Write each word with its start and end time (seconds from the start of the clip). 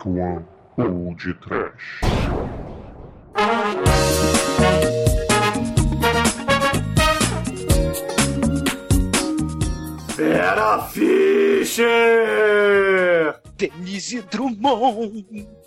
Dark 0.00 0.06
One 0.06 0.44
ou 0.78 1.14
de 1.14 1.34
Trash. 1.34 2.00
Vera 10.16 10.88
Fischer! 10.88 11.84
Denise 13.58 14.22
Drummond! 14.30 15.24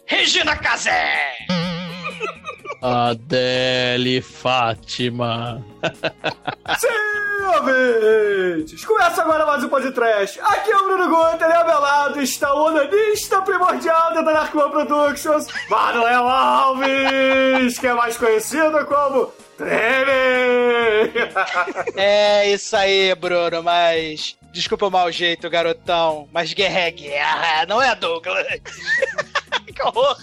Regina 0.07 0.55
Casé! 0.55 1.72
Adele 2.83 4.19
Fátima. 4.19 5.65
Sim, 6.77 7.45
ouvintes! 7.57 8.83
Começa 8.83 9.21
agora 9.21 9.45
mais 9.45 9.63
um 9.63 9.69
podcast. 9.69 10.37
Aqui 10.41 10.69
é 10.69 10.77
o 10.77 10.83
Bruno 10.83 11.09
Guter 11.09 11.47
e 11.49 11.53
ao 11.53 11.65
meu 11.65 11.79
lado 11.79 12.21
está 12.21 12.53
o 12.53 12.65
onanista 12.65 13.41
primordial 13.41 14.13
da 14.13 14.21
Dark 14.21 14.53
One 14.53 14.69
Productions, 14.69 15.47
Manuel 15.69 16.27
Alves, 16.27 17.79
que 17.79 17.87
é 17.87 17.93
mais 17.93 18.17
conhecido 18.17 18.85
como 18.85 19.31
Treme! 19.57 21.13
É 21.95 22.49
isso 22.51 22.75
aí, 22.75 23.15
Bruno, 23.15 23.63
mas. 23.63 24.35
Desculpa 24.51 24.87
o 24.87 24.91
mau 24.91 25.09
jeito, 25.09 25.49
garotão, 25.49 26.27
mas 26.33 26.53
guerra 26.53 26.79
é 26.81 26.91
guerra, 26.91 27.65
não 27.65 27.81
é, 27.81 27.95
Douglas? 27.95 28.45
que 29.73 29.81
horror! 29.81 30.17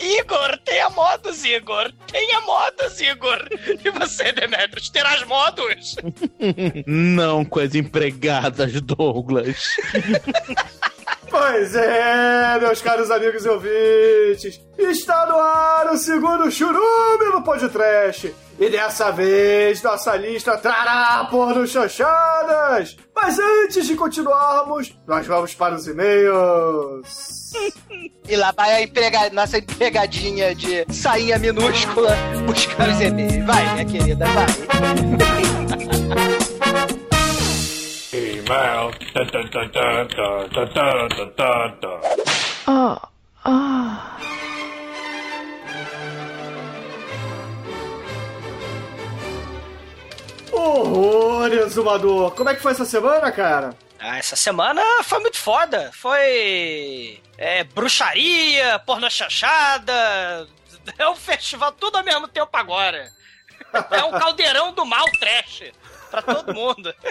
Igor, 0.00 0.58
tenha 0.64 0.88
modos, 0.90 1.44
Igor! 1.44 1.92
Tenha 2.10 2.40
modos, 2.42 3.00
Igor! 3.00 3.48
E 3.84 3.90
você, 3.90 4.32
Demetrius, 4.32 4.88
terás 4.90 5.24
modos? 5.24 5.96
Não 6.86 7.44
com 7.44 7.60
as 7.60 7.74
empregadas, 7.74 8.80
Douglas. 8.80 9.76
Pois 11.30 11.74
é, 11.74 12.58
meus 12.58 12.80
caros 12.80 13.10
amigos 13.10 13.44
e 13.44 13.48
ouvintes, 13.48 14.60
está 14.78 15.26
no 15.26 15.36
ar 15.36 15.92
o 15.92 15.96
segundo 15.98 16.50
churume 16.50 17.26
no 17.32 17.42
podcast. 17.42 18.34
E 18.58 18.70
dessa 18.70 19.12
vez 19.12 19.82
nossa 19.82 20.16
lista 20.16 20.56
trará 20.56 21.28
porno 21.30 21.66
chanchadas. 21.66 22.96
Mas 23.14 23.38
antes 23.38 23.86
de 23.86 23.94
continuarmos, 23.94 24.98
nós 25.06 25.26
vamos 25.26 25.54
para 25.54 25.74
os 25.74 25.86
e-mails 25.86 27.37
e 28.28 28.36
lá 28.36 28.52
vai 28.52 28.84
a 28.84 29.30
nossa 29.30 29.58
empregadinha 29.58 30.54
de 30.54 30.84
sainha 30.92 31.38
minúscula 31.38 32.16
buscar 32.46 32.88
os 32.88 33.00
e-mails. 33.00 33.44
Vai, 33.46 33.72
minha 33.74 33.84
querida, 33.84 34.26
vai. 34.26 34.46
E-mail. 38.12 38.92
Ah, 42.66 43.08
ah. 43.44 44.18
Horror, 50.52 51.68
Zumador! 51.68 52.32
Como 52.32 52.48
é 52.48 52.54
que 52.54 52.60
foi 52.60 52.72
essa 52.72 52.84
semana, 52.84 53.30
cara? 53.30 53.74
Ah, 53.98 54.18
essa 54.18 54.36
semana 54.36 54.82
foi 55.02 55.18
muito 55.20 55.38
foda. 55.38 55.90
Foi 55.94 57.20
é, 57.38 57.64
bruxaria, 57.64 58.78
porno 58.80 59.10
chanchada. 59.10 60.46
É 60.96 61.06
um 61.06 61.14
festival 61.14 61.70
tudo 61.72 61.98
ao 61.98 62.04
mesmo 62.04 62.26
tempo 62.26 62.48
agora. 62.54 63.12
É 63.90 64.02
um 64.04 64.10
caldeirão 64.10 64.72
do 64.72 64.86
mal 64.86 65.04
trash. 65.20 65.64
Pra 66.10 66.22
todo 66.22 66.54
mundo. 66.54 66.94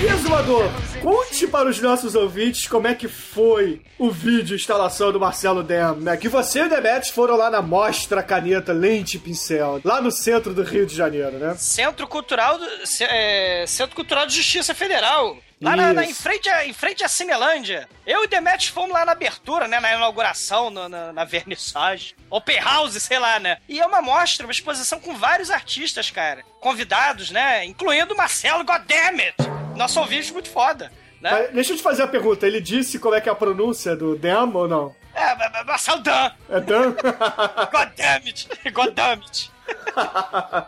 E 0.00 0.04
exumador, 0.06 0.70
conte 1.02 1.46
para 1.46 1.68
os 1.70 1.80
nossos 1.80 2.14
ouvintes 2.14 2.68
como 2.68 2.86
é 2.86 2.94
que 2.94 3.08
foi 3.08 3.80
o 3.98 4.10
vídeo 4.10 4.54
instalação 4.54 5.10
do 5.10 5.18
Marcelo 5.18 5.62
Dem, 5.62 5.96
né? 6.00 6.16
Que 6.18 6.28
você 6.28 6.60
e 6.60 6.62
o 6.64 6.68
Demetrius 6.68 7.08
foram 7.08 7.34
lá 7.36 7.48
na 7.48 7.62
Mostra 7.62 8.22
Caneta 8.22 8.72
Lente 8.74 9.16
e 9.16 9.20
Pincel, 9.20 9.80
lá 9.82 10.00
no 10.02 10.10
centro 10.10 10.52
do 10.52 10.62
Rio 10.62 10.84
de 10.86 10.94
Janeiro, 10.94 11.38
né? 11.38 11.54
Centro 11.56 12.06
Cultural, 12.06 12.58
do- 12.58 12.66
é, 13.08 13.64
Centro 13.66 13.96
Cultural 13.96 14.26
de 14.26 14.34
Justiça 14.34 14.74
Federal. 14.74 15.38
Lá 15.62 15.74
na, 15.74 15.94
na- 15.94 16.04
em, 16.04 16.12
frente 16.12 16.50
em 16.66 16.72
frente 16.74 17.02
à 17.02 17.08
Cinelândia. 17.08 17.88
Eu 18.06 18.22
e 18.24 18.26
Demetrius 18.28 18.66
fomos 18.68 18.92
lá 18.92 19.06
na 19.06 19.12
abertura, 19.12 19.66
né? 19.66 19.80
Na 19.80 19.94
inauguração, 19.94 20.68
no- 20.68 20.86
na, 20.90 21.14
na 21.14 21.24
vernissagem. 21.24 22.14
Open 22.28 22.60
House, 22.60 23.02
sei 23.02 23.18
lá, 23.18 23.40
né? 23.40 23.56
E 23.66 23.80
é 23.80 23.86
uma 23.86 24.02
mostra, 24.02 24.44
uma 24.46 24.52
exposição 24.52 25.00
com 25.00 25.14
vários 25.16 25.50
artistas, 25.50 26.10
cara. 26.10 26.42
Convidados, 26.60 27.30
né? 27.30 27.64
Incluindo 27.64 28.12
o 28.12 28.16
Marcelo 28.18 28.62
Goddammit. 28.64 29.34
Nosso 29.76 30.00
ouvinte 30.00 30.32
muito 30.32 30.50
foda, 30.50 30.90
né? 31.20 31.30
Mas 31.30 31.52
deixa 31.52 31.72
eu 31.72 31.76
te 31.76 31.82
fazer 31.82 32.02
a 32.02 32.08
pergunta, 32.08 32.46
ele 32.46 32.60
disse 32.60 32.98
como 32.98 33.14
é 33.14 33.20
que 33.20 33.28
é 33.28 33.32
a 33.32 33.36
pronúncia 33.36 33.94
do 33.96 34.16
Dem 34.16 34.32
ou 34.54 34.66
não? 34.68 34.94
É, 35.14 35.34
Ma- 35.34 35.48
Ma- 35.48 35.64
Marcelo 35.64 36.00
Dan. 36.02 36.30
É 36.50 36.60
Dan? 36.60 36.92
Goddammit! 37.72 38.48
Goddammit! 38.72 39.50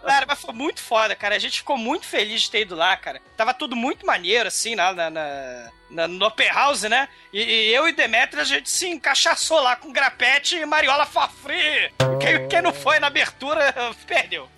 cara, 0.07 0.25
mas 0.27 0.41
foi 0.41 0.55
muito 0.55 0.81
foda, 0.81 1.15
cara. 1.15 1.37
A 1.37 1.39
gente 1.39 1.59
ficou 1.59 1.77
muito 1.77 2.05
feliz 2.07 2.43
de 2.43 2.51
ter 2.51 2.63
ido 2.63 2.75
lá, 2.75 2.97
cara. 2.97 3.21
Tava 3.37 3.53
tudo 3.55 3.77
muito 3.77 4.05
maneiro, 4.07 4.49
assim, 4.49 4.75
lá 4.75 4.93
na, 4.93 5.11
na, 5.11 5.71
na- 5.91 6.09
no 6.09 6.25
Open 6.27 6.49
House, 6.49 6.83
né? 6.83 7.09
E, 7.33 7.41
e 7.43 7.75
eu 7.75 7.87
e 7.89 7.93
Demetri, 7.93 8.41
a 8.41 8.45
gente 8.45 8.69
se 8.71 8.89
encaixaçou 8.89 9.61
lá 9.61 9.77
com 9.77 9.93
grapete 9.93 10.57
e 10.57 10.67
Mariola 10.67 11.07
for 11.07 11.29
free. 11.31 11.93
Quem, 12.21 12.49
quem 12.49 12.63
não 12.63 12.73
foi 12.73 12.99
na 12.99 13.07
abertura, 13.09 13.73
perdeu. 14.07 14.49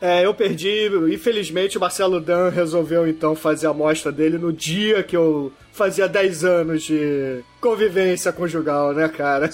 É, 0.00 0.24
eu 0.24 0.34
perdi. 0.34 0.88
Infelizmente, 1.12 1.78
o 1.78 1.80
Marcelo 1.80 2.20
Dan 2.20 2.50
resolveu 2.50 3.06
então 3.06 3.34
fazer 3.34 3.66
a 3.66 3.70
amostra 3.70 4.12
dele 4.12 4.38
no 4.38 4.52
dia 4.52 5.02
que 5.02 5.16
eu 5.16 5.52
fazia 5.72 6.08
10 6.08 6.44
anos 6.44 6.82
de 6.82 7.42
convivência 7.60 8.32
conjugal, 8.32 8.92
né, 8.92 9.08
cara? 9.08 9.50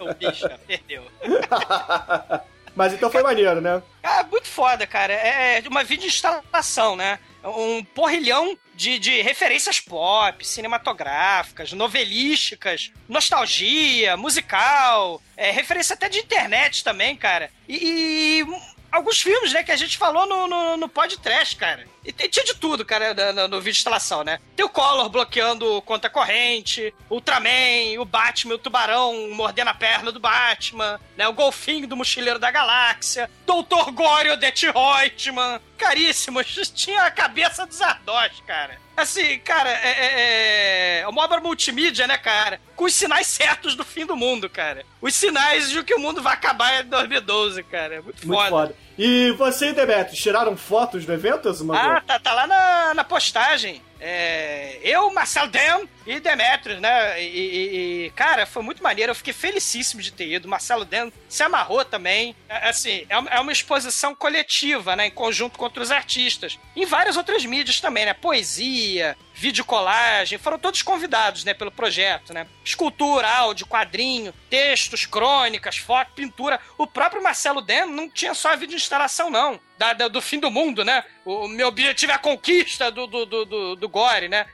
O 0.00 0.14
bicho, 0.14 0.48
perdeu. 0.66 1.02
Mas 2.76 2.92
então 2.92 3.10
foi 3.10 3.22
maneiro, 3.22 3.60
né? 3.60 3.80
Ah, 4.02 4.26
muito 4.30 4.48
foda, 4.48 4.86
cara. 4.86 5.12
É 5.12 5.62
é 5.64 5.68
uma 5.68 5.84
vídeo 5.84 6.06
instalação, 6.06 6.96
né? 6.96 7.18
Um 7.44 7.84
porrilhão 7.84 8.58
de, 8.74 8.98
de 8.98 9.22
referências 9.22 9.78
pop, 9.78 10.44
cinematográficas, 10.46 11.72
novelísticas, 11.72 12.90
nostalgia, 13.08 14.16
musical, 14.16 15.22
é, 15.36 15.50
referência 15.50 15.94
até 15.94 16.08
de 16.08 16.18
internet 16.18 16.82
também, 16.82 17.14
cara. 17.16 17.50
E, 17.68 18.40
e 18.40 18.73
alguns 18.96 19.20
filmes, 19.20 19.52
né, 19.52 19.62
que 19.62 19.72
a 19.72 19.76
gente 19.76 19.96
falou 19.98 20.26
no, 20.26 20.46
no, 20.46 20.76
no 20.76 20.88
podcast, 20.88 21.56
cara. 21.56 21.86
E 22.04 22.12
tem- 22.12 22.28
tinha 22.28 22.44
de 22.44 22.54
tudo, 22.54 22.84
cara, 22.84 23.14
no, 23.14 23.32
no- 23.32 23.48
no 23.48 23.58
vídeo 23.60 23.72
de 23.72 23.78
instalação, 23.78 24.22
né? 24.22 24.38
Tem 24.54 24.64
o 24.64 24.68
Collor 24.68 25.08
bloqueando 25.08 25.80
conta 25.82 26.08
corrente, 26.10 26.94
Ultraman, 27.10 27.98
o 27.98 28.04
Batman, 28.04 28.54
o 28.54 28.58
Tubarão 28.58 29.30
mordendo 29.32 29.68
a 29.68 29.74
perna 29.74 30.12
do 30.12 30.20
Batman, 30.20 31.00
né? 31.16 31.26
O 31.28 31.32
Golfinho 31.32 31.86
do 31.86 31.96
Mochileiro 31.96 32.38
da 32.38 32.50
Galáxia, 32.50 33.30
Doutor 33.46 33.90
Gore, 33.90 34.30
o 34.30 34.36
Det 34.36 34.52
Reutemann, 34.70 35.60
caríssimos, 35.78 36.46
tinha 36.74 37.02
a 37.02 37.10
cabeça 37.10 37.66
dos 37.66 37.80
Ardós, 37.80 38.32
cara. 38.46 38.78
Assim, 38.96 39.38
cara, 39.40 39.70
é, 39.70 39.88
é, 39.88 41.00
é 41.00 41.08
uma 41.08 41.24
obra 41.24 41.40
multimídia, 41.40 42.06
né, 42.06 42.16
cara? 42.16 42.60
Com 42.76 42.84
os 42.84 42.94
sinais 42.94 43.26
certos 43.26 43.74
do 43.74 43.84
fim 43.84 44.06
do 44.06 44.16
mundo, 44.16 44.48
cara. 44.48 44.84
Os 45.00 45.14
sinais 45.14 45.70
de 45.70 45.82
que 45.82 45.94
o 45.94 45.98
mundo 45.98 46.22
vai 46.22 46.34
acabar 46.34 46.84
em 46.84 46.88
2012, 46.88 47.62
cara. 47.64 48.02
Muito, 48.02 48.26
Muito 48.26 48.38
foda. 48.38 48.50
foda. 48.50 48.76
E 48.96 49.32
você 49.32 49.70
e 49.70 49.72
Demetrius, 49.72 50.20
tiraram 50.20 50.56
fotos 50.56 51.04
do 51.04 51.12
evento, 51.12 51.48
Azumador? 51.48 51.96
Ah, 51.96 52.00
tá, 52.00 52.18
tá 52.20 52.32
lá 52.32 52.46
na, 52.46 52.94
na 52.94 53.04
postagem. 53.04 53.82
É, 54.00 54.78
eu, 54.82 55.12
Marcel 55.12 55.48
Dem 55.48 55.88
e 56.06 56.20
Demetrius, 56.20 56.80
né? 56.80 57.22
E, 57.22 57.26
e- 57.26 58.04
e, 58.06 58.10
cara, 58.10 58.44
foi 58.46 58.62
muito 58.62 58.82
maneiro. 58.82 59.10
Eu 59.10 59.14
fiquei 59.16 59.32
felicíssimo 59.32 60.02
de 60.02 60.12
ter 60.12 60.28
ido. 60.28 60.46
Marcelo 60.48 60.84
Dem 60.84 61.12
se 61.28 61.42
amarrou 61.42 61.84
também. 61.84 62.34
É, 62.48 62.68
Assim, 62.68 63.06
é 63.08 63.16
uma- 63.18 63.30
é 63.30 63.40
uma 63.40 63.52
exposição 63.52 64.14
coletiva, 64.14 64.94
né? 64.96 65.06
Em 65.06 65.10
conjunto 65.10 65.58
com 65.58 65.64
outros 65.64 65.90
artistas. 65.90 66.58
Em 66.76 66.84
várias 66.86 67.16
outras 67.16 67.44
mídias 67.44 67.80
também, 67.80 68.04
né? 68.04 68.12
Poesia, 68.14 69.16
videocolagem. 69.34 70.38
Foram 70.38 70.58
todos 70.58 70.82
convidados, 70.82 71.44
né? 71.44 71.54
Pelo 71.54 71.70
projeto, 71.70 72.32
né? 72.34 72.46
Escultura, 72.64 73.28
áudio, 73.28 73.66
quadrinho, 73.66 74.32
textos, 74.50 75.06
crônicas, 75.06 75.76
foto, 75.78 76.12
pintura. 76.12 76.60
O 76.76 76.86
próprio 76.86 77.22
Marcelo 77.22 77.60
Dem 77.62 77.86
não 77.86 78.08
tinha 78.08 78.34
só 78.34 78.52
a 78.52 78.56
vídeo 78.56 78.76
instalação, 78.76 79.30
não. 79.30 79.58
Da- 79.78 79.92
da- 79.92 80.08
do 80.08 80.20
fim 80.22 80.38
do 80.38 80.50
mundo, 80.50 80.84
né? 80.84 81.02
O 81.24 81.48
meu 81.48 81.68
objetivo 81.68 82.12
é 82.12 82.14
a 82.14 82.18
conquista 82.18 82.90
do, 82.90 83.06
do, 83.06 83.26
do, 83.26 83.44
do, 83.44 83.76
do 83.76 83.88
Gore, 83.88 84.28
né? 84.28 84.46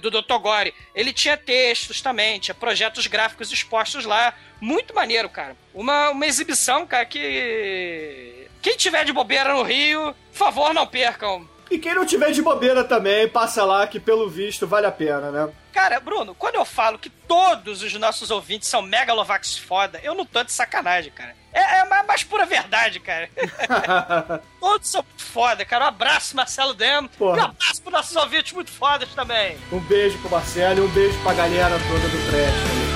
Do 0.00 0.10
Dr. 0.10 0.38
Gore. 0.38 0.74
Ele 0.94 1.12
tinha 1.12 1.36
textos 1.36 2.00
também, 2.00 2.38
tinha 2.38 2.54
projetos 2.54 3.06
gráficos 3.06 3.50
expostos 3.50 4.04
lá. 4.04 4.34
Muito 4.60 4.94
maneiro, 4.94 5.28
cara. 5.28 5.56
Uma, 5.72 6.10
uma 6.10 6.26
exibição, 6.26 6.86
cara, 6.86 7.06
que. 7.06 8.46
Quem 8.60 8.76
tiver 8.76 9.04
de 9.04 9.12
bobeira 9.12 9.54
no 9.54 9.62
Rio, 9.62 10.14
por 10.30 10.38
favor, 10.38 10.72
não 10.74 10.86
percam. 10.86 11.48
E 11.72 11.78
quem 11.78 11.94
não 11.94 12.04
tiver 12.04 12.32
de 12.32 12.42
bobeira 12.42 12.84
também, 12.84 13.26
passa 13.26 13.64
lá 13.64 13.86
que 13.86 13.98
pelo 13.98 14.28
visto 14.28 14.66
vale 14.66 14.84
a 14.86 14.92
pena, 14.92 15.30
né? 15.30 15.48
Cara, 15.72 15.98
Bruno, 15.98 16.34
quando 16.34 16.56
eu 16.56 16.66
falo 16.66 16.98
que 16.98 17.08
todos 17.08 17.82
os 17.82 17.94
nossos 17.94 18.30
ouvintes 18.30 18.68
são 18.68 18.82
megalovax 18.82 19.56
foda, 19.56 19.98
eu 20.02 20.14
não 20.14 20.26
tô 20.26 20.44
de 20.44 20.52
sacanagem, 20.52 21.10
cara. 21.10 21.34
É, 21.50 21.60
é 21.60 21.80
a 21.80 22.02
mais 22.02 22.22
pura 22.22 22.44
verdade, 22.44 23.00
cara. 23.00 23.30
todos 24.60 24.86
são 24.86 25.02
foda, 25.16 25.64
cara. 25.64 25.86
Um 25.86 25.88
abraço, 25.88 26.36
Marcelo 26.36 26.74
Demo. 26.74 27.08
Porra. 27.08 27.38
E 27.38 27.40
um 27.40 27.44
abraço 27.44 27.80
pros 27.80 27.92
nossos 27.94 28.16
ouvintes 28.16 28.52
muito 28.52 28.70
fodas 28.70 29.08
também. 29.14 29.56
Um 29.72 29.80
beijo 29.80 30.18
pro 30.18 30.30
Marcelo 30.30 30.78
e 30.78 30.82
um 30.82 30.88
beijo 30.88 31.18
pra 31.22 31.32
galera 31.32 31.78
toda 31.88 32.06
do 32.06 32.30
Trash. 32.30 32.91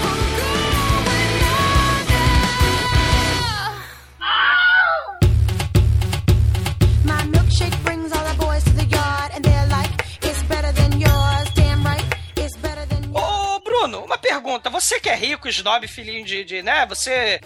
Bruno, 13.79 14.05
uma 14.05 14.17
pergunta. 14.17 14.71
Você 14.71 14.99
que 14.99 15.09
é 15.09 15.15
rico, 15.15 15.49
snob, 15.49 15.87
filhinho 15.87 16.25
de, 16.25 16.45
de 16.45 16.63
né? 16.63 16.87
Você, 16.87 17.41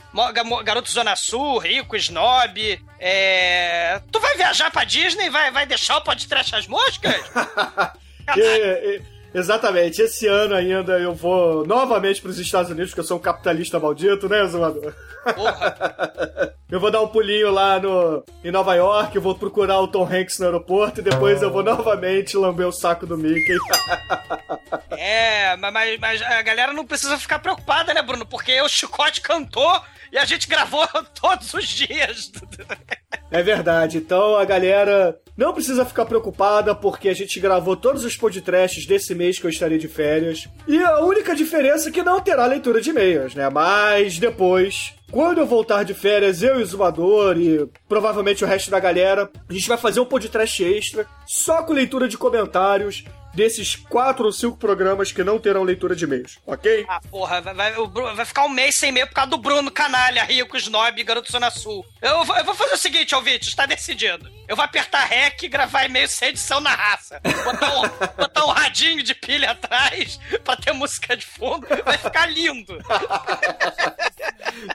garoto 0.64 0.90
Zona 0.90 1.16
Sul, 1.16 1.58
rico, 1.58 1.96
snob, 1.96 2.80
é... 2.98 4.00
Tu 4.12 4.20
vai 4.20 4.36
viajar 4.36 4.70
pra 4.70 4.84
Disney 4.84 5.28
vai, 5.28 5.50
vai 5.50 5.66
deixar 5.66 5.96
o 5.96 6.02
podcast 6.02 6.54
as 6.54 6.66
moscas? 6.66 7.14
E- 8.36 9.02
exatamente, 9.34 10.02
esse 10.02 10.26
ano 10.26 10.54
ainda 10.54 10.98
eu 10.98 11.14
vou 11.14 11.66
novamente 11.66 12.20
pros 12.20 12.38
Estados 12.38 12.70
Unidos, 12.70 12.90
porque 12.90 13.00
eu 13.00 13.04
sou 13.04 13.16
um 13.16 13.20
capitalista 13.20 13.78
maldito, 13.78 14.28
né, 14.28 14.44
Zumador? 14.46 14.92
Porra. 15.34 16.54
Eu 16.70 16.78
vou 16.78 16.88
dar 16.88 17.00
um 17.02 17.08
pulinho 17.08 17.50
lá 17.50 17.80
no, 17.80 18.24
em 18.44 18.52
Nova 18.52 18.76
York, 18.76 19.16
eu 19.16 19.20
vou 19.20 19.34
procurar 19.34 19.80
o 19.80 19.88
Tom 19.88 20.04
Hanks 20.04 20.38
no 20.38 20.44
aeroporto 20.46 21.00
e 21.00 21.02
depois 21.02 21.42
eu 21.42 21.50
vou 21.50 21.64
novamente 21.64 22.36
lamber 22.36 22.64
o 22.68 22.70
saco 22.70 23.04
do 23.04 23.18
Mickey. 23.18 23.56
É, 24.96 25.56
ma- 25.56 25.70
mas, 25.72 25.98
mas 25.98 26.22
a 26.22 26.42
galera 26.42 26.72
não 26.72 26.86
precisa 26.86 27.18
ficar 27.18 27.38
preocupada, 27.40 27.92
né, 27.92 28.02
Bruno? 28.02 28.24
Porque 28.24 28.60
o 28.60 28.68
Chicote 28.68 29.20
cantou 29.20 29.82
e 30.12 30.18
a 30.18 30.24
gente 30.24 30.46
gravou 30.46 30.86
todos 31.20 31.52
os 31.54 31.66
dias. 31.66 32.30
É 33.30 33.42
verdade. 33.42 33.98
Então 33.98 34.36
a 34.36 34.44
galera 34.44 35.18
não 35.40 35.54
precisa 35.54 35.86
ficar 35.86 36.04
preocupada 36.04 36.74
porque 36.74 37.08
a 37.08 37.14
gente 37.14 37.40
gravou 37.40 37.74
todos 37.74 38.04
os 38.04 38.14
podcasts 38.14 38.84
desse 38.84 39.14
mês 39.14 39.38
que 39.38 39.46
eu 39.46 39.50
estarei 39.50 39.78
de 39.78 39.88
férias. 39.88 40.46
E 40.68 40.76
a 40.82 41.00
única 41.00 41.34
diferença 41.34 41.88
é 41.88 41.92
que 41.92 42.02
não 42.02 42.20
terá 42.20 42.44
leitura 42.44 42.78
de 42.78 42.90
e-mails, 42.90 43.34
né? 43.34 43.48
Mas 43.48 44.18
depois, 44.18 44.92
quando 45.10 45.38
eu 45.38 45.46
voltar 45.46 45.82
de 45.82 45.94
férias, 45.94 46.42
eu 46.42 46.60
e 46.60 46.62
o 46.62 46.66
Zumador 46.66 47.38
e 47.38 47.66
provavelmente 47.88 48.44
o 48.44 48.46
resto 48.46 48.70
da 48.70 48.78
galera, 48.78 49.30
a 49.48 49.52
gente 49.54 49.66
vai 49.66 49.78
fazer 49.78 50.00
um 50.00 50.04
podcast 50.04 50.62
extra 50.62 51.06
só 51.26 51.62
com 51.62 51.72
leitura 51.72 52.06
de 52.06 52.18
comentários 52.18 53.02
desses 53.34 53.76
quatro 53.76 54.24
ou 54.26 54.32
cinco 54.32 54.56
programas 54.56 55.12
que 55.12 55.22
não 55.22 55.38
terão 55.38 55.62
leitura 55.62 55.94
de 55.94 56.04
e-mails, 56.04 56.38
ok? 56.46 56.84
Ah, 56.88 57.00
porra, 57.10 57.40
vai, 57.40 57.54
vai- 57.54 57.72
vai 58.14 58.24
ficar 58.24 58.44
um 58.44 58.48
mês 58.48 58.74
sem 58.74 58.88
e-mail 58.90 59.06
por 59.06 59.14
causa 59.14 59.30
do 59.30 59.38
Bruno, 59.38 59.70
canalha, 59.70 60.24
rico, 60.24 60.56
snob, 60.56 61.02
garoto 61.04 61.30
Zona 61.30 61.50
Sul. 61.50 61.84
Eu, 62.02 62.24
vou- 62.24 62.36
eu 62.36 62.44
vou 62.44 62.54
fazer 62.54 62.74
o 62.74 62.78
seguinte, 62.78 63.14
ouvinte, 63.14 63.48
está 63.48 63.66
decidido. 63.66 64.30
Eu 64.48 64.56
vou 64.56 64.64
apertar 64.64 65.04
REC 65.04 65.44
e 65.44 65.48
gravar 65.48 65.84
e-mail 65.84 66.08
sem 66.08 66.30
edição 66.30 66.60
na 66.60 66.74
raça. 66.74 67.20
Botar 67.44 67.78
um, 67.78 67.82
botar 68.18 68.44
um 68.46 68.50
radinho 68.50 69.02
de 69.02 69.14
pilha 69.14 69.52
atrás 69.52 70.18
pra 70.42 70.56
ter 70.56 70.72
música 70.72 71.16
de 71.16 71.24
fundo. 71.24 71.66
Vai 71.84 71.98
ficar 71.98 72.26
lindo. 72.26 72.76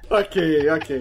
Ok, 0.10 0.69
ok. 0.69 1.00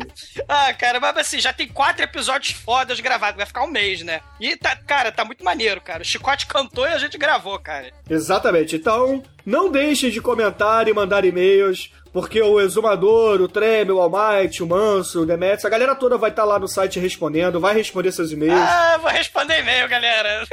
Ah, 0.49 0.73
cara, 0.75 0.99
mas 0.99 1.17
assim, 1.19 1.39
já 1.41 1.53
tem 1.53 1.69
quatro 1.69 2.03
episódios 2.03 2.53
fodas 2.59 2.99
gravados. 3.01 3.37
Vai 3.37 3.47
ficar 3.47 3.63
um 3.63 3.71
mês, 3.71 4.03
né? 4.03 4.21
E, 4.41 4.57
tá, 4.57 4.75
cara, 4.77 5.13
tá 5.13 5.25
muito 5.25 5.45
maneiro, 5.45 5.81
cara. 5.81 6.03
O 6.03 6.05
Chicote 6.05 6.47
cantou 6.47 6.87
e 6.87 6.93
a 6.93 6.99
gente 6.99 7.17
gravou, 7.17 7.44
cara. 7.59 7.91
Exatamente. 8.09 8.77
Então, 8.77 9.23
não 9.45 9.71
deixem 9.71 10.11
de 10.11 10.21
comentar 10.21 10.89
e 10.89 10.95
mandar 10.95 11.25
e-mails, 11.25 11.91
porque 12.15 12.41
o 12.41 12.61
Exumador, 12.61 13.41
o 13.41 13.49
Treme, 13.49 13.91
o 13.91 14.01
Almighty, 14.01 14.63
o 14.63 14.67
Manso, 14.69 15.23
o 15.23 15.27
Demetrius, 15.27 15.65
a 15.65 15.69
galera 15.69 15.97
toda 15.97 16.17
vai 16.17 16.31
estar 16.31 16.45
lá 16.45 16.61
no 16.61 16.69
site 16.69 17.01
respondendo, 17.01 17.59
vai 17.59 17.75
responder 17.75 18.13
seus 18.13 18.31
e-mails. 18.31 18.55
Ah, 18.57 18.99
vou 19.03 19.11
responder 19.11 19.59
e-mail, 19.59 19.89
galera. 19.89 20.47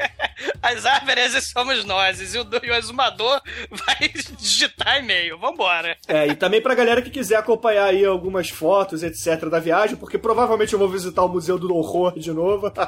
As 0.60 0.84
árvores 0.84 1.32
somos 1.50 1.82
nós. 1.86 2.34
E 2.34 2.38
o, 2.38 2.46
e 2.62 2.70
o 2.70 2.74
exumador 2.74 3.40
vai 3.70 4.10
digitar 4.38 4.98
e-mail. 4.98 5.38
Vambora. 5.38 5.96
É, 6.06 6.26
e 6.26 6.34
também 6.34 6.60
pra 6.60 6.74
galera 6.74 7.00
que 7.00 7.08
quiser 7.08 7.36
acompanhar 7.36 7.86
aí 7.86 8.04
algumas 8.04 8.50
fotos, 8.50 9.02
etc, 9.02 9.48
da 9.48 9.58
viagem, 9.58 9.96
porque 9.96 10.18
provavelmente 10.18 10.74
eu 10.74 10.78
vou 10.78 10.90
visitar 10.90 11.24
o 11.24 11.28
Museu 11.28 11.58
do 11.58 11.74
Horror 11.74 12.18
de 12.18 12.32
novo. 12.32 12.70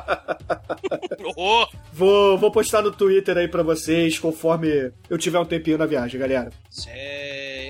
Oh, 1.37 1.67
vou, 1.93 2.37
vou 2.37 2.50
postar 2.50 2.83
no 2.83 2.91
Twitter 2.91 3.37
aí 3.37 3.47
pra 3.47 3.62
vocês, 3.62 4.19
conforme 4.19 4.91
eu 5.09 5.17
tiver 5.17 5.39
um 5.39 5.45
tempinho 5.45 5.79
na 5.79 5.87
viagem, 5.87 6.19
galera. 6.19 6.50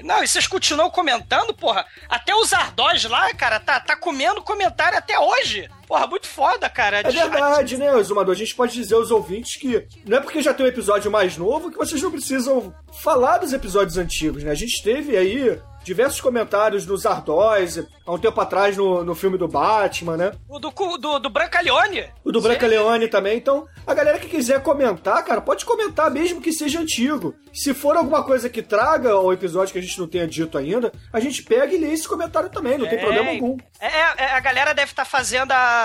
Não, 0.03 0.23
e 0.23 0.29
vocês 0.29 0.47
continuam 0.47 0.91
comentando, 0.91 1.55
porra? 1.55 1.87
Até 2.09 2.35
os 2.35 2.53
Ardós 2.53 3.05
lá, 3.05 3.33
cara, 3.35 3.61
tá, 3.61 3.81
tá 3.81 3.97
comendo 3.97 4.43
comentário 4.43 4.99
até 4.99 5.19
hoje. 5.19 5.69
Porra, 5.91 6.07
muito 6.07 6.29
foda, 6.29 6.71
cara. 6.71 7.01
É 7.01 7.11
verdade, 7.11 7.77
né, 7.77 7.99
Exumador? 7.99 8.33
A 8.33 8.39
gente 8.39 8.55
pode 8.55 8.73
dizer 8.73 8.95
aos 8.95 9.11
ouvintes 9.11 9.57
que 9.57 9.89
não 10.07 10.19
é 10.19 10.21
porque 10.21 10.41
já 10.41 10.55
tem 10.55 10.65
um 10.65 10.69
episódio 10.69 11.11
mais 11.11 11.37
novo 11.37 11.69
que 11.69 11.77
vocês 11.77 12.01
não 12.01 12.13
precisam 12.13 12.73
falar 13.03 13.39
dos 13.39 13.53
episódios 13.53 13.99
antigos, 13.99 14.45
né? 14.45 14.53
A 14.53 14.55
gente 14.55 14.81
teve 14.85 15.17
aí 15.17 15.61
diversos 15.83 16.21
comentários 16.21 16.87
nos 16.87 17.07
Ardós, 17.07 17.79
há 18.07 18.13
um 18.13 18.19
tempo 18.19 18.39
atrás 18.41 18.77
no, 18.77 19.03
no 19.03 19.15
filme 19.15 19.39
do 19.39 19.49
Batman, 19.49 20.17
né? 20.17 20.33
O 20.47 20.59
do, 20.59 20.71
do, 20.99 21.19
do 21.19 21.31
Brancaleone. 21.31 22.05
O 22.23 22.31
do 22.31 22.41
Branca 22.41 22.67
Leone 22.67 23.09
também. 23.09 23.39
Então, 23.39 23.67
a 23.87 23.95
galera 23.95 24.19
que 24.19 24.29
quiser 24.29 24.63
comentar, 24.63 25.25
cara, 25.25 25.41
pode 25.41 25.65
comentar 25.65 26.11
mesmo 26.11 26.41
que 26.41 26.53
seja 26.53 26.79
antigo. 26.79 27.35
Se 27.53 27.73
for 27.73 27.97
alguma 27.97 28.23
coisa 28.23 28.49
que 28.51 28.63
traga 28.63 29.11
ao 29.13 29.33
episódio 29.33 29.73
que 29.73 29.79
a 29.79 29.83
gente 29.83 29.99
não 29.99 30.07
tenha 30.07 30.27
dito 30.29 30.57
ainda, 30.59 30.93
a 31.13 31.19
gente 31.19 31.43
pega 31.43 31.75
e 31.75 31.79
lê 31.79 31.93
esse 31.93 32.07
comentário 32.07 32.51
também, 32.51 32.77
não 32.77 32.87
tem 32.87 32.99
É, 32.99 33.01
problema 33.03 33.31
algum. 33.31 33.57
É, 33.81 33.87
é, 34.23 34.33
a 34.35 34.41
galera 34.41 34.75
deve 34.75 34.93
estar 34.93 35.07
fazendo 35.07 35.51
a. 35.53 35.80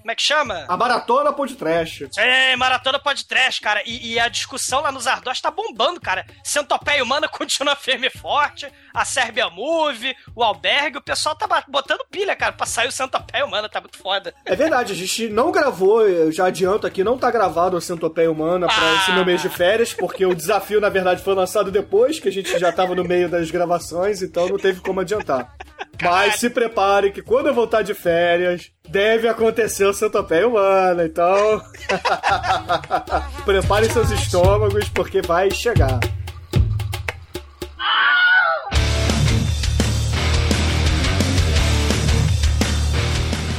Como 0.00 0.10
é 0.10 0.14
que 0.14 0.22
chama? 0.22 0.64
A 0.68 0.76
maratona 0.76 1.32
pode 1.32 1.54
trash. 1.54 2.04
É, 2.18 2.54
maratona 2.56 3.00
trash, 3.26 3.58
cara. 3.58 3.82
E, 3.86 4.12
e 4.12 4.18
a 4.20 4.28
discussão 4.28 4.80
lá 4.80 4.92
nos 4.92 5.06
Ardós 5.06 5.40
tá 5.40 5.50
bombando, 5.50 6.00
cara. 6.00 6.26
Centopeia 6.42 7.02
Humana 7.02 7.26
continua 7.28 7.74
firme 7.74 8.08
e 8.08 8.18
forte. 8.18 8.70
A 8.92 9.04
Sérbia 9.04 9.48
Move, 9.48 10.14
o 10.34 10.42
Albergue. 10.42 10.98
O 10.98 11.02
pessoal 11.02 11.34
tá 11.34 11.46
botando 11.68 12.04
pilha, 12.10 12.36
cara, 12.36 12.52
pra 12.52 12.66
sair 12.66 12.88
o 12.88 12.92
Centopeia 12.92 13.44
Humana. 13.44 13.68
Tá 13.68 13.80
muito 13.80 13.96
foda. 13.98 14.34
É 14.44 14.54
verdade, 14.54 14.92
a 14.92 14.96
gente 14.96 15.28
não 15.28 15.50
gravou, 15.50 16.06
eu 16.06 16.30
já 16.30 16.46
adianto 16.46 16.86
aqui, 16.86 17.02
não 17.02 17.16
tá 17.18 17.30
gravado 17.30 17.76
o 17.76 17.80
Centopeia 17.80 18.30
Humana 18.30 18.66
pra 18.66 18.76
Ah. 18.76 18.94
esse 18.96 19.12
meu 19.12 19.24
mês 19.24 19.40
de 19.42 19.48
férias, 19.48 19.92
porque 19.94 20.24
o 20.26 20.34
desafio, 20.34 20.80
na 20.80 20.88
verdade, 20.88 21.22
foi 21.22 21.34
lançado 21.34 21.70
depois, 21.70 22.20
que 22.20 22.28
a 22.28 22.32
gente 22.32 22.56
já 22.58 22.70
tava 22.72 22.94
no 22.94 23.04
meio 23.04 23.28
das 23.28 23.50
gravações, 23.50 24.22
então 24.22 24.48
não 24.48 24.58
teve 24.58 24.80
como 24.80 25.00
adiantar. 25.00 25.53
Mas 26.02 26.36
se 26.36 26.50
prepare 26.50 27.10
que 27.12 27.22
quando 27.22 27.46
eu 27.46 27.54
voltar 27.54 27.82
de 27.82 27.94
férias, 27.94 28.70
deve 28.88 29.28
acontecer 29.28 29.84
o 29.84 29.94
Centopeia 29.94 30.48
Humana, 30.48 31.04
então... 31.04 31.62
Preparem 33.44 33.90
seus 33.90 34.10
estômagos, 34.10 34.88
porque 34.88 35.22
vai 35.22 35.50
chegar. 35.50 36.00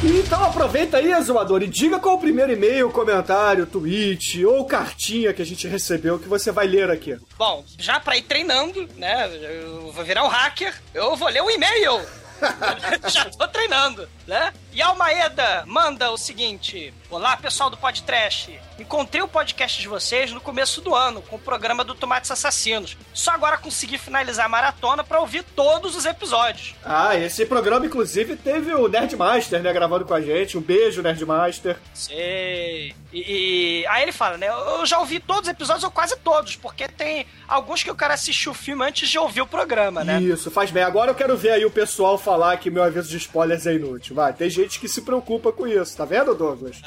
Então 0.03 0.43
aproveita 0.43 0.97
aí, 0.97 1.13
zoador, 1.21 1.63
e 1.63 1.67
diga 1.67 1.99
qual 1.99 2.15
o 2.15 2.19
primeiro 2.19 2.51
e-mail, 2.51 2.91
comentário, 2.91 3.65
tweet 3.65 4.45
ou 4.45 4.65
cartinha 4.65 5.33
que 5.33 5.41
a 5.41 5.45
gente 5.45 5.67
recebeu 5.67 6.19
que 6.19 6.27
você 6.27 6.51
vai 6.51 6.67
ler 6.67 6.91
aqui. 6.91 7.17
Bom, 7.37 7.63
já 7.77 7.99
pra 7.99 8.17
ir 8.17 8.21
treinando, 8.21 8.87
né? 8.97 9.27
Eu 9.63 9.91
vou 9.91 10.03
virar 10.03 10.23
um 10.23 10.27
hacker, 10.27 10.73
eu 10.93 11.15
vou 11.15 11.29
ler 11.29 11.41
o 11.41 11.49
e-mail. 11.49 12.01
já 13.09 13.25
tô 13.25 13.47
treinando, 13.47 14.07
né? 14.27 14.53
E 14.75 14.81
Almaeda 14.81 15.63
manda 15.65 16.11
o 16.11 16.17
seguinte: 16.17 16.93
Olá, 17.09 17.37
pessoal 17.37 17.69
do 17.69 17.77
Podcast. 17.77 18.59
Encontrei 18.77 19.21
o 19.23 19.27
podcast 19.27 19.81
de 19.81 19.87
vocês 19.87 20.33
no 20.33 20.41
começo 20.41 20.81
do 20.81 20.93
ano, 20.93 21.21
com 21.21 21.37
o 21.37 21.39
programa 21.39 21.81
do 21.81 21.95
Tomates 21.95 22.29
Assassinos. 22.29 22.97
Só 23.13 23.31
agora 23.31 23.57
consegui 23.57 23.97
finalizar 23.97 24.45
a 24.47 24.49
maratona 24.49 25.01
pra 25.01 25.21
ouvir 25.21 25.43
todos 25.55 25.95
os 25.95 26.05
episódios. 26.05 26.75
Ah, 26.83 27.15
esse 27.17 27.45
programa, 27.45 27.85
inclusive, 27.85 28.35
teve 28.35 28.73
o 28.75 28.89
Nerdmaster, 28.89 29.61
né, 29.63 29.71
gravando 29.71 30.03
com 30.03 30.13
a 30.13 30.19
gente. 30.19 30.57
Um 30.57 30.61
beijo, 30.61 31.01
Nerdmaster. 31.01 31.77
Sei. 31.93 32.93
E, 33.13 33.81
e- 33.83 33.87
aí 33.87 34.03
ele 34.03 34.11
fala, 34.11 34.37
né? 34.37 34.49
Eu 34.49 34.85
já 34.85 34.99
ouvi 34.99 35.21
todos 35.21 35.43
os 35.43 35.47
episódios, 35.47 35.85
ou 35.85 35.91
quase 35.91 36.17
todos, 36.17 36.57
porque 36.57 36.89
tem 36.89 37.25
alguns 37.47 37.81
que 37.81 37.89
o 37.91 37.95
cara 37.95 38.13
assistiu 38.15 38.51
o 38.51 38.55
filme 38.55 38.83
antes 38.85 39.07
de 39.07 39.17
ouvir 39.17 39.39
o 39.39 39.47
programa, 39.47 40.03
né? 40.03 40.19
Isso, 40.21 40.51
faz 40.51 40.69
bem. 40.69 40.83
Agora 40.83 41.11
eu 41.11 41.15
quero 41.15 41.37
ver 41.37 41.51
aí 41.51 41.65
o 41.65 41.71
pessoal 41.71 42.17
falar 42.17 42.57
que 42.57 42.69
meu 42.69 42.83
aviso 42.83 43.07
de 43.07 43.15
spoilers 43.15 43.65
é 43.65 43.73
inútil. 43.75 44.13
Vai, 44.17 44.33
tem 44.33 44.49
gente 44.49 44.64
que 44.67 44.87
se 44.87 45.01
preocupa 45.01 45.51
com 45.51 45.67
isso, 45.67 45.95
tá 45.95 46.05
vendo, 46.05 46.33
Douglas? 46.35 46.81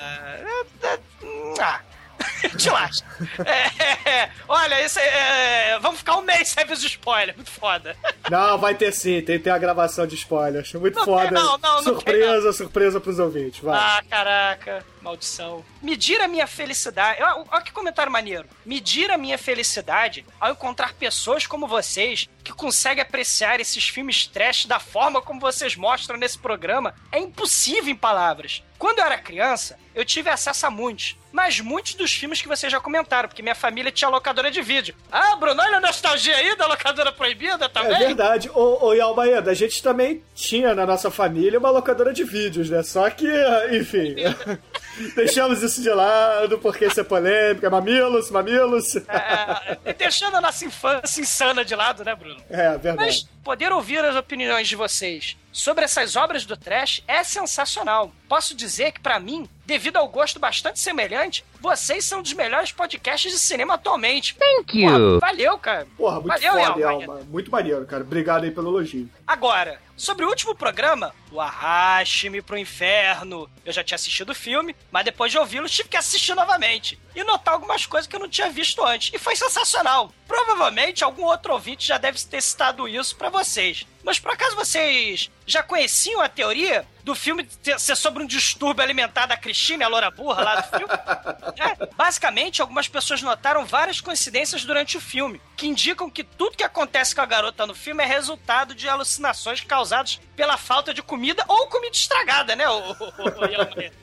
Ah, 1.60 1.80
te 2.56 2.70
lasca. 2.70 3.06
É, 3.44 4.10
é, 4.10 4.30
olha, 4.48 4.84
isso 4.84 4.98
é, 4.98 5.70
é, 5.72 5.78
vamos 5.78 5.98
ficar 5.98 6.16
um 6.16 6.22
mês 6.22 6.48
sem 6.48 6.62
aviso 6.62 6.80
de 6.80 6.88
spoiler, 6.88 7.34
muito 7.34 7.50
foda. 7.50 7.96
Não, 8.30 8.58
vai 8.58 8.74
ter 8.74 8.92
sim, 8.92 9.20
tem, 9.22 9.38
tem 9.38 9.52
a 9.52 9.58
gravação 9.58 10.06
de 10.06 10.14
spoilers. 10.16 10.72
Muito 10.74 10.96
Não 10.96 11.04
tem, 11.04 11.14
foda. 11.14 11.30
não, 11.30 11.58
não, 11.58 11.74
não 11.76 11.82
surpresa, 11.82 12.52
surpresa 12.52 13.00
pros 13.00 13.18
ouvintes, 13.18 13.60
vai. 13.60 13.78
Ah, 13.78 14.02
caraca, 14.08 14.84
maldição. 15.08 15.64
Medir 15.82 16.20
a 16.20 16.28
minha 16.28 16.46
felicidade. 16.46 17.20
Olha 17.22 17.62
que 17.62 17.72
comentário 17.72 18.12
maneiro. 18.12 18.48
Medir 18.64 19.10
a 19.10 19.16
minha 19.16 19.38
felicidade 19.38 20.24
ao 20.38 20.52
encontrar 20.52 20.92
pessoas 20.94 21.46
como 21.46 21.66
vocês 21.66 22.28
que 22.44 22.52
conseguem 22.52 23.02
apreciar 23.02 23.60
esses 23.60 23.88
filmes 23.88 24.26
trash 24.26 24.66
da 24.66 24.78
forma 24.78 25.22
como 25.22 25.40
vocês 25.40 25.76
mostram 25.76 26.18
nesse 26.18 26.38
programa 26.38 26.94
é 27.10 27.18
impossível 27.18 27.90
em 27.90 27.96
palavras. 27.96 28.62
Quando 28.78 29.00
eu 29.00 29.04
era 29.06 29.18
criança, 29.18 29.76
eu 29.92 30.04
tive 30.04 30.30
acesso 30.30 30.64
a 30.64 30.70
muitos, 30.70 31.16
mas 31.32 31.58
muitos 31.58 31.94
dos 31.94 32.12
filmes 32.12 32.40
que 32.40 32.46
vocês 32.46 32.70
já 32.70 32.78
comentaram, 32.78 33.28
porque 33.28 33.42
minha 33.42 33.54
família 33.54 33.90
tinha 33.90 34.08
locadora 34.08 34.52
de 34.52 34.62
vídeo. 34.62 34.94
Ah, 35.10 35.34
Bruno, 35.34 35.60
olha 35.60 35.78
a 35.78 35.80
nostalgia 35.80 36.36
aí 36.36 36.56
da 36.56 36.68
locadora 36.68 37.10
proibida 37.10 37.68
também. 37.68 37.96
É 37.96 38.06
verdade. 38.06 38.48
Ô, 38.50 38.86
ô 38.86 38.92
Yalmaeda, 38.92 39.50
a 39.50 39.54
gente 39.54 39.82
também 39.82 40.22
tinha 40.32 40.76
na 40.76 40.86
nossa 40.86 41.10
família 41.10 41.58
uma 41.58 41.70
locadora 41.70 42.12
de 42.12 42.22
vídeos, 42.22 42.70
né? 42.70 42.84
Só 42.84 43.10
que, 43.10 43.26
enfim, 43.72 44.14
deixamos 45.14 45.62
isso 45.62 45.82
de 45.82 45.90
lado 45.90 46.58
porque 46.58 46.86
isso 46.86 47.00
é 47.00 47.04
polêmica. 47.04 47.70
Mamilos, 47.70 48.30
mamilos. 48.30 48.96
É, 48.96 49.78
é, 49.84 49.92
deixando 49.92 50.36
a 50.36 50.40
nossa 50.40 50.64
infância 50.64 51.20
insana 51.20 51.64
de 51.64 51.74
lado, 51.74 52.04
né, 52.04 52.14
Bruno? 52.14 52.40
É, 52.50 52.70
verdade. 52.78 52.96
Mas 52.96 53.28
poder 53.42 53.72
ouvir 53.72 54.04
as 54.04 54.16
opiniões 54.16 54.68
de 54.68 54.76
vocês 54.76 55.36
sobre 55.52 55.84
essas 55.84 56.16
obras 56.16 56.44
do 56.44 56.56
trash 56.56 57.02
é 57.08 57.24
sensacional. 57.24 58.12
Posso 58.28 58.54
dizer 58.54 58.92
que, 58.92 59.00
pra 59.00 59.18
mim, 59.18 59.48
devido 59.66 59.96
ao 59.96 60.08
gosto 60.08 60.38
bastante 60.38 60.78
semelhante, 60.78 61.44
vocês 61.60 62.04
são 62.04 62.20
um 62.20 62.22
dos 62.22 62.32
melhores 62.32 62.72
podcasts 62.72 63.30
de 63.32 63.38
cinema 63.38 63.74
atualmente. 63.74 64.34
Thank 64.34 64.80
you. 64.80 65.18
valeu, 65.20 65.58
cara. 65.58 65.86
Porra, 65.96 66.20
muito 66.20 66.40
valeu, 66.40 67.06
foda. 67.06 67.24
Muito 67.28 67.50
maneiro, 67.50 67.84
cara. 67.86 68.02
Obrigado 68.02 68.44
aí 68.44 68.50
pelo 68.50 68.68
elogio. 68.70 69.08
Agora, 69.26 69.80
sobre 69.96 70.24
o 70.24 70.28
último 70.28 70.54
programa, 70.54 71.12
o 71.30 71.40
Arraste-me 71.40 72.40
pro 72.40 72.56
Inferno, 72.56 73.50
eu 73.64 73.72
já 73.72 73.82
tinha 73.82 73.96
assistido 73.96 74.30
o 74.30 74.34
filme, 74.34 74.74
mas 74.90 75.04
depois 75.04 75.32
de 75.32 75.38
ouvi-lo 75.38 75.68
tive 75.68 75.88
que 75.88 75.96
assistir 75.96 76.34
novamente 76.34 76.98
e 77.14 77.24
notar 77.24 77.54
algumas 77.54 77.84
coisas 77.84 78.06
que 78.06 78.14
eu 78.14 78.20
não 78.20 78.28
tinha 78.28 78.48
visto 78.48 78.84
antes. 78.84 79.12
E 79.12 79.18
foi 79.18 79.34
sensacional. 79.34 80.12
Provavelmente 80.26 81.02
algum 81.02 81.24
outro 81.24 81.52
ouvinte 81.52 81.86
já 81.88 81.98
deve 81.98 82.18
ter 82.20 82.40
citado 82.40 82.86
isso 82.86 83.16
pra 83.16 83.28
vocês. 83.28 83.86
Mas 84.04 84.18
por 84.20 84.30
acaso 84.30 84.54
vocês 84.56 85.30
já 85.44 85.62
conheciam 85.62 86.20
a 86.20 86.28
teoria 86.28 86.86
do 87.02 87.14
filme 87.14 87.46
ser 87.78 87.96
sobre 87.96 88.22
um 88.22 88.26
distúrbio 88.26 88.82
alimentar 88.82 89.26
da 89.26 89.36
Cristina, 89.36 89.86
a 89.86 89.88
loura 89.88 90.10
burra 90.10 90.42
lá 90.42 90.60
do 90.60 90.78
filme? 90.78 90.86
É, 91.56 91.86
basicamente, 91.96 92.60
algumas 92.60 92.88
pessoas 92.88 93.22
notaram 93.22 93.64
várias 93.64 94.00
coincidências 94.00 94.64
durante 94.64 94.96
o 94.96 95.00
filme, 95.00 95.40
que 95.56 95.66
indicam 95.66 96.10
que 96.10 96.24
tudo 96.24 96.56
que 96.56 96.62
acontece 96.62 97.14
com 97.14 97.20
a 97.20 97.26
garota 97.26 97.66
no 97.66 97.74
filme 97.74 98.02
é 98.02 98.06
resultado 98.06 98.74
de 98.74 98.88
alucinações 98.88 99.60
causadas 99.60 100.20
pela 100.36 100.56
falta 100.56 100.94
de 100.94 101.02
comida 101.02 101.44
ou 101.48 101.66
comida 101.66 101.94
estragada, 101.94 102.54
né, 102.54 102.68
o, 102.68 102.94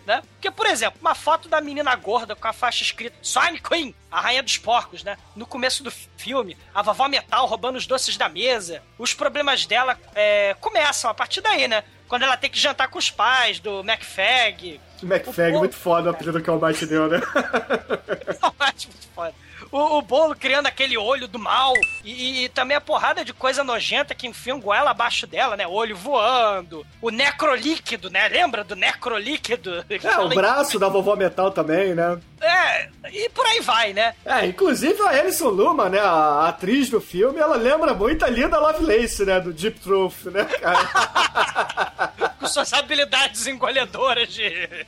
né? 0.06 0.22
Porque, 0.34 0.52
por 0.52 0.66
exemplo, 0.66 1.00
uma 1.02 1.16
foto 1.16 1.48
da 1.48 1.62
menina 1.62 1.96
gorda 1.96 2.36
com 2.36 2.48
a 2.48 2.54
faixa 2.54 2.84
escrita 2.84 3.16
Swine 3.22 3.60
Queen, 3.60 3.96
a 4.12 4.22
rainha 4.22 4.44
dos 4.44 4.58
porcos, 4.58 5.04
né? 5.04 5.18
No 5.36 5.46
começo 5.46 5.84
do 5.84 5.92
filme, 5.92 6.58
a 6.74 6.82
vovó 6.82 7.08
metal 7.08 7.46
roubando 7.46 7.78
os 7.78 7.88
doces 7.88 8.18
da 8.18 8.30
mesa. 8.30 8.82
Os 8.98 9.14
problemas 9.14 9.66
dela 9.66 10.00
é, 10.14 10.56
começam 10.60 11.10
a 11.10 11.14
partir 11.14 11.42
daí, 11.42 11.68
né? 11.68 11.84
Quando 12.08 12.24
ela 12.24 12.38
tem 12.38 12.50
que 12.50 12.60
jantar 12.60 12.88
com 12.88 13.00
os 13.00 13.10
pais 13.10 13.60
do 13.60 13.80
McFag. 13.80 14.80
McFag, 15.06 15.58
muito 15.58 15.76
foda 15.76 16.10
o 16.10 16.12
apelido 16.12 16.42
que 16.42 16.50
o 16.50 16.54
Almighty 16.54 16.86
deu, 16.86 17.08
né? 17.08 17.22
Acho 18.60 18.88
muito 18.88 19.08
foda. 19.14 19.34
O, 19.76 19.98
o 19.98 20.02
bolo 20.02 20.34
criando 20.34 20.68
aquele 20.68 20.98
olho 20.98 21.28
do 21.28 21.38
mal 21.38 21.74
e, 22.02 22.46
e 22.46 22.50
também 22.50 22.78
a 22.78 22.82
porrada 22.82 23.26
de 23.26 23.34
coisa 23.34 23.62
nojenta 23.62 24.16
que 24.16 24.26
enfiam 24.26 24.58
goela 24.58 24.92
abaixo 24.92 25.28
dela, 25.28 25.58
né? 25.58 25.68
Olho 25.68 25.98
voando, 25.98 26.88
o 27.02 27.10
necrolíquido, 27.10 28.10
né? 28.10 28.30
Lembra 28.30 28.64
do 28.64 28.74
necrolíquido? 28.74 29.84
É, 30.06 30.20
o 30.20 30.30
braço 30.30 30.78
da 30.78 30.88
vovó 30.88 31.16
Metal 31.16 31.50
também, 31.52 31.96
né? 31.96 32.20
É, 32.40 32.90
e 33.12 33.28
por 33.30 33.46
aí 33.46 33.60
vai, 33.60 33.92
né? 33.92 34.14
É, 34.24 34.46
inclusive 34.46 35.02
a 35.02 35.10
Alison 35.10 35.50
Luma, 35.50 35.90
né, 35.90 36.00
a 36.00 36.48
atriz 36.48 36.90
do 36.90 37.02
filme, 37.02 37.40
ela 37.40 37.56
lembra 37.56 37.94
muito 37.94 38.24
ali 38.24 38.48
da 38.48 38.60
Lovelace, 38.60 39.26
né, 39.26 39.40
do 39.40 39.52
Deep 39.52 39.80
Truth, 39.80 40.26
né, 40.26 40.44
cara? 40.44 42.14
Com 42.40 42.48
suas 42.48 42.72
habilidades 42.74 43.48
engoledoras 43.48 44.32
de. 44.32 44.86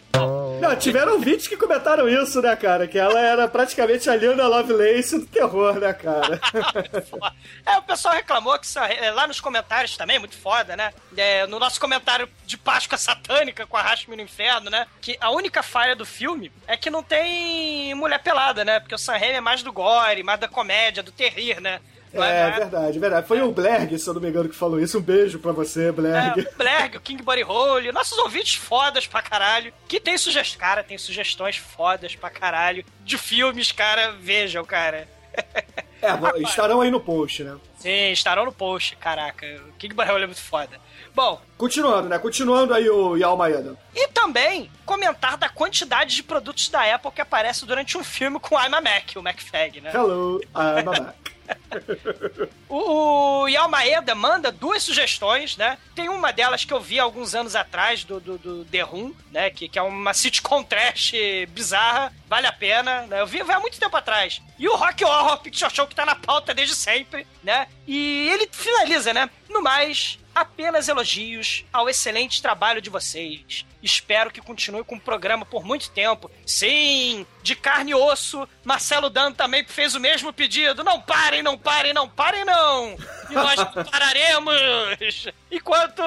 Não, 0.60 0.76
tiveram 0.76 1.20
vídeos 1.20 1.48
que 1.48 1.58
comentaram 1.58 2.08
isso, 2.10 2.42
né, 2.42 2.56
cara, 2.56 2.88
que 2.88 2.98
ela 2.98 3.20
era 3.20 3.48
praticamente 3.48 4.10
a 4.10 4.16
Lina 4.16 4.48
Lovelace 4.48 5.20
do 5.20 5.26
terror, 5.26 5.80
né, 5.80 5.94
cara? 5.94 6.40
É, 7.66 7.78
o 7.78 7.82
pessoal 7.82 8.14
reclamou 8.16 8.58
que 8.58 8.68
é, 8.80 9.12
lá 9.12 9.28
nos 9.28 9.42
comentários 9.42 9.98
também, 9.98 10.20
muito 10.20 10.38
foda, 10.38 10.76
né? 10.76 10.94
É, 11.18 11.46
no 11.48 11.60
nosso 11.60 11.80
comentário 11.80 12.30
de 12.46 12.58
Páscoa 12.58 12.98
Satânica 12.98 13.68
com 13.68 13.76
a 13.76 13.82
Rasme 13.82 14.16
no 14.16 14.22
Inferno, 14.22 14.70
né? 14.70 14.88
Que 15.02 15.18
a 15.20 15.30
única 15.32 15.62
falha 15.62 15.96
do 15.96 16.06
filme 16.06 16.52
é 16.66 16.78
que 16.78 16.90
não 16.90 17.04
tem 17.04 17.94
mulher 17.94 18.24
pelada, 18.24 18.64
né? 18.64 18.80
Porque 18.80 18.96
o 18.96 18.98
Sam 18.98 19.18
Raimi 19.18 19.36
é 19.36 19.42
mais 19.42 19.64
do 19.64 19.74
gore, 19.74 20.24
mais 20.24 20.40
da 20.40 20.48
comédia, 20.48 21.04
do 21.04 21.12
terrir, 21.12 21.60
né? 21.60 21.82
É, 22.24 22.52
verdade, 22.52 23.00
verdade. 23.00 23.28
Foi 23.28 23.42
o 23.42 23.52
Blerg, 23.52 23.98
se 23.98 24.08
eu 24.08 24.14
não 24.14 24.22
me 24.22 24.30
engano, 24.30 24.50
que 24.50 24.56
falou 24.56 24.80
isso. 24.80 24.98
Um 24.98 25.02
beijo 25.02 25.40
pra 25.40 25.52
você, 25.52 25.92
Blerg. 25.92 26.42
É, 26.42 26.50
o 26.50 26.58
Blerg, 26.58 26.98
o 26.98 27.02
King 27.02 27.22
Body 27.24 27.44
Hole, 27.44 27.92
nossos 27.92 28.18
ouvintes 28.18 28.56
fodas 28.56 29.06
pra 29.08 29.22
caralho. 29.22 29.74
Que 29.88 30.00
tem 30.00 30.18
sugestões, 30.18 30.56
cara, 30.60 30.84
tem 30.84 30.98
sugestões 30.98 31.58
fodas 31.58 32.16
pra 32.16 32.30
caralho 32.30 32.84
de 33.04 33.18
filmes, 33.18 33.72
cara, 33.72 34.12
vejam, 34.14 34.64
cara. 34.66 35.08
É, 36.00 36.16
bom, 36.16 36.30
estarão 36.38 36.80
aí 36.82 36.92
no 36.92 37.00
post, 37.00 37.44
né? 37.44 37.58
Sim, 37.80 38.12
estarão 38.12 38.46
no 38.46 38.52
post, 38.52 38.96
caraca. 38.98 39.48
O 39.68 39.74
King 39.80 39.96
Body 39.96 40.12
Hole 40.12 40.24
é 40.26 40.28
muito 40.28 40.42
foda. 40.44 40.80
Bom, 41.16 41.42
Continuando, 41.58 42.08
né? 42.08 42.20
Continuando 42.20 42.72
aí 42.72 42.88
o 42.88 43.18
Yalmaeda. 43.18 43.76
E 43.96 44.08
também 44.10 44.70
comentar 44.86 45.38
da 45.38 45.50
quantidade 45.50 46.16
de 46.16 46.22
produtos 46.22 46.70
da 46.70 46.94
Apple 46.94 47.12
que 47.12 47.22
aparece 47.22 47.66
durante 47.66 47.98
um 47.98 48.04
filme 48.04 48.40
com 48.40 48.56
I'm 48.56 48.76
a 48.76 48.82
Mac, 48.82 49.16
o 49.16 49.24
MacFag, 49.24 49.82
né? 49.82 49.92
Hello, 49.92 50.40
I'm 50.56 50.88
a 50.88 51.02
Mac. 51.02 51.16
O, 52.70 53.44
o 53.44 53.48
Yalmaeda 53.48 54.14
manda 54.14 54.52
duas 54.52 54.84
sugestões, 54.84 55.56
né? 55.56 55.78
Tem 55.96 56.10
uma 56.10 56.34
delas 56.34 56.66
que 56.66 56.74
eu 56.74 56.82
vi 56.82 57.00
alguns 57.00 57.34
anos 57.34 57.56
atrás, 57.56 58.04
do, 58.04 58.20
do, 58.20 58.38
do 58.38 58.66
The 58.66 58.82
Room, 58.82 59.14
né? 59.32 59.50
Que, 59.50 59.70
que 59.70 59.80
é 59.80 59.82
uma 59.82 60.14
sitcom 60.14 60.62
trash 60.64 61.14
bizarra, 61.50 62.14
vale 62.28 62.46
a 62.46 62.52
pena, 62.52 63.04
né? 63.04 63.22
Eu 63.22 63.28
vi 63.28 63.40
há 63.40 63.60
muito 63.60 63.80
tempo 63.80 63.96
atrás. 63.96 64.42
E 64.60 64.68
o 64.68 64.76
Rock 64.76 65.04
Horror 65.06 65.38
Picture 65.40 65.74
Show, 65.74 65.88
que 65.88 65.96
tá 65.96 66.06
na 66.06 66.16
pauta 66.16 66.54
desde 66.54 66.76
sempre, 66.76 67.26
né? 67.42 67.68
E 67.88 68.30
ele 68.30 68.50
finaliza, 68.52 69.14
né? 69.14 69.30
No 69.50 69.62
mais, 69.62 70.20
apenas 70.38 70.88
elogios 70.88 71.66
ao 71.74 71.90
excelente 71.90 72.42
trabalho 72.42 72.80
de 72.80 72.90
vocês. 72.92 73.66
Espero 73.82 74.30
que 74.30 74.40
continue 74.40 74.84
com 74.84 74.96
o 74.96 75.00
programa 75.00 75.46
por 75.46 75.66
muito 75.66 75.90
tempo. 75.90 76.30
Sim, 76.46 77.26
de 77.42 77.56
carne 77.56 77.92
e 77.92 77.96
osso, 77.96 78.48
Marcelo 78.64 79.10
Dan 79.10 79.32
também 79.32 79.66
fez 79.66 79.96
o 79.96 80.00
mesmo 80.00 80.32
pedido. 80.32 80.84
Não 80.84 81.02
parem, 81.02 81.42
não 81.42 81.58
parem, 81.58 81.94
não 81.94 82.08
parem, 82.08 82.46
não! 82.46 82.96
E 83.30 83.34
nós 83.34 83.56
pararemos! 83.90 85.28
Enquanto 85.52 86.04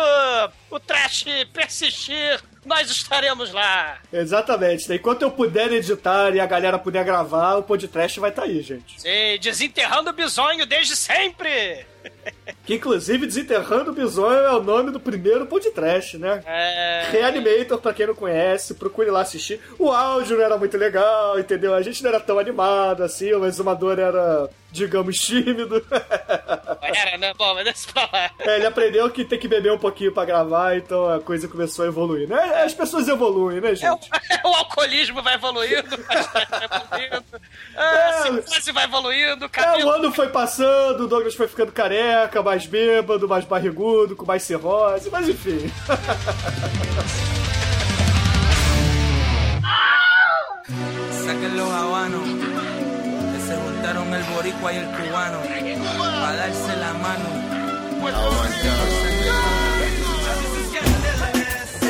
o 0.70 0.78
trash 0.78 1.24
persistir, 1.52 2.40
nós 2.64 2.88
estaremos 2.88 3.52
lá. 3.52 3.98
Exatamente. 4.12 4.88
né? 4.88 4.96
Enquanto 4.96 5.22
eu 5.22 5.30
puder 5.30 5.72
editar 5.72 6.34
e 6.34 6.40
a 6.40 6.46
galera 6.46 6.78
puder 6.78 7.04
gravar, 7.04 7.56
o 7.56 7.62
podcast 7.64 8.20
vai 8.20 8.30
estar 8.30 8.44
aí, 8.44 8.62
gente. 8.62 9.00
Sim, 9.00 9.38
desenterrando 9.40 10.10
o 10.10 10.12
bisonho 10.12 10.64
desde 10.66 10.94
sempre! 10.94 11.86
Que 12.64 12.74
inclusive 12.74 13.26
Desenterrando 13.26 13.90
o 13.90 13.94
Bisonho 13.94 14.38
é 14.38 14.52
o 14.52 14.62
nome 14.62 14.90
do 14.90 15.00
primeiro 15.00 15.46
podcast, 15.46 16.16
né? 16.18 16.42
É... 16.46 17.08
Reanimator, 17.10 17.78
pra 17.78 17.92
quem 17.92 18.06
não 18.06 18.14
conhece, 18.14 18.74
procure 18.74 19.10
lá 19.10 19.22
assistir. 19.22 19.60
O 19.78 19.90
áudio 19.90 20.36
não 20.36 20.44
era 20.44 20.56
muito 20.56 20.76
legal, 20.76 21.38
entendeu? 21.38 21.74
A 21.74 21.82
gente 21.82 22.02
não 22.02 22.10
era 22.10 22.20
tão 22.20 22.38
animado 22.38 23.02
assim, 23.02 23.32
o 23.32 23.44
exumador 23.44 23.98
era, 23.98 24.48
digamos, 24.70 25.18
tímido. 25.18 25.84
Era, 26.82 27.18
né? 27.18 27.32
Bom, 27.36 27.54
mas 27.54 27.64
deixa 27.64 27.92
pra 27.92 28.08
lá. 28.12 28.30
É, 28.38 28.56
ele 28.56 28.66
aprendeu 28.66 29.08
que 29.10 29.24
tem 29.24 29.38
que 29.38 29.46
beber 29.48 29.72
um 29.72 29.78
pouquinho 29.78 30.12
pra 30.12 30.24
gravar, 30.24 30.76
então 30.76 31.08
a 31.08 31.20
coisa 31.20 31.46
começou 31.48 31.84
a 31.84 31.88
evoluir, 31.88 32.28
né? 32.28 32.62
As 32.64 32.74
pessoas 32.74 33.06
evoluem, 33.08 33.60
né, 33.60 33.68
É 33.70 33.72
o, 33.72 33.76
gente? 33.76 34.08
o 34.44 34.48
alcoolismo 34.48 35.22
vai 35.22 35.34
evoluindo, 35.34 35.94
o 35.94 35.98
vai 36.02 36.64
evoluindo, 36.64 37.24
a 37.76 37.84
É. 37.84 38.40
psicose 38.42 38.72
vai 38.72 38.84
evoluindo, 38.84 39.46
o 39.46 39.50
É, 39.60 39.84
o 39.84 39.90
ano 39.90 40.12
foi 40.12 40.28
passando, 40.28 41.04
o 41.04 41.08
Douglas 41.08 41.34
foi 41.34 41.46
ficando 41.48 41.72
careca, 41.72 42.42
mais 42.42 42.66
bêbado, 42.66 43.28
mais 43.28 43.44
barrigudo, 43.44 44.16
com 44.16 44.24
mais 44.26 44.42
cirrose, 44.42 45.10
mas 45.10 45.28
enfim. 45.28 45.70
Saquen 51.24 51.56
los 51.56 52.59
juntaron 53.90 54.14
el 54.14 54.22
boricua 54.24 54.72
y 54.72 54.76
el 54.76 54.86
cubano, 54.86 55.38
darse 56.36 56.76
la 56.76 56.92
mano. 56.94 57.50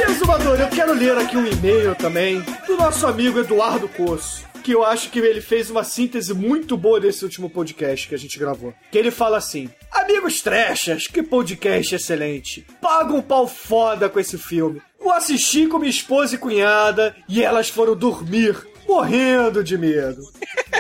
Exumador, 0.09 0.61
eu 0.61 0.69
quero 0.69 0.95
ler 0.95 1.17
aqui 1.19 1.37
um 1.37 1.47
e-mail 1.47 1.95
também 1.95 2.43
do 2.67 2.77
nosso 2.77 3.07
amigo 3.07 3.39
Eduardo 3.39 3.89
Coço. 3.89 4.49
Que 4.63 4.73
eu 4.73 4.85
acho 4.85 5.09
que 5.09 5.19
ele 5.19 5.41
fez 5.41 5.71
uma 5.71 5.85
síntese 5.85 6.35
muito 6.35 6.77
boa 6.77 7.01
desse 7.01 7.25
último 7.25 7.49
podcast 7.49 8.07
que 8.09 8.15
a 8.15 8.19
gente 8.19 8.39
gravou. 8.39 8.75
Que 8.91 8.99
ele 8.99 9.11
fala 9.11 9.39
assim: 9.39 9.71
Amigos 9.91 10.43
trechas, 10.43 11.07
que 11.07 11.23
podcast 11.23 11.95
excelente. 11.95 12.67
Paga 12.81 13.15
um 13.15 13.23
pau 13.23 13.47
foda 13.47 14.09
com 14.09 14.21
esse 14.21 14.37
filme. 14.37 14.83
Eu 15.01 15.13
assisti 15.13 15.67
com 15.67 15.79
minha 15.79 15.91
esposa 15.91 16.35
e 16.35 16.39
cunhada 16.39 17.17
e 17.27 17.43
elas 17.43 17.71
foram 17.71 17.97
dormir, 17.97 18.55
morrendo 18.91 19.63
de 19.63 19.79
medo. 19.79 20.21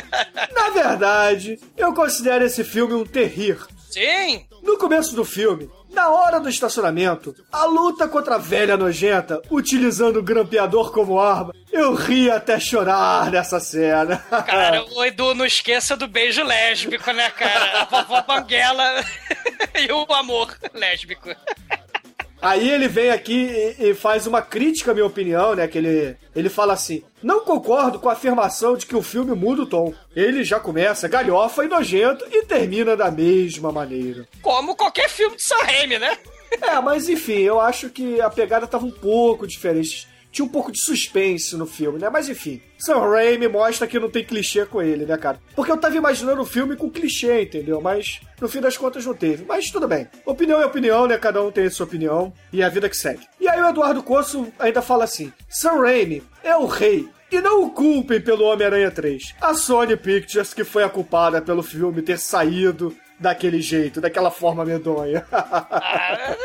Na 0.52 0.70
verdade, 0.70 1.60
eu 1.76 1.94
considero 1.94 2.44
esse 2.44 2.64
filme 2.64 2.94
um 2.94 3.04
terrir. 3.04 3.56
Sim! 3.88 4.44
No 4.62 4.76
começo 4.76 5.14
do 5.14 5.24
filme, 5.24 5.70
na 5.90 6.10
hora 6.10 6.38
do 6.38 6.48
estacionamento, 6.48 7.34
a 7.50 7.64
luta 7.64 8.06
contra 8.08 8.34
a 8.34 8.38
velha 8.38 8.76
nojenta, 8.76 9.40
utilizando 9.50 10.18
o 10.18 10.22
grampeador 10.22 10.92
como 10.92 11.18
arma, 11.18 11.54
eu 11.72 11.94
ri 11.94 12.30
até 12.30 12.58
chorar 12.58 13.30
nessa 13.30 13.58
cena. 13.58 14.16
Cara, 14.16 14.84
o 14.94 15.04
Edu, 15.04 15.34
não 15.34 15.46
esqueça 15.46 15.96
do 15.96 16.06
beijo 16.06 16.42
lésbico, 16.42 17.10
né, 17.12 17.30
cara? 17.30 17.82
A 17.82 17.84
vovó 17.84 18.22
Banguela 18.22 19.04
e 19.74 19.90
o 19.92 20.12
amor 20.12 20.56
lésbico. 20.74 21.30
Aí 22.42 22.70
ele 22.70 22.88
vem 22.88 23.10
aqui 23.10 23.74
e, 23.78 23.90
e 23.90 23.94
faz 23.94 24.26
uma 24.26 24.40
crítica 24.40 24.90
à 24.90 24.94
minha 24.94 25.06
opinião, 25.06 25.54
né? 25.54 25.68
Que 25.68 25.78
ele, 25.78 26.16
ele 26.34 26.48
fala 26.48 26.72
assim: 26.72 27.02
Não 27.22 27.40
concordo 27.44 27.98
com 27.98 28.08
a 28.08 28.12
afirmação 28.12 28.76
de 28.76 28.86
que 28.86 28.96
o 28.96 29.02
filme 29.02 29.34
muda 29.34 29.62
o 29.62 29.66
tom. 29.66 29.92
Ele 30.16 30.42
já 30.42 30.58
começa 30.58 31.08
galhofa 31.08 31.64
e 31.64 31.68
nojento 31.68 32.24
e 32.30 32.44
termina 32.44 32.96
da 32.96 33.10
mesma 33.10 33.70
maneira. 33.70 34.26
Como 34.40 34.74
qualquer 34.74 35.08
filme 35.08 35.36
de 35.36 35.42
Sam 35.42 35.62
Raimi, 35.62 35.98
né? 35.98 36.16
É, 36.60 36.80
mas 36.80 37.08
enfim, 37.08 37.40
eu 37.40 37.60
acho 37.60 37.90
que 37.90 38.20
a 38.20 38.28
pegada 38.28 38.66
tava 38.66 38.84
um 38.84 38.90
pouco 38.90 39.46
diferente. 39.46 40.08
Tinha 40.30 40.44
um 40.44 40.48
pouco 40.48 40.70
de 40.70 40.80
suspense 40.80 41.56
no 41.56 41.66
filme, 41.66 41.98
né? 41.98 42.08
Mas 42.08 42.28
enfim, 42.28 42.62
Sam 42.78 42.98
Raimi 43.00 43.48
mostra 43.48 43.86
que 43.86 43.98
não 43.98 44.08
tem 44.08 44.24
clichê 44.24 44.64
com 44.64 44.80
ele, 44.80 45.04
né, 45.04 45.16
cara? 45.16 45.40
Porque 45.56 45.72
eu 45.72 45.76
tava 45.76 45.96
imaginando 45.96 46.40
o 46.40 46.46
filme 46.46 46.76
com 46.76 46.88
clichê, 46.88 47.42
entendeu? 47.42 47.80
Mas 47.80 48.20
no 48.40 48.48
fim 48.48 48.60
das 48.60 48.76
contas 48.76 49.04
não 49.04 49.14
teve. 49.14 49.44
Mas 49.44 49.70
tudo 49.70 49.88
bem. 49.88 50.08
Opinião 50.24 50.60
é 50.60 50.66
opinião, 50.66 51.06
né? 51.06 51.18
Cada 51.18 51.42
um 51.42 51.50
tem 51.50 51.66
a 51.66 51.70
sua 51.70 51.86
opinião. 51.86 52.32
E 52.52 52.62
a 52.62 52.68
vida 52.68 52.88
que 52.88 52.96
segue. 52.96 53.26
E 53.40 53.48
aí 53.48 53.60
o 53.60 53.68
Eduardo 53.68 54.02
Coço 54.02 54.52
ainda 54.58 54.80
fala 54.80 55.04
assim: 55.04 55.32
Sam 55.48 55.80
Raimi 55.80 56.22
é 56.42 56.56
o 56.56 56.66
rei. 56.66 57.08
E 57.32 57.40
não 57.40 57.64
o 57.64 57.70
culpem 57.70 58.20
pelo 58.20 58.44
Homem-Aranha 58.44 58.90
3. 58.90 59.36
A 59.40 59.54
Sony 59.54 59.96
Pictures 59.96 60.52
que 60.52 60.64
foi 60.64 60.82
a 60.82 60.88
culpada 60.88 61.40
pelo 61.40 61.62
filme 61.62 62.02
ter 62.02 62.18
saído 62.18 62.96
daquele 63.20 63.60
jeito, 63.60 64.00
daquela 64.00 64.30
forma 64.30 64.64
medonha. 64.64 65.24
Ah, 65.32 66.36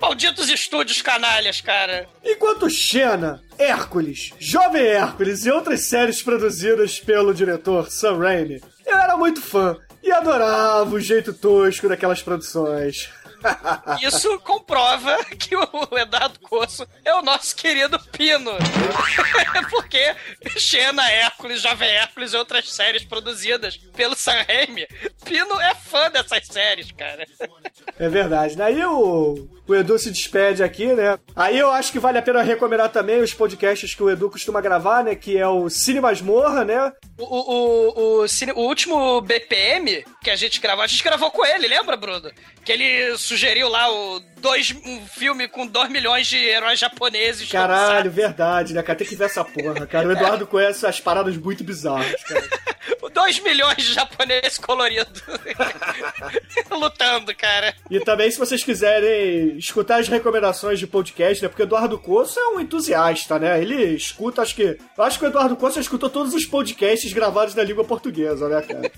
malditos 0.00 0.48
estúdios 0.48 1.02
canalhas, 1.02 1.60
cara. 1.60 2.08
Enquanto 2.24 2.70
Xena, 2.70 3.42
Hércules, 3.58 4.32
Jovem 4.38 4.86
Hércules 4.86 5.46
e 5.46 5.50
outras 5.50 5.82
séries 5.82 6.22
produzidas 6.22 7.00
pelo 7.00 7.34
diretor 7.34 7.90
Sam 7.90 8.18
Raimi, 8.18 8.62
eu 8.86 8.96
era 8.96 9.16
muito 9.16 9.40
fã 9.40 9.76
e 10.02 10.10
adorava 10.12 10.94
o 10.94 11.00
jeito 11.00 11.32
tosco 11.32 11.88
daquelas 11.88 12.22
produções. 12.22 13.10
Isso 14.02 14.38
comprova 14.40 15.24
que 15.38 15.54
o 15.56 15.98
Eduardo 15.98 16.38
Coço 16.40 16.86
é 17.04 17.14
o 17.14 17.22
nosso 17.22 17.54
querido 17.54 17.98
Pino. 18.12 18.52
Porque 19.70 20.14
Xena, 20.56 21.08
Hércules, 21.10 21.60
Jovem 21.60 21.88
Hércules 21.88 22.32
e 22.32 22.36
outras 22.36 22.70
séries 22.72 23.04
produzidas 23.04 23.76
pelo 23.76 24.14
Sam 24.14 24.44
Raimi, 24.46 24.86
Pino 25.24 25.60
é 25.60 25.74
fã 25.74 26.10
dessas 26.10 26.46
séries, 26.46 26.92
cara. 26.92 27.26
É 27.98 28.08
verdade, 28.08 28.56
né? 28.56 28.64
Aí 28.64 28.84
o, 28.84 29.48
o 29.66 29.74
Edu 29.74 29.98
se 29.98 30.10
despede 30.10 30.62
aqui, 30.62 30.86
né? 30.86 31.18
Aí 31.34 31.58
eu 31.58 31.70
acho 31.70 31.92
que 31.92 31.98
vale 31.98 32.18
a 32.18 32.22
pena 32.22 32.42
recomendar 32.42 32.90
também 32.90 33.20
os 33.20 33.34
podcasts 33.34 33.94
que 33.94 34.02
o 34.02 34.10
Edu 34.10 34.30
costuma 34.30 34.60
gravar, 34.60 35.04
né? 35.04 35.14
Que 35.14 35.36
é 35.36 35.46
o 35.46 35.68
Cine 35.68 36.00
Masmorra, 36.00 36.64
né? 36.64 36.92
O, 37.18 37.24
o, 37.24 38.22
o, 38.22 38.24
o, 38.24 38.26
o 38.54 38.60
último 38.60 39.20
BPM 39.20 40.04
que 40.28 40.32
a 40.32 40.36
gente 40.36 40.60
gravou, 40.60 40.84
a 40.84 40.86
gente 40.86 41.02
gravou 41.02 41.30
com 41.30 41.44
ele, 41.46 41.66
lembra, 41.66 41.96
Bruno? 41.96 42.30
Que 42.62 42.72
ele 42.72 43.16
sugeriu 43.16 43.66
lá 43.66 43.90
o 43.90 44.20
dois, 44.42 44.74
um 44.84 45.06
filme 45.06 45.48
com 45.48 45.66
2 45.66 45.88
milhões 45.88 46.26
de 46.26 46.36
heróis 46.36 46.78
japoneses. 46.78 47.50
Caralho, 47.50 48.10
verdade, 48.10 48.74
né, 48.74 48.82
cara? 48.82 48.98
Tem 48.98 49.06
que 49.06 49.16
ver 49.16 49.24
essa 49.24 49.42
porra, 49.42 49.86
cara. 49.86 50.06
O 50.06 50.12
Eduardo 50.12 50.46
conhece 50.46 50.86
as 50.86 51.00
paradas 51.00 51.34
muito 51.38 51.64
bizarras, 51.64 52.22
cara. 52.24 52.46
2 53.10 53.40
milhões 53.40 53.76
de 53.78 53.94
japoneses 53.94 54.58
coloridos 54.58 55.22
lutando, 56.70 57.34
cara. 57.34 57.74
E 57.90 57.98
também, 58.00 58.30
se 58.30 58.38
vocês 58.38 58.62
quiserem 58.62 59.56
escutar 59.56 60.00
as 60.00 60.08
recomendações 60.08 60.78
de 60.78 60.86
podcast, 60.86 61.42
né? 61.42 61.48
Porque 61.48 61.62
o 61.62 61.64
Eduardo 61.64 61.98
Coço 61.98 62.38
é 62.38 62.48
um 62.48 62.60
entusiasta, 62.60 63.38
né? 63.38 63.60
Ele 63.60 63.94
escuta, 63.94 64.42
acho 64.42 64.54
que. 64.54 64.78
Eu 64.96 65.04
acho 65.04 65.18
que 65.18 65.24
o 65.24 65.28
Eduardo 65.28 65.56
Coço 65.56 65.76
já 65.76 65.80
escutou 65.80 66.10
todos 66.10 66.34
os 66.34 66.44
podcasts 66.44 67.12
gravados 67.12 67.54
na 67.54 67.62
língua 67.62 67.84
portuguesa, 67.84 68.46
né, 68.48 68.62
cara? 68.62 68.92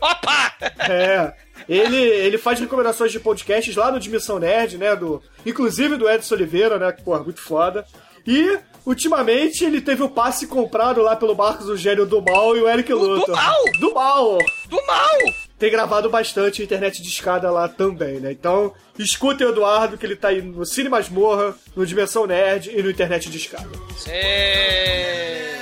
Opa! 0.00 0.55
É. 0.60 1.32
Ele, 1.68 1.96
ele 1.96 2.38
faz 2.38 2.60
recomendações 2.60 3.12
de 3.12 3.20
podcasts 3.20 3.74
lá 3.74 3.90
no 3.90 4.00
Dimensão 4.00 4.38
Nerd, 4.38 4.78
né? 4.78 4.94
Do, 4.94 5.22
inclusive 5.44 5.96
do 5.96 6.08
Edson 6.08 6.34
Oliveira, 6.34 6.78
né? 6.78 6.92
Que, 6.92 7.02
porra, 7.02 7.20
muito 7.20 7.40
foda. 7.40 7.84
E, 8.26 8.58
ultimamente, 8.84 9.64
ele 9.64 9.80
teve 9.80 10.02
o 10.02 10.08
passe 10.08 10.46
comprado 10.46 11.00
lá 11.02 11.14
pelo 11.16 11.34
Marcos 11.34 11.68
Eugênio 11.68 12.06
do 12.06 12.22
Mal 12.22 12.56
e 12.56 12.60
o 12.60 12.68
Eric 12.68 12.92
Luthor. 12.92 13.36
Mal? 13.36 13.64
Do 13.80 13.94
Mal! 13.94 14.38
Do 14.68 14.86
mal! 14.86 15.34
Tem 15.58 15.70
gravado 15.70 16.10
bastante 16.10 16.62
internet 16.62 17.00
de 17.02 17.08
escada 17.08 17.50
lá 17.50 17.68
também, 17.68 18.20
né? 18.20 18.30
Então, 18.30 18.74
escutem 18.98 19.46
o 19.46 19.50
Eduardo, 19.50 19.96
que 19.96 20.04
ele 20.04 20.16
tá 20.16 20.28
aí 20.28 20.42
no 20.42 20.66
Cine 20.66 20.88
Masmorra, 20.88 21.56
no 21.74 21.86
Dimensão 21.86 22.26
Nerd 22.26 22.70
e 22.70 22.82
no 22.82 22.90
internet 22.90 23.30
de 23.30 23.38
escada. 23.38 23.70
Cê... 23.96 25.56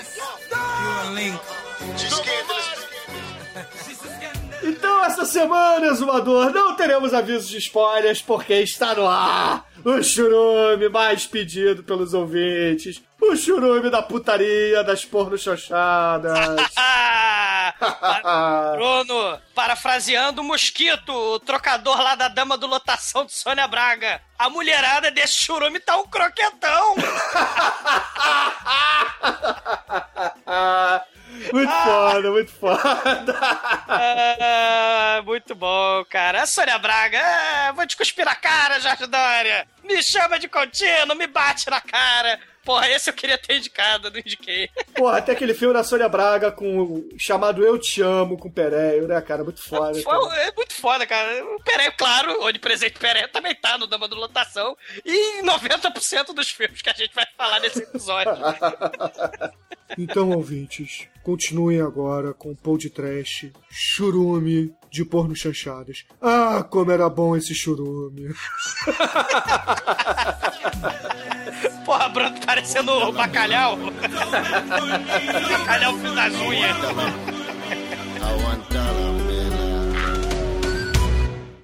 Cuban 0.55 1.15
Link. 1.15 1.39
Então, 4.65 5.05
essa 5.05 5.27
semana, 5.27 5.87
Exumador, 5.87 6.51
não 6.51 6.75
teremos 6.75 7.13
avisos 7.13 7.49
de 7.49 7.59
spoilers, 7.59 8.23
porque 8.23 8.55
está 8.55 8.95
no 8.95 9.07
ar 9.07 9.67
o 9.85 10.03
churume 10.03 10.89
mais 10.89 11.27
pedido 11.27 11.85
pelos 11.85 12.15
ouvintes. 12.15 13.03
O 13.21 13.37
churume 13.37 13.91
da 13.91 14.03
putaria, 14.03 14.83
das 14.83 15.05
porno-xoxadas. 15.05 16.71
Ah! 16.77 17.45
Bruno, 18.73 19.39
parafraseando 19.55 20.41
o 20.41 20.45
Mosquito, 20.45 21.13
o 21.13 21.41
trocador 21.41 22.01
lá 22.01 22.15
da 22.15 22.29
dama 22.29 22.57
do 22.57 22.67
lotação 22.67 23.25
de 23.25 23.33
Sônia 23.33 23.67
Braga. 23.67 24.21
A 24.39 24.51
mulherada 24.51 25.11
desse 25.11 25.35
churume 25.35 25.81
tá 25.81 25.97
um 25.97 26.07
croquetão. 26.07 26.95
muito 31.55 31.73
foda, 31.73 32.31
muito 32.31 32.53
foda. 32.53 33.35
Ah, 33.89 35.23
muito 35.25 35.55
bom, 35.55 36.05
cara. 36.07 36.43
A 36.43 36.47
Sônia 36.47 36.79
Braga, 36.79 37.19
é, 37.19 37.73
vou 37.73 37.87
te 37.87 37.97
cuspir 37.97 38.25
na 38.25 38.35
cara, 38.35 38.81
Jorge 38.81 39.07
Dória. 39.07 39.67
Me 39.83 40.03
chama 40.03 40.39
de 40.39 40.49
contínuo, 40.49 41.17
me 41.17 41.27
bate 41.27 41.71
na 41.71 41.81
cara. 41.81 42.41
Porra, 42.65 42.89
esse 42.89 43.11
eu 43.11 43.15
queria 43.15 43.37
ter 43.37 43.59
indicado, 43.59 44.11
não 44.11 44.19
indiquei. 44.19 44.71
Porra, 44.95 45.19
até 45.19 45.33
aquele 45.33 45.53
filme 45.53 45.75
da 45.75 45.85
Sônia 45.85 46.09
Braga 46.09 46.51
com 46.51 46.81
o 46.81 47.09
chamado 47.19 47.63
Eu 47.63 47.79
Te 47.79 48.01
Amo 48.01 48.39
com 48.39 48.49
o 48.49 48.53
Pereio, 48.53 49.07
né, 49.07 49.21
cara? 49.21 49.45
Muito 49.45 49.63
foda. 49.63 50.03
Cara. 50.03 50.41
é 50.41 50.53
muito 50.53 50.75
foda, 50.75 51.07
cara. 51.07 51.45
O 51.45 51.63
Pereio, 51.63 51.93
claro, 51.93 52.39
onde 52.41 52.59
presente 52.59 52.99
Pereio 52.99 53.29
também 53.29 53.55
tá 53.55 53.77
no 53.77 53.87
Dama 53.87 54.09
do 54.09 54.17
Lotação. 54.17 54.75
E 55.05 55.41
em 55.41 55.45
90% 55.45 56.33
dos 56.35 56.51
filmes 56.51 56.81
que 56.81 56.89
a 56.89 56.95
gente 56.95 57.15
vai 57.15 57.27
falar 57.37 57.61
nesse 57.61 57.83
episódio. 57.83 58.33
Então, 59.97 60.31
ouvintes, 60.31 61.07
continuem 61.25 61.81
agora 61.81 62.33
com 62.35 62.53
o 62.53 62.57
Pou 62.57 62.79
de 62.79 62.91
Trash, 62.91 63.51
churume 63.71 64.71
de 64.93 65.05
porno 65.05 65.35
chanchadas. 65.35 66.05
Ah, 66.21 66.65
como 66.71 66.93
era 66.93 67.09
bom 67.09 67.35
esse 67.35 67.55
churume. 67.55 68.29
Porra, 71.85 72.09
Bruno, 72.11 72.39
parecendo 72.47 72.93
o 72.93 73.11
bacalhau. 73.13 73.77
bacalhau 75.51 75.99
fio 75.99 76.15
das 76.15 76.35
unhas. 76.35 76.77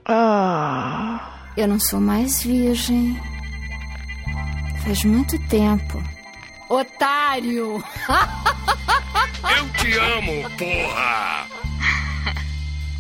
Ah. 0.07 1.31
Eu 1.57 1.69
não 1.69 1.79
sou 1.79 2.01
mais 2.01 2.43
virgem. 2.43 3.17
Faz 4.85 5.05
muito 5.05 5.39
tempo. 5.49 6.03
Otário! 6.71 7.83
Eu 9.59 9.69
te 9.71 9.93
amo, 9.99 10.49
porra! 10.51 11.49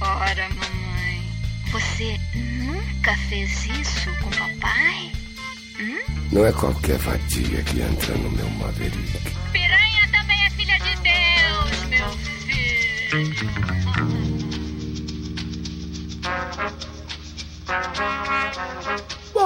Ora, 0.01 0.49
mamãe, 0.49 1.23
você 1.71 2.19
nunca 2.35 3.17
fez 3.29 3.67
isso 3.67 4.11
com 4.25 4.31
papai? 4.31 5.13
Não 6.33 6.45
é 6.45 6.53
qualquer 6.53 6.99
vadia 6.99 7.63
que 7.63 7.81
entra 7.81 8.17
no 8.17 8.31
meu 8.33 8.51
Maverick. 8.51 9.37
Piranha 9.53 10.09
também 10.11 10.45
é 10.45 10.51
filha 10.51 10.77
de 10.81 10.97
Deus, 10.97 11.85
meu 11.91 12.11
filho. 12.11 13.51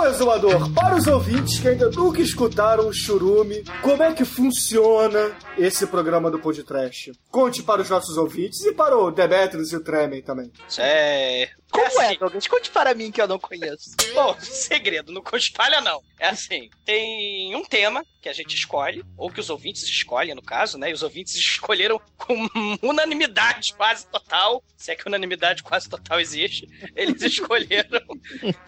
Exumador, 0.08 0.72
para 0.72 0.96
os 0.96 1.06
ouvintes 1.06 1.58
que 1.58 1.68
ainda 1.68 1.90
nunca 1.90 2.20
escutaram 2.20 2.88
o 2.88 2.92
churume, 2.92 3.64
como 3.82 4.02
é 4.02 4.12
que 4.12 4.24
funciona 4.24 5.32
esse 5.56 5.86
programa 5.86 6.30
do 6.30 6.38
Podcast? 6.38 7.12
Conte 7.30 7.62
para 7.62 7.82
os 7.82 7.90
nossos 7.90 8.16
ouvintes 8.16 8.64
e 8.64 8.72
para 8.72 8.96
o 8.96 9.10
Demetrius 9.10 9.72
e 9.72 9.76
o 9.76 9.80
Tremen 9.80 10.22
também. 10.22 10.52
É. 10.78 11.48
Como 11.74 12.00
é, 12.02 12.16
Douglas? 12.16 12.46
Conte 12.46 12.70
para 12.70 12.94
mim 12.94 13.10
que 13.10 13.20
eu 13.20 13.26
não 13.26 13.36
conheço. 13.36 13.90
Bom, 14.14 14.38
segredo, 14.40 15.10
não 15.10 15.24
espalha 15.34 15.80
não. 15.80 16.00
É 16.20 16.28
assim, 16.28 16.70
tem 16.84 17.54
um 17.56 17.64
tema 17.64 18.06
que 18.22 18.28
a 18.28 18.32
gente 18.32 18.54
escolhe, 18.54 19.04
ou 19.18 19.28
que 19.28 19.40
os 19.40 19.50
ouvintes 19.50 19.82
escolhem, 19.82 20.34
no 20.34 20.40
caso, 20.40 20.78
né? 20.78 20.90
E 20.90 20.92
os 20.92 21.02
ouvintes 21.02 21.34
escolheram 21.34 22.00
com 22.16 22.48
unanimidade 22.80 23.74
quase 23.74 24.06
total, 24.06 24.62
se 24.76 24.92
é 24.92 24.94
que 24.94 25.06
unanimidade 25.06 25.64
quase 25.64 25.88
total 25.88 26.20
existe, 26.20 26.68
eles 26.94 27.20
escolheram 27.22 28.00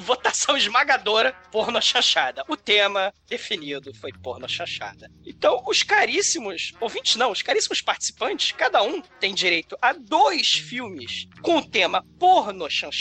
votação 0.01 0.57
esmagadora 0.57 1.33
porno 1.53 1.81
chanchada. 1.81 2.42
O 2.49 2.57
tema 2.57 3.14
definido 3.29 3.95
foi 3.95 4.12
porno 4.12 4.49
chanchada. 4.49 5.09
Então, 5.25 5.62
os 5.66 5.85
caríssimos, 5.85 6.73
ouvintes 6.81 7.14
não, 7.14 7.31
os 7.31 7.40
caríssimos 7.40 7.81
participantes, 7.81 8.51
cada 8.51 8.83
um 8.83 9.01
tem 9.21 9.33
direito 9.33 9.79
a 9.81 9.92
dois 9.92 10.53
filmes 10.55 11.29
com 11.40 11.59
o 11.59 11.66
tema 11.66 12.05
porno 12.19 12.69
chanchada 12.69 12.95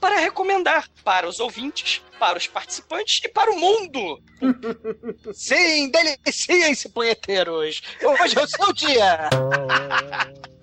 para 0.00 0.18
recomendar 0.18 0.88
para 1.02 1.28
os 1.28 1.40
ouvintes, 1.40 2.02
para 2.18 2.38
os 2.38 2.46
participantes 2.46 3.20
e 3.24 3.28
para 3.28 3.50
o 3.50 3.58
mundo. 3.58 4.22
Sim, 5.34 5.90
deliciem-se, 5.90 6.88
punheteiros. 6.88 7.82
Hoje 8.02 8.38
é 8.38 8.42
o 8.42 8.48
seu 8.48 8.72
dia. 8.72 9.28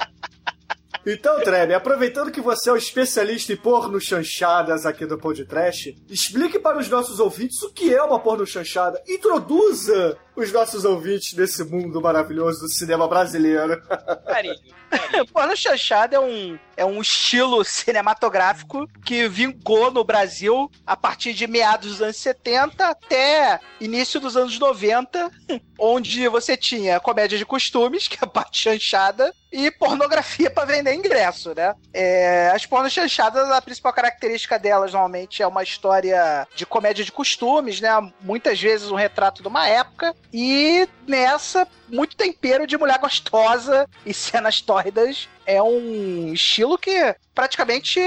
Então, 1.03 1.41
Treme, 1.41 1.73
aproveitando 1.73 2.31
que 2.31 2.39
você 2.39 2.69
é 2.69 2.73
o 2.73 2.77
especialista 2.77 3.51
em 3.51 3.57
porno 3.57 3.99
chanchadas 3.99 4.85
aqui 4.85 5.03
do 5.03 5.17
Podcast, 5.17 5.95
explique 6.07 6.59
para 6.59 6.77
os 6.77 6.87
nossos 6.89 7.19
ouvintes 7.19 7.59
o 7.63 7.73
que 7.73 7.91
é 7.91 8.03
uma 8.03 8.19
porno 8.19 8.45
chanchada. 8.45 9.01
Introduza 9.09 10.15
os 10.35 10.51
nossos 10.51 10.85
ouvintes 10.85 11.33
nesse 11.33 11.63
mundo 11.63 12.01
maravilhoso 12.01 12.61
do 12.61 12.69
cinema 12.69 13.07
brasileiro. 13.07 13.81
Carinho. 14.25 14.55
Porno 15.31 15.55
chanchada 15.55 16.15
é 16.15 16.19
um, 16.19 16.59
é 16.75 16.85
um 16.85 17.01
estilo 17.01 17.63
cinematográfico 17.63 18.87
que 19.05 19.27
vingou 19.27 19.91
no 19.91 20.03
Brasil 20.03 20.69
a 20.85 20.97
partir 20.97 21.33
de 21.33 21.47
meados 21.47 21.91
dos 21.91 22.01
anos 22.01 22.17
70 22.17 22.85
até 22.85 23.59
início 23.79 24.19
dos 24.19 24.35
anos 24.35 24.57
90, 24.59 25.31
onde 25.79 26.27
você 26.27 26.57
tinha 26.57 26.99
comédia 26.99 27.37
de 27.37 27.45
costumes, 27.45 28.07
que 28.07 28.17
é 28.21 28.25
a 28.25 28.27
parte 28.27 28.57
chanchada, 28.57 29.33
e 29.51 29.69
pornografia 29.69 30.49
para 30.49 30.65
vender 30.65 30.93
ingresso, 30.93 31.53
né? 31.53 31.75
É, 31.93 32.51
as 32.53 32.65
pornos 32.65 32.93
chanchadas, 32.93 33.51
a 33.51 33.61
principal 33.61 33.91
característica 33.91 34.57
delas 34.57 34.93
normalmente 34.93 35.43
é 35.43 35.47
uma 35.47 35.61
história 35.61 36.47
de 36.55 36.65
comédia 36.65 37.03
de 37.03 37.11
costumes, 37.11 37.81
né? 37.81 37.89
Muitas 38.21 38.61
vezes 38.61 38.89
um 38.91 38.95
retrato 38.95 39.41
de 39.41 39.47
uma 39.47 39.67
época, 39.67 40.15
e 40.33 40.87
nessa 41.07 41.67
muito 41.89 42.15
tempero 42.15 42.65
de 42.65 42.77
mulher 42.77 42.97
gostosa 42.99 43.87
e 44.05 44.13
cenas 44.13 44.61
tórridas. 44.61 45.27
É 45.45 45.61
um 45.61 46.33
estilo 46.33 46.77
que 46.77 47.15
praticamente 47.35 47.99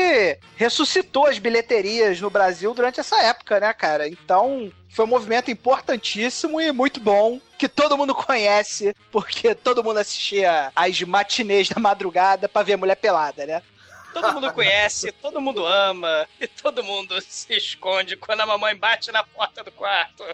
ressuscitou 0.56 1.26
as 1.26 1.38
bilheterias 1.38 2.20
no 2.20 2.30
Brasil 2.30 2.72
durante 2.72 3.00
essa 3.00 3.20
época, 3.22 3.60
né, 3.60 3.72
cara? 3.72 4.08
Então, 4.08 4.72
foi 4.88 5.04
um 5.04 5.08
movimento 5.08 5.50
importantíssimo 5.50 6.60
e 6.60 6.72
muito 6.72 7.00
bom, 7.00 7.40
que 7.58 7.68
todo 7.68 7.96
mundo 7.98 8.14
conhece, 8.16 8.94
porque 9.10 9.54
todo 9.54 9.84
mundo 9.84 9.98
assistia 9.98 10.72
às 10.74 11.02
matinês 11.02 11.68
da 11.68 11.80
madrugada 11.80 12.48
pra 12.48 12.62
ver 12.62 12.76
mulher 12.76 12.96
pelada, 12.96 13.44
né? 13.44 13.62
Todo 14.14 14.32
mundo 14.32 14.52
conhece, 14.52 15.12
todo 15.12 15.40
mundo 15.40 15.66
ama 15.66 16.26
e 16.40 16.46
todo 16.46 16.84
mundo 16.84 17.20
se 17.20 17.52
esconde 17.54 18.16
quando 18.16 18.40
a 18.40 18.46
mamãe 18.46 18.76
bate 18.76 19.10
na 19.10 19.24
porta 19.24 19.64
do 19.64 19.72
quarto. 19.72 20.24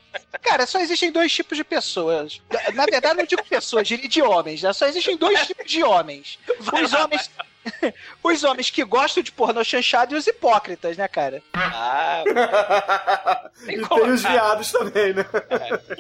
Cara, 0.43 0.67
só 0.67 0.79
existem 0.79 1.11
dois 1.11 1.33
tipos 1.33 1.57
de 1.57 1.65
pessoas. 1.65 2.41
Na 2.75 2.85
verdade, 2.85 3.17
não 3.17 3.25
digo 3.25 3.43
pessoas, 3.45 3.89
diria 3.89 4.09
de 4.09 4.23
homens, 4.23 4.63
né? 4.63 4.73
Só 4.73 4.87
existem 4.87 5.17
dois 5.17 5.47
tipos 5.47 5.67
de 5.67 5.83
homens. 5.83 6.39
Os 6.83 6.93
homens. 6.93 7.31
Os 8.23 8.45
homens 8.45 8.71
que 8.71 8.85
gostam 8.85 9.23
de 9.23 9.33
pornô 9.33 9.63
chanchado 9.65 10.15
e 10.15 10.19
os 10.19 10.27
hipócritas, 10.27 10.97
né, 10.97 11.07
cara? 11.09 11.43
Ah, 11.53 12.23
e 13.63 13.87
tem 13.87 14.11
os 14.11 14.23
viados 14.23 14.73
também, 14.73 15.13
né? 15.13 15.25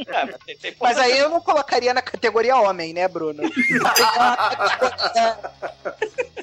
é, 0.06 0.24
mas 0.24 0.36
tem, 0.44 0.56
tem 0.56 0.74
Mas 0.80 0.98
aí 0.98 1.18
eu 1.18 1.28
não 1.28 1.40
colocaria 1.40 1.92
na 1.92 2.02
categoria 2.02 2.56
homem, 2.56 2.92
né, 2.92 3.08
Bruno? 3.08 3.42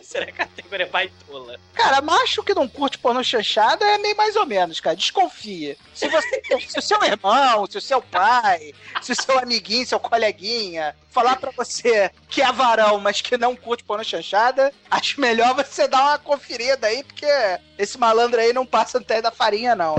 Será 0.03 0.25
que 0.25 0.31
a 0.31 0.45
categoria 0.45 0.87
baitola? 0.87 1.59
Cara, 1.73 2.01
macho 2.01 2.43
que 2.43 2.53
não 2.53 2.67
curte 2.67 2.97
pornô 2.97 3.23
chanchada 3.23 3.85
é 3.85 3.97
meio 3.97 4.15
mais 4.15 4.35
ou 4.35 4.45
menos, 4.45 4.79
cara. 4.79 4.95
Desconfia. 4.95 5.75
Se 5.93 6.07
você, 6.07 6.41
se 6.67 6.79
o 6.79 6.81
seu 6.81 7.03
irmão, 7.03 7.67
se 7.67 7.77
o 7.77 7.81
seu 7.81 8.01
pai, 8.01 8.73
se 9.01 9.11
o 9.11 9.15
seu 9.15 9.37
amiguinho, 9.39 9.85
seu 9.85 9.99
coleguinha 9.99 10.95
falar 11.17 11.35
pra 11.37 11.51
você 11.51 12.11
que 12.29 12.41
é 12.41 12.51
varão, 12.51 12.99
mas 12.99 13.21
que 13.21 13.37
não 13.37 13.55
curte 13.55 13.83
pornô 13.83 14.03
chanchada, 14.03 14.71
acho 14.89 15.06
melhor 15.15 15.53
você 15.53 15.87
dar 15.87 16.01
uma 16.01 16.19
conferida 16.19 16.87
aí, 16.87 17.03
porque 17.03 17.25
esse 17.77 17.97
malandro 17.97 18.39
aí 18.39 18.51
não 18.51 18.65
passa 18.65 18.97
até 18.97 19.21
da 19.21 19.31
farinha, 19.31 19.75
não. 19.75 19.95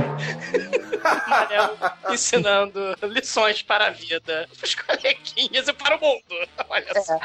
Manel 1.28 1.78
ensinando 2.10 2.96
lições 3.02 3.62
para 3.62 3.86
a 3.86 3.90
vida, 3.90 4.48
os 4.62 4.74
coleguinhas 4.74 5.68
e 5.68 5.72
para 5.72 5.96
o 5.96 6.00
mundo. 6.00 6.48
Olha 6.68 7.02
só. 7.02 7.18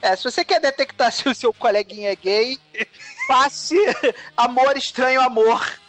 É, 0.00 0.16
se 0.16 0.24
você 0.24 0.44
quer 0.44 0.60
detectar 0.60 1.12
se 1.12 1.28
o 1.28 1.34
seu 1.34 1.52
coleguinha 1.52 2.12
é 2.12 2.16
gay, 2.16 2.58
passe 3.28 3.76
amor 4.36 4.76
estranho 4.76 5.20
amor 5.20 5.80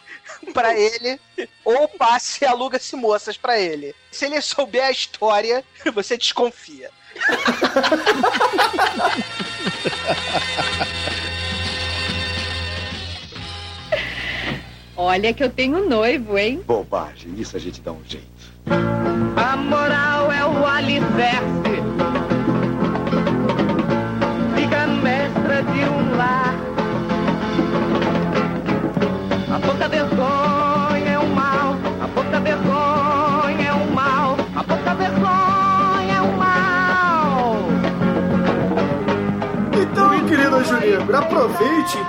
pra 0.52 0.78
ele 0.78 1.20
ou 1.64 1.88
passe 1.88 2.44
aluga-se 2.44 2.94
moças 2.96 3.36
pra 3.36 3.58
ele. 3.58 3.94
Se 4.10 4.26
ele 4.26 4.40
souber 4.40 4.84
a 4.84 4.90
história, 4.90 5.64
você 5.92 6.16
desconfia. 6.16 6.90
Olha 14.96 15.32
que 15.32 15.42
eu 15.42 15.50
tenho 15.50 15.88
noivo, 15.88 16.38
hein? 16.38 16.62
Bobagem, 16.66 17.34
isso 17.36 17.56
a 17.56 17.60
gente 17.60 17.80
dá 17.80 17.92
um 17.92 18.00
jeito. 18.06 18.26
A 19.36 19.56
moral 19.56 20.30
é 20.30 20.44
o 20.44 20.64
alicerce. 20.64 21.83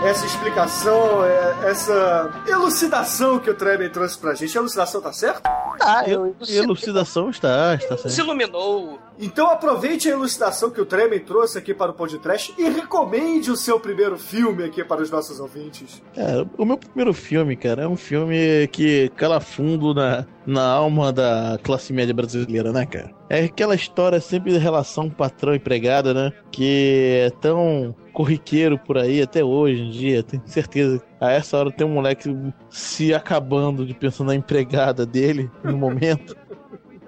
Essa 0.03 0.25
explicação, 0.25 1.23
é, 1.25 1.69
essa 1.69 2.31
elucidação 2.47 3.39
que 3.39 3.49
o 3.49 3.53
Tremen 3.53 3.89
trouxe 3.89 4.17
pra 4.17 4.33
gente. 4.33 4.57
A 4.57 4.61
elucidação 4.61 5.01
tá 5.01 5.11
certa? 5.11 5.41
Ah, 5.81 6.03
eu, 6.07 6.35
elucidação 6.47 7.29
está, 7.29 7.75
está 7.75 7.97
Se 7.97 8.09
certo. 8.09 8.19
iluminou. 8.19 8.99
Então 9.19 9.47
aproveite 9.47 10.09
a 10.09 10.11
elucidação 10.11 10.69
que 10.69 10.81
o 10.81 10.85
Tremen 10.85 11.19
trouxe 11.19 11.57
aqui 11.57 11.73
para 11.73 11.91
o 11.91 11.93
podcast 11.93 12.53
e 12.57 12.69
recomende 12.69 13.49
o 13.49 13.55
seu 13.55 13.79
primeiro 13.79 14.17
filme 14.17 14.63
aqui 14.63 14.83
para 14.83 15.01
os 15.01 15.09
nossos 15.09 15.39
ouvintes. 15.39 16.01
É, 16.15 16.45
o 16.57 16.65
meu 16.65 16.77
primeiro 16.77 17.13
filme, 17.13 17.55
cara, 17.55 17.83
é 17.83 17.87
um 17.87 17.95
filme 17.95 18.67
que 18.71 19.09
cala 19.15 19.39
fundo 19.39 19.93
na, 19.93 20.25
na 20.45 20.65
alma 20.65 21.11
da 21.11 21.57
classe 21.63 21.93
média 21.93 22.13
brasileira, 22.13 22.71
né, 22.71 22.85
cara? 22.85 23.13
É 23.29 23.45
aquela 23.45 23.73
história 23.73 24.19
sempre 24.19 24.51
de 24.51 24.59
relação 24.59 25.09
patrão-empregada, 25.09 26.13
né? 26.13 26.31
Que 26.51 27.23
é 27.25 27.29
tão 27.29 27.95
corriqueiro 28.13 28.77
por 28.77 28.97
aí 28.97 29.21
até 29.21 29.43
hoje 29.43 29.81
em 29.81 29.89
dia, 29.91 30.23
tenho 30.23 30.43
certeza. 30.45 31.01
A 31.19 31.31
essa 31.31 31.57
hora 31.57 31.71
tem 31.71 31.85
um 31.85 31.93
moleque 31.93 32.33
se 32.69 33.13
acabando 33.13 33.85
de 33.85 33.93
pensar 33.93 34.23
na 34.23 34.35
empregada 34.35 35.05
dele 35.05 35.49
no 35.63 35.77
momento. 35.77 36.35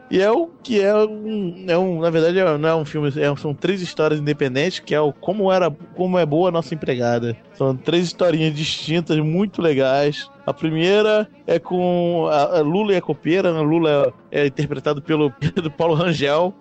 E 0.09 0.21
é 0.21 0.31
o 0.31 0.47
que 0.63 0.81
é 0.81 0.95
um, 0.95 1.65
é 1.67 1.77
um 1.77 1.99
na 1.99 2.09
verdade 2.09 2.39
é- 2.39 2.57
não 2.57 2.69
é 2.69 2.75
um 2.75 2.85
filme, 2.85 3.09
é- 3.09 3.35
são 3.35 3.53
três 3.53 3.81
histórias 3.81 4.19
independentes 4.19 4.79
que 4.79 4.95
é 4.95 5.01
o 5.01 5.11
como 5.11 5.51
era, 5.51 5.69
como 5.95 6.17
é 6.17 6.25
boa 6.25 6.47
a 6.47 6.51
nossa 6.51 6.73
empregada. 6.73 7.35
São 7.53 7.75
três 7.75 8.05
historinhas 8.05 8.55
distintas, 8.55 9.17
muito 9.19 9.61
legais. 9.61 10.29
A 10.45 10.53
primeira 10.53 11.27
é 11.45 11.59
com 11.59 12.27
a, 12.31 12.59
a 12.59 12.61
Lula 12.61 12.93
e 12.93 12.95
a 12.95 13.01
copeira. 13.01 13.49
A 13.49 13.61
Lula 13.61 14.13
é, 14.31 14.43
é 14.43 14.47
interpretado 14.47 15.01
pelo 15.01 15.29
Paulo 15.77 15.93
Rangel, 15.93 16.53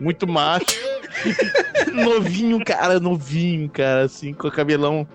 muito 0.00 0.26
macho. 0.26 0.66
novinho, 1.92 2.62
cara, 2.64 3.00
novinho, 3.00 3.68
cara, 3.70 4.02
assim, 4.02 4.32
com 4.32 4.48
o 4.48 4.50
cabelão 4.50 5.06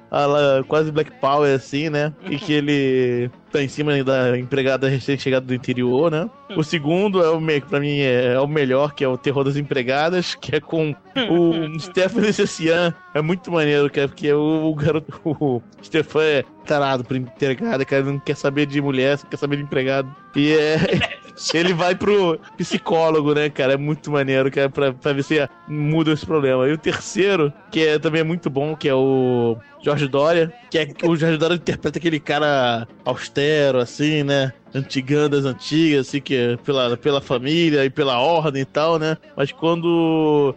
quase 0.67 0.91
Black 0.91 1.11
Power, 1.19 1.53
assim, 1.55 1.89
né? 1.89 2.13
E 2.29 2.37
que 2.37 2.53
ele 2.53 3.29
tá 3.51 3.61
em 3.61 3.67
cima 3.67 4.03
da 4.03 4.37
empregada 4.37 4.87
recém-chegada 4.89 5.45
do 5.45 5.53
interior, 5.53 6.09
né? 6.11 6.29
O 6.55 6.63
segundo 6.63 7.23
é 7.23 7.29
o 7.29 7.39
me- 7.39 7.61
pra 7.61 7.79
mim 7.79 7.99
é, 7.99 8.33
é 8.33 8.39
o 8.39 8.47
melhor, 8.47 8.93
que 8.93 9.03
é 9.03 9.07
o 9.07 9.17
Terror 9.17 9.43
das 9.43 9.55
Empregadas, 9.55 10.35
que 10.35 10.55
é 10.55 10.59
com 10.59 10.95
o 11.29 11.53
Stephanie 11.79 12.33
Cessian. 12.33 12.93
É 13.13 13.21
muito 13.21 13.51
maneiro, 13.51 13.89
cara, 13.91 14.07
porque 14.07 14.31
o, 14.33 14.65
o 14.69 14.75
garoto, 14.75 15.13
o 15.23 15.61
Stefan 15.83 16.23
é 16.23 16.43
tarado 16.63 17.03
por 17.03 17.15
empregada, 17.15 17.85
cara, 17.85 18.03
não 18.03 18.19
quer 18.19 18.35
saber 18.35 18.65
de 18.65 18.81
mulher, 18.81 19.19
quer 19.29 19.37
saber 19.37 19.57
de 19.57 19.63
empregado. 19.63 20.13
E 20.35 20.53
é. 20.53 20.77
Ele 21.53 21.73
vai 21.73 21.95
pro 21.95 22.39
psicólogo, 22.57 23.33
né, 23.33 23.49
cara? 23.49 23.73
É 23.73 23.77
muito 23.77 24.11
maneiro, 24.11 24.51
cara, 24.51 24.69
pra, 24.69 24.93
pra 24.93 25.13
ver 25.13 25.23
se 25.23 25.49
muda 25.67 26.11
esse 26.11 26.25
problema. 26.25 26.67
E 26.67 26.73
o 26.73 26.77
terceiro, 26.77 27.51
que 27.71 27.87
é, 27.87 27.97
também 27.97 28.21
é 28.21 28.23
muito 28.23 28.51
bom, 28.51 28.75
que 28.75 28.87
é 28.87 28.93
o 28.93 29.57
Jorge 29.83 30.07
Dória, 30.07 30.53
que 30.69 30.77
é 30.77 30.87
o 31.03 31.15
Jorge 31.15 31.37
Dória 31.37 31.55
interpreta 31.55 31.97
aquele 31.97 32.19
cara 32.19 32.87
austero, 33.03 33.79
assim, 33.79 34.23
né? 34.23 34.53
Antigão 34.75 35.27
das 35.27 35.45
antigas, 35.45 36.07
assim, 36.07 36.21
que 36.21 36.35
é 36.35 36.57
pela, 36.57 36.95
pela 36.97 37.21
família 37.21 37.83
e 37.83 37.89
pela 37.89 38.19
ordem 38.19 38.61
e 38.61 38.65
tal, 38.65 38.99
né? 38.99 39.17
Mas 39.35 39.51
quando 39.51 40.55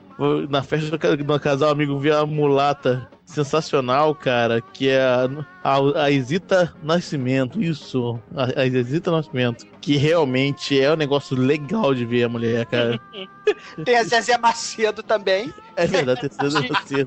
na 0.48 0.62
festa 0.62 0.96
do 0.96 1.40
casal 1.40 1.70
amigo 1.70 1.98
vê 1.98 2.12
a 2.12 2.24
mulata 2.26 3.08
sensacional, 3.26 4.14
cara, 4.14 4.60
que 4.60 4.88
é 4.88 5.02
a, 5.02 5.28
a, 5.62 6.04
a 6.04 6.10
Isita 6.10 6.72
Nascimento, 6.82 7.60
isso, 7.60 8.18
a, 8.34 8.60
a 8.60 8.66
Isita 8.66 9.10
Nascimento, 9.10 9.66
que 9.80 9.96
realmente 9.96 10.80
é 10.80 10.90
um 10.92 10.96
negócio 10.96 11.36
legal 11.36 11.92
de 11.92 12.06
ver 12.06 12.24
a 12.24 12.28
mulher, 12.28 12.64
cara. 12.66 13.00
Tem 13.84 13.96
a 13.96 14.04
Zezé 14.04 14.38
Macedo 14.38 15.02
também. 15.02 15.52
É 15.76 15.86
verdade, 15.86 16.28
tem 16.28 16.30
sido 16.30 16.66
você. 16.68 17.06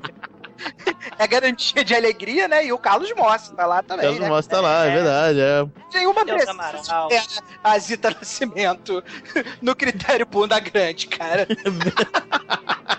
É 1.18 1.28
garantia 1.28 1.84
de 1.84 1.96
alegria, 1.96 2.48
né? 2.48 2.66
E 2.66 2.72
o 2.72 2.78
Carlos 2.78 3.14
Mossi 3.16 3.54
tá 3.54 3.66
lá 3.66 3.82
também. 3.82 4.06
Carlos 4.06 4.22
né? 4.22 4.30
Mossi 4.30 4.50
tá 4.50 4.62
lá, 4.62 4.86
é 4.86 4.94
verdade, 4.94 5.40
é. 5.40 5.68
Nenhuma 5.94 6.26
Deus 6.26 6.44
precisa 6.44 6.52
Amaral. 6.52 6.84
superar 6.84 7.26
a 7.64 7.80
Zita 7.80 8.10
Nascimento 8.10 9.04
no 9.62 9.76
critério 9.76 10.26
bunda 10.26 10.60
grande, 10.60 11.08
cara. 11.08 11.48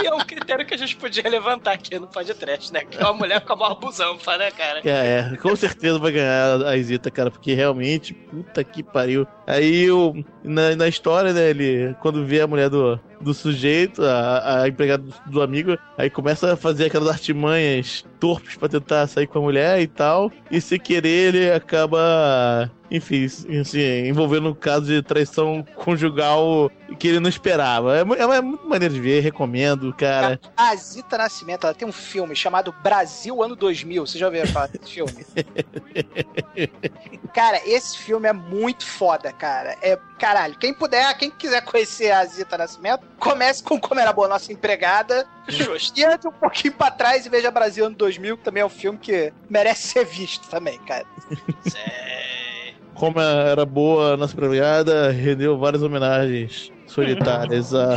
Aí, 0.00 0.06
é 0.08 0.14
um 0.14 0.20
critério 0.20 0.66
que 0.66 0.74
a 0.74 0.76
gente 0.76 0.96
podia 0.96 1.28
levantar 1.28 1.72
aqui 1.72 1.98
no 1.98 2.06
podcast, 2.06 2.72
né? 2.72 2.84
Que 2.84 2.98
é 2.98 3.02
uma 3.02 3.12
mulher 3.12 3.40
com 3.40 3.52
a 3.52 3.56
maior 3.56 3.74
busanfa, 3.74 4.36
né, 4.36 4.50
cara? 4.50 4.80
É, 4.84 5.32
é, 5.32 5.36
com 5.36 5.54
certeza 5.54 5.98
vai 5.98 6.12
ganhar 6.12 6.66
a 6.66 6.76
Isita, 6.76 7.10
cara, 7.10 7.30
porque 7.30 7.54
realmente, 7.54 8.14
puta 8.14 8.64
que 8.64 8.82
pariu. 8.82 9.26
Aí, 9.46 9.90
o, 9.90 10.14
na, 10.42 10.74
na 10.76 10.88
história, 10.88 11.32
né, 11.32 11.50
ele, 11.50 11.94
quando 12.00 12.24
vê 12.24 12.40
a 12.40 12.46
mulher 12.46 12.68
do, 12.68 12.98
do 13.20 13.34
sujeito, 13.34 14.02
a, 14.02 14.62
a 14.62 14.68
empregada 14.68 15.02
do, 15.02 15.14
do 15.30 15.42
amigo, 15.42 15.76
aí 15.98 16.08
começa 16.08 16.52
a 16.52 16.56
fazer 16.56 16.86
aquelas 16.86 17.08
artimanhas 17.08 18.04
torpes 18.18 18.56
pra 18.56 18.68
tentar 18.68 19.06
sair 19.06 19.26
com 19.26 19.38
a 19.38 19.42
mulher 19.42 19.80
e 19.80 19.86
tal, 19.86 20.30
e 20.50 20.60
sem 20.60 20.78
querer 20.78 21.34
ele 21.34 21.50
acaba, 21.52 22.70
enfim, 22.90 23.24
assim, 23.60 23.80
envolvendo 24.06 24.48
um 24.50 24.54
caso 24.54 24.86
de 24.86 25.02
traição 25.02 25.64
conjugal 25.74 26.70
que 26.98 27.08
ele 27.08 27.20
não 27.20 27.28
esperava. 27.30 27.96
É, 27.96 28.04
mu- 28.04 28.14
é 28.14 28.40
muito 28.40 28.68
maneiro 28.68 28.92
de 28.94 29.00
ver, 29.00 29.20
recomendo, 29.20 29.92
cara. 29.94 30.40
A 30.56 30.74
Zita 30.76 31.16
Nascimento, 31.16 31.64
ela 31.64 31.74
tem 31.74 31.86
um 31.88 31.92
filme 31.92 32.34
chamado 32.36 32.74
Brasil 32.82 33.42
Ano 33.42 33.54
2000. 33.56 34.06
Vocês 34.06 34.18
já 34.20 34.26
ouviram 34.26 34.46
falar 34.48 34.66
desse 34.68 34.90
filme? 34.92 35.24
cara, 37.32 37.60
esse 37.64 37.96
filme 37.98 38.28
é 38.28 38.32
muito 38.32 38.84
foda, 38.84 39.32
cara. 39.32 39.76
É, 39.82 39.98
caralho, 40.18 40.56
quem 40.58 40.74
puder, 40.74 41.16
quem 41.16 41.30
quiser 41.30 41.62
conhecer 41.62 42.10
a 42.10 42.24
Zita 42.24 42.58
Nascimento, 42.58 43.06
comece 43.20 43.62
com 43.62 43.78
Como 43.78 44.00
Era 44.00 44.12
Boa 44.12 44.26
Nossa 44.26 44.52
Empregada. 44.52 45.26
Justo. 45.46 45.98
E 45.98 46.04
ande 46.04 46.26
um 46.26 46.32
pouquinho 46.32 46.74
pra 46.74 46.90
trás 46.90 47.26
e 47.26 47.28
veja 47.28 47.50
Brasil 47.50 47.86
Ano 47.86 47.94
2000, 47.94 48.38
que 48.38 48.42
também 48.42 48.62
é 48.62 48.66
um 48.66 48.70
filme 48.70 48.98
que 48.98 49.32
merece 49.48 49.88
ser 49.88 50.04
visto 50.04 50.48
também, 50.48 50.78
cara. 50.80 51.04
Como 52.94 53.18
era 53.18 53.64
boa 53.64 54.14
nossa 54.14 54.34
empregada, 54.34 55.10
rendeu 55.10 55.56
várias 55.56 55.82
homenagens 55.82 56.70
solitárias 56.86 57.72
a, 57.72 57.96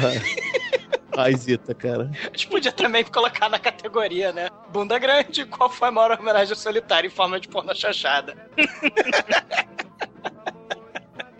a 1.18 1.30
Isita, 1.30 1.76
cara. 1.76 2.10
A 2.24 2.28
gente 2.28 2.48
podia 2.48 2.72
também 2.72 3.04
colocar 3.04 3.50
na 3.50 3.60
categoria, 3.60 4.32
né? 4.32 4.50
Bunda 4.70 4.98
grande, 4.98 5.46
qual 5.46 5.70
foi 5.70 5.90
a 5.90 5.92
maior 5.92 6.18
homenagem 6.18 6.56
solitária 6.56 7.08
em 7.08 7.12
forma 7.12 7.38
de 7.38 7.50
porno 7.50 7.76
chanchada? 7.76 8.34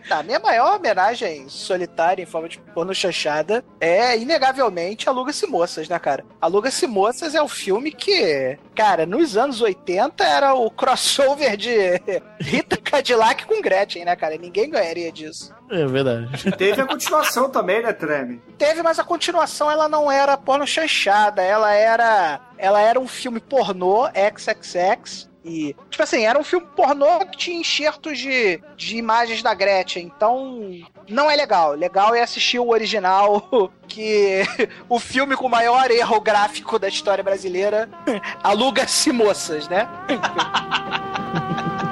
Tá, 0.08 0.22
minha 0.22 0.40
maior 0.40 0.76
homenagem 0.76 1.48
solitária 1.48 2.22
em 2.22 2.26
forma 2.26 2.50
de 2.50 2.60
porno 2.60 2.94
chanchada 2.94 3.64
é, 3.80 4.18
inegavelmente, 4.18 5.08
Aluga-se 5.08 5.48
Moças, 5.48 5.88
né, 5.88 5.98
cara? 5.98 6.26
Aluga-se 6.42 6.86
Moças 6.88 7.36
é 7.36 7.42
um 7.42 7.48
filme 7.48 7.92
que, 7.92 8.58
cara, 8.76 9.06
nos 9.06 9.38
anos 9.38 9.62
80 9.62 10.24
era 10.24 10.54
o 10.54 10.70
crossover 10.70 11.56
de 11.56 11.74
Rita 12.40 12.78
Cadillac 12.78 13.46
com 13.46 13.62
Gretchen, 13.62 14.06
né, 14.06 14.16
cara? 14.16 14.38
Ninguém 14.38 14.70
ganharia 14.70 15.12
disso. 15.12 15.54
É 15.70 15.86
verdade. 15.86 16.52
Teve 16.52 16.82
a 16.82 16.86
continuação 16.86 17.50
também, 17.50 17.82
né, 17.82 17.94
Treme? 17.94 18.42
Teve, 18.58 18.84
mas 18.84 19.00
a 19.00 19.04
continuação 19.04 19.72
ela 19.72 19.88
não 19.88 20.12
era 20.12 20.38
porno 20.38 20.68
chanchada, 20.68 21.42
ela 21.42 21.74
era 21.74 22.42
ela 22.58 22.82
era 22.82 23.00
um 23.00 23.08
filme 23.08 23.40
pornô 23.40 24.08
XXX 24.08 25.33
e, 25.44 25.76
tipo 25.90 26.02
assim, 26.02 26.26
era 26.26 26.40
um 26.40 26.44
filme 26.44 26.66
pornô 26.76 27.20
que 27.26 27.38
tinha 27.38 27.60
enxertos 27.60 28.18
de, 28.18 28.62
de 28.78 28.96
imagens 28.96 29.44
da 29.44 29.54
Gretchen, 29.54 30.06
então 30.06 30.82
não 31.10 31.30
é 31.30 31.36
legal. 31.36 31.74
Legal 31.74 32.16
é 32.16 32.22
assistir 32.22 32.60
o 32.60 32.70
original, 32.70 33.70
que 33.88 34.44
o 34.88 35.00
filme 35.00 35.36
com 35.36 35.48
o 35.48 35.50
maior 35.50 35.92
erro 35.92 36.22
gráfico 36.22 36.80
da 36.80 36.88
história 36.88 37.24
brasileira, 37.24 37.90
Aluga-se 38.42 39.12
Moças, 39.12 39.68
né? 39.68 39.88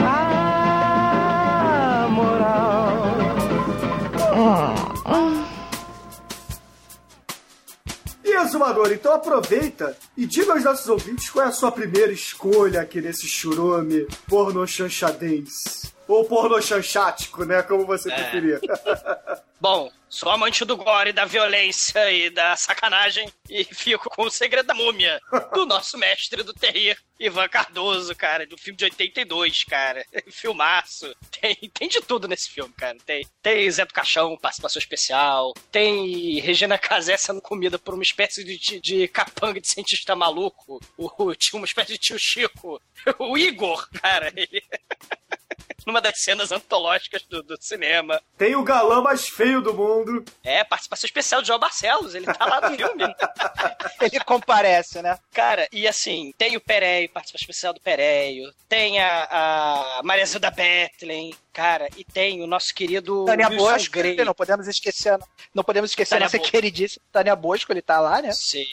Ah, 0.00 2.06
moral. 2.10 3.02
E 5.44 5.47
Exumador, 8.42 8.92
então 8.92 9.12
aproveita 9.12 9.96
e 10.16 10.26
diga 10.26 10.52
aos 10.52 10.64
nossos 10.64 10.88
ouvintes 10.88 11.30
qual 11.30 11.44
é 11.44 11.48
a 11.48 11.52
sua 11.52 11.72
primeira 11.72 12.12
escolha 12.12 12.80
aqui 12.80 13.00
nesse 13.00 13.26
churume 13.26 14.06
porno 14.26 14.66
chanchadez. 14.66 15.97
Ou 16.08 16.24
porno 16.24 16.60
chanchático, 16.62 17.44
né? 17.44 17.62
Como 17.62 17.84
você 17.84 18.10
preferir. 18.10 18.58
Bom, 19.60 19.90
sou 20.08 20.30
amante 20.30 20.64
do 20.64 20.76
gore, 20.76 21.12
da 21.12 21.24
violência 21.24 22.10
e 22.12 22.30
da 22.30 22.56
sacanagem 22.56 23.30
e 23.50 23.64
fico 23.64 24.08
com 24.08 24.22
o 24.22 24.30
segredo 24.30 24.66
da 24.66 24.74
múmia 24.74 25.20
do 25.52 25.66
nosso 25.66 25.98
mestre 25.98 26.44
do 26.44 26.54
terrir, 26.54 26.96
Ivan 27.18 27.48
Cardoso, 27.48 28.14
cara, 28.14 28.46
do 28.46 28.56
filme 28.56 28.76
de 28.76 28.84
82, 28.84 29.64
cara. 29.64 30.04
Filmaço. 30.30 31.12
Tem, 31.40 31.56
tem 31.74 31.88
de 31.88 32.00
tudo 32.00 32.28
nesse 32.28 32.48
filme, 32.48 32.72
cara. 32.72 32.96
Tem, 33.04 33.26
tem 33.42 33.70
Zé 33.70 33.84
do 33.84 33.92
Caixão, 33.92 34.38
participação 34.38 34.78
especial. 34.78 35.52
Tem 35.72 36.38
Regina 36.38 36.78
Casé 36.78 37.16
sendo 37.16 37.42
comida 37.42 37.78
por 37.78 37.94
uma 37.94 38.02
espécie 38.02 38.44
de, 38.44 38.80
de, 38.80 39.08
capanga 39.08 39.60
de 39.60 39.66
cientista 39.66 40.14
maluco. 40.14 40.80
O, 40.96 41.10
uma 41.54 41.66
espécie 41.66 41.92
de 41.92 41.98
tio 41.98 42.18
Chico. 42.18 42.80
O 43.18 43.36
Igor, 43.36 43.88
cara, 44.00 44.32
ele... 44.36 44.62
Numa 45.88 46.02
das 46.02 46.18
cenas 46.18 46.52
antológicas 46.52 47.22
do, 47.22 47.42
do 47.42 47.56
cinema. 47.58 48.20
Tem 48.36 48.54
o 48.54 48.62
galã 48.62 49.00
mais 49.00 49.26
feio 49.26 49.62
do 49.62 49.72
mundo. 49.72 50.22
É, 50.44 50.62
participação 50.62 51.06
especial 51.06 51.40
de 51.40 51.46
João 51.46 51.58
Barcelos, 51.58 52.14
ele 52.14 52.26
tá 52.26 52.44
lá 52.44 52.68
no 52.68 52.76
filme. 52.76 53.04
Ele 54.00 54.20
comparece, 54.20 55.00
né? 55.00 55.18
Cara, 55.32 55.66
e 55.72 55.88
assim, 55.88 56.32
tem 56.36 56.56
o 56.56 56.60
Pereio, 56.60 57.08
participação 57.08 57.42
especial 57.42 57.72
do 57.72 57.80
Pereio, 57.80 58.52
tem 58.68 59.00
a, 59.00 59.98
a 59.98 60.02
Maria 60.04 60.26
Zilda 60.26 60.50
Bethlen. 60.50 61.34
Cara, 61.58 61.88
e 61.96 62.04
tem 62.04 62.40
o 62.40 62.46
nosso 62.46 62.72
querido 62.72 63.24
Tânia 63.24 63.48
Wilson 63.48 63.64
Bosco, 63.64 63.94
Grey. 63.94 64.24
não 64.24 64.32
podemos 64.32 64.68
esquecer, 64.68 65.18
não 65.52 65.64
podemos 65.64 65.90
esquecer 65.90 66.10
Tânia 66.14 66.26
a 66.28 66.30
nossa 66.30 66.38
queridíssima 66.38 67.02
Tânia 67.10 67.34
Bosco, 67.34 67.72
ele 67.72 67.82
tá 67.82 67.98
lá, 67.98 68.22
né? 68.22 68.30
Sim, 68.30 68.64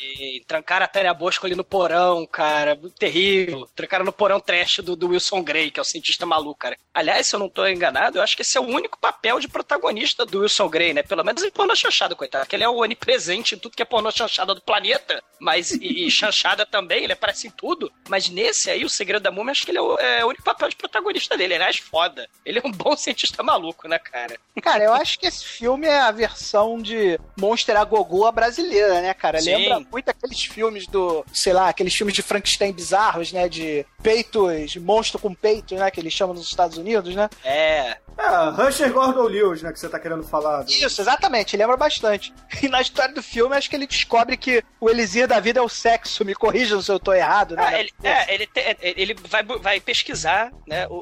trancaram 0.45 0.85
a 0.85 0.87
Tânia 0.87 1.11
Bosco 1.11 1.47
ali 1.47 1.55
no 1.55 1.63
porão, 1.63 2.27
cara. 2.27 2.79
Terrível. 2.99 3.67
Trancaram 3.75 4.05
no 4.05 4.13
porão 4.13 4.39
trash 4.39 4.81
do, 4.83 4.95
do 4.95 5.07
Wilson 5.07 5.41
Grey, 5.41 5.71
que 5.71 5.79
é 5.79 5.81
o 5.81 5.83
cientista 5.83 6.27
maluco, 6.27 6.59
cara. 6.59 6.77
Aliás, 6.93 7.25
se 7.25 7.35
eu 7.35 7.39
não 7.39 7.49
tô 7.49 7.67
enganado, 7.67 8.19
eu 8.19 8.21
acho 8.21 8.35
que 8.35 8.43
esse 8.43 8.55
é 8.55 8.61
o 8.61 8.65
único 8.65 8.99
papel 8.99 9.39
de 9.39 9.47
protagonista 9.47 10.23
do 10.23 10.41
Wilson 10.41 10.69
Grey, 10.69 10.93
né? 10.93 11.01
Pelo 11.01 11.23
menos 11.23 11.41
em 11.41 11.49
pornô 11.49 11.75
chanchada, 11.75 12.15
coitado. 12.15 12.45
Que 12.45 12.55
ele 12.55 12.63
é 12.63 12.69
o 12.69 12.83
onipresente 12.83 13.55
em 13.55 13.57
tudo 13.57 13.75
que 13.75 13.81
é 13.81 13.85
pornô 13.85 14.11
chanchada 14.11 14.53
do 14.53 14.61
planeta. 14.61 15.23
Mas, 15.39 15.71
e, 15.71 16.05
e 16.05 16.11
chanchada 16.11 16.65
também, 16.69 17.03
ele 17.03 17.13
aparece 17.13 17.47
em 17.47 17.51
tudo. 17.51 17.91
Mas 18.07 18.29
nesse 18.29 18.69
aí, 18.69 18.85
o 18.85 18.89
Segredo 18.89 19.23
da 19.23 19.31
Múmia, 19.31 19.53
acho 19.53 19.65
que 19.65 19.71
ele 19.71 19.79
é 19.79 19.81
o, 19.81 19.97
é 19.97 20.23
o 20.23 20.27
único 20.27 20.43
papel 20.43 20.69
de 20.69 20.75
protagonista 20.75 21.35
dele. 21.35 21.55
Ele 21.55 21.63
é 21.63 21.73
foda. 21.73 22.29
Ele 22.45 22.59
é 22.59 22.61
um 22.63 22.74
bom 22.75 22.95
cientista 22.95 23.41
maluco, 23.43 23.87
né, 23.87 23.97
cara? 23.99 24.35
Cara, 24.61 24.83
eu 24.83 24.93
acho 24.93 25.17
que 25.19 25.25
esse 25.27 25.43
filme 25.43 25.87
é 25.87 25.99
a 25.99 26.11
versão 26.11 26.79
de 26.81 27.19
Monster 27.39 27.75
a 27.77 27.83
Gogô 27.83 28.31
brasileira, 28.31 29.01
né, 29.01 29.13
cara? 29.13 29.39
Sim. 29.41 29.55
Lembra 29.55 29.79
muito 29.91 30.09
aqueles 30.09 30.43
filmes 30.45 30.87
do, 30.87 31.25
sei 31.33 31.53
lá, 31.53 31.69
aqueles 31.69 31.93
filmes 31.95 32.13
de 32.15 32.21
Frankenstein 32.21 32.71
bizarros, 32.71 33.31
né? 33.31 33.47
De 33.49 33.85
peitos, 34.01 34.75
monstro 34.77 35.19
com 35.19 35.33
peito, 35.33 35.75
né? 35.75 35.89
Que 35.91 35.99
eles 35.99 36.13
chamam 36.13 36.33
nos 36.35 36.47
Estados 36.47 36.77
Unidos, 36.77 37.15
né? 37.15 37.29
É. 37.43 37.97
É, 38.17 38.49
Rusher 38.51 38.93
Gordon 38.93 39.23
Lewis, 39.23 39.61
né, 39.61 39.73
que 39.73 39.79
você 39.79 39.89
tá 39.89 39.99
querendo 39.99 40.23
falar. 40.23 40.63
do- 40.63 40.71
Isso, 40.71 41.01
exatamente, 41.01 41.57
lembra 41.57 41.75
bastante. 41.75 42.33
E 42.63 42.69
na 42.69 42.79
história 42.81 43.13
do 43.13 43.21
filme, 43.21 43.53
acho 43.57 43.69
que 43.69 43.75
ele 43.75 43.85
descobre 43.85 44.37
que 44.37 44.63
o 44.79 44.89
elixir 44.89 45.27
da 45.27 45.37
vida 45.41 45.59
é 45.59 45.61
o 45.61 45.67
sexo. 45.67 46.23
Me 46.23 46.33
corrijam 46.33 46.81
se 46.81 46.89
eu 46.89 46.97
tô 46.97 47.11
errado, 47.13 47.57
né? 47.57 47.63
Ah, 47.67 47.77
ele, 47.79 47.91
é, 48.01 48.33
ele, 48.33 48.47
te- 48.47 48.77
ele 48.81 49.13
vai, 49.27 49.43
vai 49.43 49.79
pesquisar 49.81 50.49
né, 50.65 50.87
o, 50.87 50.93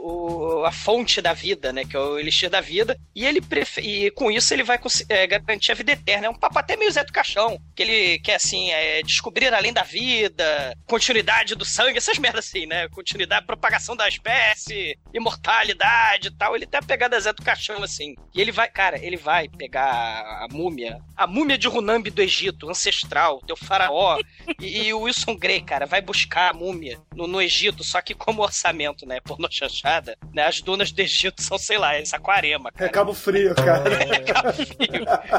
o- 0.61 0.65
a 0.65 0.71
fonte 0.71 1.21
da 1.21 1.33
vida, 1.33 1.62
né? 1.71 1.85
Que 1.85 1.95
é 1.95 1.99
o 1.99 2.19
elixir 2.19 2.49
da 2.49 2.59
vida. 2.59 2.97
E 3.15 3.25
ele 3.25 3.39
prefe- 3.39 3.81
e 3.81 4.11
com 4.11 4.31
isso 4.31 4.53
ele 4.53 4.63
vai 4.63 4.79
é, 5.09 5.27
garantir 5.27 5.71
a 5.71 5.75
vida 5.75 5.91
eterna. 5.91 6.27
É 6.27 6.29
um 6.29 6.37
papo 6.37 6.59
até 6.59 6.75
meio 6.75 6.91
Zé 6.91 7.03
do 7.03 7.13
Caixão. 7.13 7.57
Que 7.75 7.83
ele 7.83 8.19
quer, 8.19 8.35
assim, 8.35 8.71
é, 8.71 9.01
descobrir 9.03 9.53
além 9.53 9.71
da 9.71 9.83
vida, 9.83 10.75
continuidade 10.85 11.55
do 11.55 11.63
sangue, 11.65 11.97
essas 11.97 12.17
merdas 12.17 12.45
assim, 12.47 12.65
né? 12.65 12.87
Continuidade, 12.89 13.45
propagação 13.45 13.95
da 13.95 14.07
espécie, 14.07 14.97
imortalidade 15.13 16.27
e 16.29 16.31
tal. 16.31 16.55
Ele 16.55 16.65
tem 16.65 16.79
a 16.79 16.83
pegada 16.83 17.19
Zé 17.19 17.31
do 17.33 17.43
Caixão, 17.43 17.83
assim. 17.83 18.15
E 18.33 18.41
ele 18.41 18.51
vai, 18.51 18.69
cara, 18.69 18.97
ele 19.03 19.17
vai 19.17 19.47
pegar 19.49 19.83
a 19.85 20.47
múmia, 20.51 20.97
a 21.15 21.27
múmia 21.27 21.57
de 21.57 21.67
Runambi 21.67 22.09
do 22.09 22.21
Egito, 22.21 22.69
ancestral, 22.69 23.39
teu 23.45 23.55
faraó. 23.55 24.19
E, 24.59 24.83
e 24.87 24.93
o 24.93 25.01
Wilson 25.01 25.35
Grey, 25.35 25.61
cara, 25.61 25.85
vai 25.85 26.01
buscar 26.01 26.49
a 26.51 26.53
múmia 26.53 26.99
no, 27.15 27.27
no 27.27 27.41
Egito, 27.41 27.83
só 27.83 28.01
que 28.01 28.13
como 28.13 28.41
orçamento, 28.41 29.05
né, 29.05 29.19
pornô 29.21 29.47
chanchada, 29.51 30.17
né, 30.33 30.43
as 30.45 30.61
dunas 30.61 30.91
do 30.91 30.99
Egito 31.01 31.41
são, 31.43 31.57
sei 31.57 31.77
lá, 31.77 31.99
esse 31.99 32.15
Aquarema, 32.15 32.69
É 32.75 32.79
cara. 32.79 32.91
Cabo 32.91 33.13
Frio, 33.13 33.53
cara. 33.55 33.83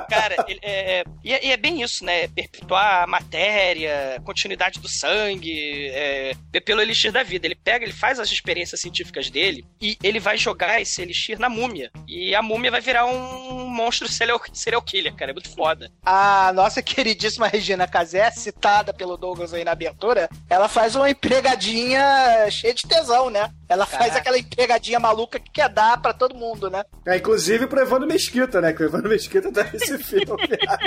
Cara, 0.09 0.37
ele- 0.49 0.61
é, 0.63 0.99
é- 1.01 1.05
e, 1.23 1.33
é, 1.33 1.47
e 1.47 1.53
é 1.53 1.57
bem 1.57 1.83
isso, 1.83 2.05
né? 2.05 2.29
Perpetuar 2.29 3.05
a 3.05 3.07
matéria, 3.07 4.21
continuidade 4.25 4.81
do 4.81 4.89
sangue, 4.89 5.89
é, 5.93 6.33
pelo 6.65 6.81
elixir 6.81 7.13
da 7.13 7.23
vida. 7.23 7.47
Ele 7.47 7.55
pega, 7.55 7.85
ele 7.85 7.93
faz 7.93 8.19
as 8.19 8.31
experiências 8.31 8.81
científicas 8.81 9.31
dele 9.31 9.65
e 9.81 9.97
ele 10.03 10.19
vai 10.21 10.37
jogar 10.37 10.81
esse 10.81 11.01
elixir 11.03 11.39
na 11.39 11.49
múmia. 11.49 11.91
E 12.07 12.35
a 12.35 12.43
múmia 12.43 12.71
vai 12.71 12.81
virar 12.81 13.07
um 13.07 13.67
monstro 13.69 14.09
serial, 14.09 14.41
serial 14.53 14.83
killer, 14.83 15.15
cara. 15.15 15.31
É 15.31 15.35
muito 15.35 15.51
foda. 15.55 15.91
A 16.05 16.53
nossa 16.55 16.83
queridíssima 16.83 17.49
Regina 17.49 17.87
Casé, 17.87 18.31
citada 18.31 18.93
pelo 18.93 19.17
Douglas 19.17 19.53
aí 19.55 19.65
na 19.65 19.73
abertura, 19.73 20.29
ela 20.49 20.69
faz 20.69 20.95
uma 20.97 21.11
empregadinha 21.11 22.51
cheia 22.51 22.75
de 22.75 22.83
tesão, 22.83 23.31
né? 23.31 23.51
Ela 23.69 23.87
faz 23.87 24.01
Caraca. 24.03 24.19
aquela 24.21 24.39
empregadinha 24.39 25.01
maluca 25.01 25.39
que 25.41 25.51
quer 25.51 25.69
dar 25.69 26.01
pra 26.01 26.13
todo 26.13 26.35
mundo, 26.35 26.69
né? 26.71 26.85
É, 27.07 27.17
inclusive 27.17 27.67
pro 27.67 27.81
Evandro 27.81 28.07
Mesquita, 28.07 28.61
né? 28.61 28.73
Que 28.73 28.83
o 28.83 28.87
Evandro 28.87 29.09
Mesquita 29.09 29.51
tá 29.53 29.65
nesse 29.73 29.97
filme. 30.03 30.27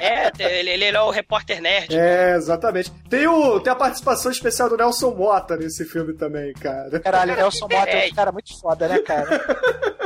É, 0.02 0.32
ele, 0.60 0.70
ele 0.72 0.86
é 0.86 1.02
o 1.02 1.10
repórter 1.10 1.62
nerd. 1.62 1.96
É, 1.98 2.36
exatamente. 2.36 2.92
Tem, 3.10 3.28
o, 3.28 3.60
tem 3.60 3.72
a 3.74 3.76
participação 3.76 4.32
especial 4.32 4.70
do 4.70 4.78
Nelson 4.78 5.12
Mota 5.16 5.58
nesse 5.58 5.86
filme 5.86 6.13
também, 6.13 6.54
cara. 6.54 7.00
Caralho, 7.00 7.36
Nelson 7.36 7.68
Mota 7.70 7.90
é 7.90 8.08
um 8.08 8.16
cara 8.16 8.32
muito 8.32 8.60
foda, 8.60 8.88
né, 8.88 9.00
cara? 9.00 9.28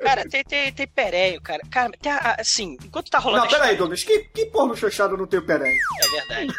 Cara, 0.00 0.26
tem, 0.28 0.42
tem, 0.42 0.72
tem 0.72 0.86
pereio, 0.88 1.40
cara. 1.40 1.60
Cara, 1.70 1.90
tem 2.00 2.10
a- 2.10 2.36
assim, 2.40 2.76
enquanto 2.82 3.10
tá 3.10 3.18
rolando 3.18 3.42
Não, 3.44 3.48
peraí, 3.50 3.72
história- 3.74 3.78
Douglas. 3.78 4.02
Que, 4.02 4.18
que 4.34 4.46
porno 4.46 4.74
chanchado 4.74 5.16
não 5.16 5.26
tem 5.26 5.38
o 5.38 5.44
Perém? 5.46 5.76
É 6.02 6.08
verdade. 6.08 6.52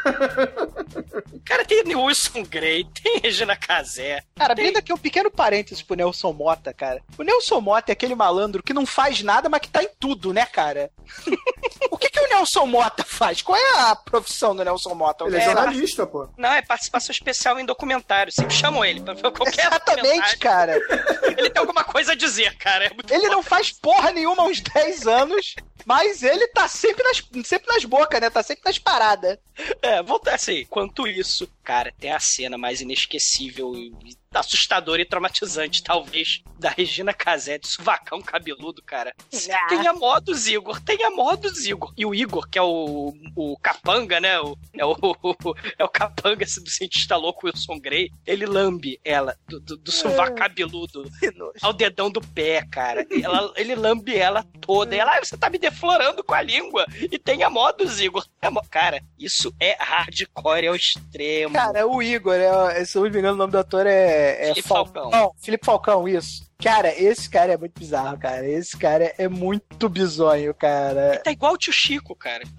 cara, 1.43 1.65
tem 1.65 1.83
Wilson 1.95 2.43
Grey, 2.43 2.85
tem 3.03 3.19
Regina 3.19 3.55
Casé. 3.55 4.23
Cara, 4.35 4.53
abrindo 4.53 4.77
aqui 4.77 4.93
um 4.93 4.97
pequeno 4.97 5.29
parênteses 5.31 5.50
pro 5.85 5.95
Nelson 5.95 6.33
Mota, 6.33 6.73
cara. 6.73 7.01
O 7.17 7.23
Nelson 7.23 7.59
Mota 7.61 7.91
é 7.91 7.93
aquele 7.93 8.15
malandro 8.15 8.63
que 8.63 8.73
não 8.73 8.85
faz 8.85 9.21
nada, 9.21 9.49
mas 9.49 9.61
que 9.61 9.69
tá 9.69 9.83
em 9.83 9.89
tudo, 9.99 10.33
né, 10.33 10.45
cara? 10.45 10.91
o 11.91 11.97
que, 11.97 12.09
que 12.09 12.19
o 12.19 12.29
Nelson 12.29 12.65
Mota 12.65 13.03
faz? 13.03 13.41
Qual 13.41 13.57
é 13.57 13.79
a 13.91 13.95
profissão 13.95 14.55
do 14.55 14.63
Nelson 14.63 14.95
Mota? 14.95 15.25
Ele 15.25 15.37
é 15.37 15.39
É, 15.39 15.45
jornalista, 15.45 16.07
pô. 16.07 16.27
Não, 16.37 16.51
é 16.51 16.61
participação 16.61 17.11
especial 17.11 17.59
em 17.59 17.65
documentário. 17.65 18.31
Sempre 18.31 18.55
chamam 18.55 18.85
ele 18.85 19.01
pra 19.01 19.13
ver 19.13 19.31
qualquer 19.31 19.67
Exatamente, 19.67 20.37
cara. 20.37 20.79
Ele 21.37 21.49
tem 21.49 21.59
alguma 21.59 21.83
coisa 21.83 22.11
a 22.11 22.15
dizer, 22.15 22.57
cara. 22.57 22.85
É 22.85 22.93
muito 22.93 23.11
Ele 23.11 23.27
não 23.29 23.41
faz 23.41 23.71
porra 23.71 24.11
nenhuma 24.11 24.43
há 24.43 24.45
uns 24.45 24.59
10 24.59 25.07
anos, 25.07 25.55
mas 25.85 26.23
ele 26.23 26.47
tá 26.47 26.67
sempre 26.67 27.03
nas, 27.03 27.23
sempre 27.45 27.73
nas 27.73 27.85
bocas, 27.85 28.19
né? 28.19 28.29
Tá 28.29 28.43
sempre 28.43 28.63
nas 28.65 28.77
paradas. 28.77 29.37
É, 29.81 30.01
voltar 30.03 30.35
assim. 30.35 30.65
Quanto 30.65 31.07
isso, 31.07 31.47
cara, 31.63 31.91
tem 31.99 32.11
a 32.11 32.19
cena 32.19 32.57
mais 32.57 32.81
inesquecível 32.81 33.75
e 33.75 34.15
assustadora 34.33 35.01
e 35.01 35.05
traumatizante, 35.05 35.83
talvez, 35.83 36.41
da 36.57 36.69
Regina 36.69 37.13
Casé 37.13 37.57
de 37.57 37.67
suvacão 37.67 38.21
cabeludo, 38.21 38.81
cara. 38.81 39.13
Ah. 39.51 39.67
Tenha 39.67 39.91
modos, 39.93 40.47
Igor. 40.47 40.79
Tenha 40.81 41.09
modos, 41.09 41.65
Igor. 41.65 41.93
E 41.97 42.05
o 42.05 42.15
Igor, 42.15 42.47
que 42.47 42.57
é 42.57 42.61
o, 42.61 43.13
o 43.35 43.57
capanga, 43.57 44.19
né? 44.19 44.39
O, 44.39 44.57
é, 44.73 44.85
o, 44.85 44.95
é 45.77 45.83
o 45.83 45.89
capanga 45.89 46.45
do 46.45 46.69
cientista 46.69 47.17
louco 47.17 47.47
Wilson 47.47 47.79
Grey. 47.79 48.09
Ele 48.25 48.45
lambe 48.45 48.99
ela 49.03 49.35
do, 49.47 49.59
do, 49.59 49.77
do 49.77 49.91
sovaco 49.91 50.35
cabeludo 50.35 51.03
ao 51.61 51.73
dedão 51.73 52.09
do 52.09 52.21
pé, 52.21 52.65
cara. 52.71 53.05
Ela- 53.21 53.53
ele 53.57 53.75
lambe 53.75 54.15
ela 54.15 54.43
toda. 54.61 54.95
E 54.95 54.99
ela, 54.99 55.17
"Ah, 55.17 55.23
você 55.23 55.35
tá 55.37 55.49
me 55.49 55.57
deflorando 55.57 56.23
com 56.23 56.33
a 56.33 56.41
língua. 56.41 56.85
E 57.11 57.17
tenha 57.19 57.49
modos, 57.49 57.99
Igor. 57.99 58.25
É 58.41 58.49
Cara, 58.69 59.03
isso 59.19 59.50
é 59.59 59.75
hardcore 59.79 60.67
ao 60.67 60.75
extremo. 60.75 61.53
Cara, 61.53 61.87
o 61.87 62.01
Igor, 62.01 62.35
é, 62.35 62.83
se 62.85 62.97
eu 62.97 63.03
não 63.03 63.09
me 63.09 63.19
engano, 63.19 63.35
o 63.35 63.37
nome 63.37 63.51
do 63.51 63.59
ator 63.59 63.85
é, 63.85 64.41
é 64.41 64.47
Felipe 64.49 64.67
Falcão. 64.67 65.09
Não, 65.09 65.31
Felipe 65.39 65.65
Falcão, 65.65 66.07
isso. 66.07 66.49
Cara, 66.61 66.93
esse 66.95 67.29
cara 67.29 67.53
é 67.53 67.57
muito 67.57 67.79
bizarro, 67.79 68.17
cara. 68.19 68.47
Esse 68.47 68.77
cara 68.77 69.13
é 69.17 69.27
muito 69.27 69.89
bizonho, 69.89 70.53
cara. 70.53 71.19
Tá 71.23 71.31
igual 71.31 71.53
o 71.53 71.57
tio 71.57 71.73
Chico, 71.73 72.15
cara. 72.15 72.43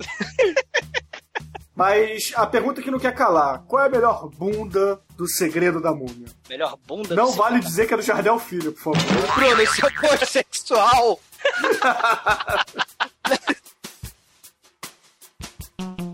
Mas 1.74 2.32
a 2.34 2.46
pergunta 2.46 2.82
que 2.82 2.90
não 2.90 2.98
quer 2.98 3.14
calar: 3.14 3.62
qual 3.66 3.82
é 3.82 3.86
a 3.86 3.90
melhor 3.90 4.28
bunda 4.28 5.00
do 5.16 5.26
segredo 5.26 5.80
da 5.80 5.92
múmia? 5.92 6.26
Melhor 6.48 6.76
bunda 6.86 7.14
Não 7.14 7.26
do 7.26 7.32
vale 7.32 7.60
dizer 7.60 7.86
que 7.86 7.94
é 7.94 7.96
do 7.96 8.02
Jardel 8.02 8.38
Filho, 8.38 8.72
por 8.72 8.94
favor. 8.94 9.34
Bruno, 9.34 9.62
esse 9.62 9.84
é 9.84 9.90
post 9.90 10.26
sexual. 10.26 11.18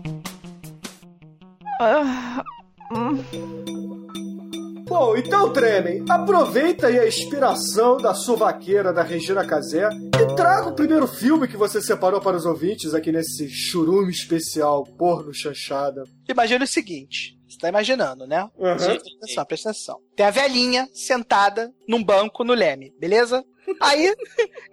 Bom, 4.85 5.15
então, 5.15 5.53
Tremem, 5.53 6.03
aproveita 6.09 6.87
aí 6.87 6.99
a 6.99 7.07
inspiração 7.07 7.95
da 7.95 8.13
sovaqueira 8.13 8.91
da 8.91 9.01
Regina 9.01 9.45
Casé 9.47 9.87
e 10.21 10.35
traga 10.35 10.67
o 10.67 10.75
primeiro 10.75 11.07
filme 11.07 11.47
que 11.47 11.55
você 11.55 11.81
separou 11.81 12.19
para 12.19 12.35
os 12.35 12.45
ouvintes 12.45 12.93
aqui 12.93 13.13
nesse 13.13 13.47
churume 13.47 14.11
especial 14.11 14.83
porno 14.83 15.33
chanchada. 15.33 16.03
Imagina 16.27 16.65
o 16.65 16.67
seguinte. 16.67 17.39
Você 17.47 17.57
tá 17.57 17.69
imaginando, 17.69 18.27
né? 18.27 18.43
Uhum. 18.57 18.75
Presta 18.75 18.91
atenção, 18.91 19.45
presta 19.45 19.69
atenção. 19.69 19.99
Tem 20.17 20.25
a 20.25 20.31
velhinha 20.31 20.89
sentada 20.93 21.71
num 21.87 22.03
banco 22.03 22.43
no 22.43 22.53
leme, 22.53 22.93
beleza? 22.99 23.41
Aí, 23.79 24.13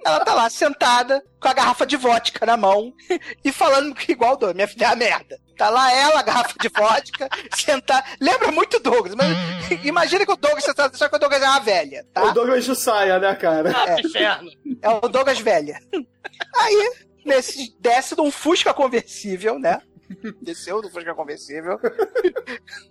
ela 0.04 0.24
tá 0.24 0.34
lá 0.34 0.50
sentada 0.50 1.22
com 1.40 1.48
a 1.48 1.52
garrafa 1.52 1.86
de 1.86 1.96
vodka 1.96 2.44
na 2.44 2.56
mão 2.56 2.92
e 3.44 3.52
falando 3.52 3.94
que 3.94 4.10
igual 4.10 4.36
o 4.42 4.54
minha 4.54 4.66
filha 4.66 4.86
é 4.86 4.88
a 4.88 4.96
merda. 4.96 5.45
Tá 5.56 5.70
lá 5.70 5.90
ela, 5.92 6.20
a 6.20 6.22
garrafa 6.22 6.54
de 6.60 6.68
vodka, 6.68 7.28
sentada. 7.56 8.04
Lembra 8.20 8.52
muito 8.52 8.76
o 8.76 8.80
Douglas, 8.80 9.14
mas 9.14 9.28
imagina 9.84 10.26
que 10.26 10.32
o 10.32 10.36
Douglas 10.36 10.64
só 10.64 11.08
que 11.08 11.16
o 11.16 11.18
Douglas 11.18 11.42
é 11.42 11.48
uma 11.48 11.60
velha, 11.60 12.06
tá? 12.12 12.24
O 12.24 12.32
Douglas 12.32 12.64
de 12.64 12.76
saia, 12.76 13.18
né, 13.18 13.34
cara? 13.34 13.70
Ah, 13.70 13.94
que 13.96 14.06
inferno. 14.06 14.50
É 14.82 14.88
o 14.90 15.08
Douglas 15.08 15.38
velha. 15.40 15.80
Aí, 16.56 16.92
nesse, 17.24 17.74
desce 17.80 18.14
de 18.14 18.20
um 18.20 18.30
Fusca 18.30 18.74
conversível, 18.74 19.58
né? 19.58 19.80
Desceu 20.40 20.80
do 20.80 20.90
Fusca 20.90 21.14
conversível. 21.14 21.78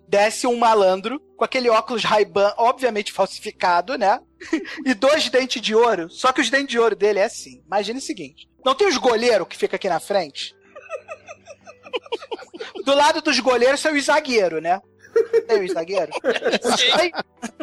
Desce 0.08 0.47
um 0.47 0.58
malandro 0.58 1.19
com 1.38 1.45
aquele 1.45 1.69
óculos 1.69 2.04
Ray-Ban, 2.04 2.54
obviamente 2.58 3.13
falsificado, 3.13 3.98
né? 3.98 4.19
E 4.85 4.94
dois 4.94 5.29
dentes 5.29 5.62
de 5.62 5.73
ouro. 5.73 6.10
Só 6.10 6.33
que 6.33 6.42
os 6.42 6.50
dentes 6.50 6.69
de 6.69 6.79
ouro 6.79 6.96
dele 6.96 7.19
é 7.19 7.25
assim. 7.25 7.62
Imagina 7.65 8.00
o 8.00 8.02
seguinte: 8.02 8.50
não 8.65 8.75
tem 8.75 8.87
os 8.87 8.98
goleiros 8.98 9.48
que 9.48 9.58
fica 9.58 9.75
aqui 9.75 9.87
na 9.87 10.00
frente? 10.00 10.56
Do 12.85 12.93
lado 12.93 13.21
dos 13.21 13.39
goleiros 13.39 13.79
são 13.79 13.93
os 13.93 14.06
zagueiros, 14.06 14.62
né? 14.62 14.81
Tem 15.48 15.63
os 15.63 15.71
zagueiros? 15.71 16.15
Os 16.25 16.73
dois, 16.91 17.12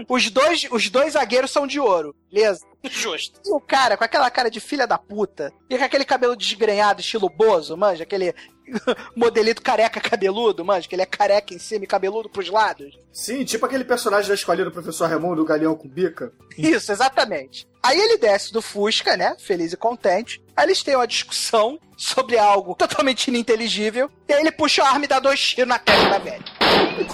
os 0.09 0.30
dois, 0.30 0.68
os 0.70 0.91
dois 0.91 1.12
zagueiros 1.12 1.51
são 1.51 1.66
de 1.66 1.78
ouro, 1.78 2.14
beleza? 2.30 2.64
Justo. 2.91 3.41
E 3.45 3.53
o 3.53 3.61
cara, 3.61 3.97
com 3.97 4.05
aquela 4.05 4.30
cara 4.30 4.51
de 4.51 4.61
filha 4.61 4.87
da 4.87 4.99
puta, 4.99 5.53
e 5.70 5.78
com 5.78 5.85
aquele 5.85 6.05
cabelo 6.05 6.37
desgrenhado, 6.37 7.01
estilo 7.01 7.28
Bozo, 7.28 7.76
manja, 7.76 8.03
aquele 8.03 8.35
modelito 9.14 9.62
careca 9.62 10.01
cabeludo, 10.01 10.64
manja, 10.64 10.89
que 10.89 10.95
ele 10.95 11.03
é 11.03 11.07
careca 11.07 11.55
em 11.55 11.59
cima 11.59 11.85
e 11.85 11.87
cabeludo 11.87 12.28
pros 12.28 12.51
lados. 12.51 12.99
Sim, 13.12 13.45
tipo 13.45 13.64
aquele 13.66 13.85
personagem 13.85 14.28
da 14.28 14.35
escolinha 14.35 14.64
do 14.64 14.72
professor 14.72 15.09
Raimundo, 15.09 15.43
o 15.43 15.45
Galeão 15.45 15.76
com 15.76 15.89
bica. 15.89 16.33
Isso, 16.57 16.91
exatamente. 16.91 17.68
Aí 17.83 17.99
ele 17.99 18.16
desce 18.16 18.53
do 18.53 18.62
Fusca, 18.62 19.16
né? 19.16 19.37
Feliz 19.39 19.72
e 19.72 19.76
contente. 19.76 20.43
Aí 20.57 20.66
eles 20.66 20.83
têm 20.83 20.95
uma 20.95 21.07
discussão 21.07 21.78
sobre 21.97 22.39
algo 22.39 22.74
totalmente 22.74 23.28
ininteligível. 23.28 24.11
E 24.28 24.33
aí 24.33 24.41
ele 24.41 24.53
puxa 24.53 24.83
a 24.83 24.89
arma 24.89 25.05
e 25.05 25.09
dá 25.09 25.18
dois 25.18 25.41
tiros 25.41 25.68
na 25.68 25.78
testa 25.78 26.09
da 26.09 26.18
velha. 26.18 26.45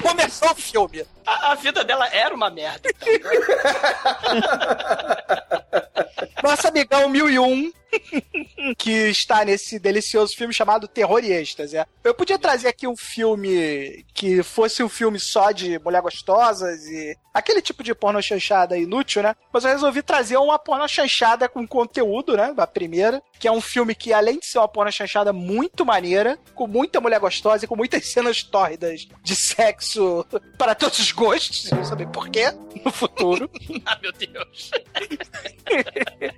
Começou 0.02 0.50
o 0.50 0.54
filme. 0.54 1.04
A, 1.28 1.52
a 1.52 1.54
vida 1.56 1.84
dela 1.84 2.08
era 2.10 2.34
uma 2.34 2.48
merda. 2.48 2.88
Nosso 6.42 6.68
amigão 6.68 7.06
1001, 7.10 7.70
que 8.76 8.90
está 9.08 9.44
nesse 9.44 9.78
delicioso 9.78 10.36
filme 10.36 10.52
chamado 10.52 10.88
Terror 10.88 11.24
e 11.24 11.32
Êxtase. 11.32 11.76
é. 11.76 11.86
Eu 12.04 12.14
podia 12.14 12.38
trazer 12.38 12.68
aqui 12.68 12.86
um 12.86 12.96
filme 12.96 14.04
que 14.14 14.42
fosse 14.42 14.82
um 14.82 14.88
filme 14.88 15.18
só 15.18 15.50
de 15.50 15.78
mulher 15.78 16.02
gostosas 16.02 16.84
e 16.86 17.16
aquele 17.38 17.62
tipo 17.62 17.82
de 17.82 17.94
porno 17.94 18.22
chanchada 18.22 18.76
inútil, 18.76 19.22
né? 19.22 19.34
Mas 19.52 19.64
eu 19.64 19.70
resolvi 19.70 20.02
trazer 20.02 20.36
uma 20.36 20.58
porno 20.58 20.86
chanchada 20.88 21.48
com 21.48 21.66
conteúdo, 21.66 22.36
né? 22.36 22.52
A 22.56 22.66
primeira, 22.66 23.22
que 23.38 23.46
é 23.46 23.52
um 23.52 23.60
filme 23.60 23.94
que, 23.94 24.12
além 24.12 24.38
de 24.38 24.46
ser 24.46 24.58
uma 24.58 24.68
porno 24.68 24.90
chanchada 24.90 25.32
muito 25.32 25.86
maneira, 25.86 26.38
com 26.54 26.66
muita 26.66 27.00
mulher 27.00 27.20
gostosa 27.20 27.64
e 27.64 27.68
com 27.68 27.76
muitas 27.76 28.06
cenas 28.06 28.42
tórridas 28.42 29.06
de 29.22 29.36
sexo 29.36 30.26
para 30.58 30.74
todos 30.74 30.98
os 30.98 31.12
gostos, 31.12 31.70
não 31.70 31.84
saber 31.84 32.08
porquê, 32.08 32.52
no 32.84 32.90
futuro. 32.90 33.50
ah, 33.86 33.98
meu 34.02 34.12
Deus. 34.12 34.70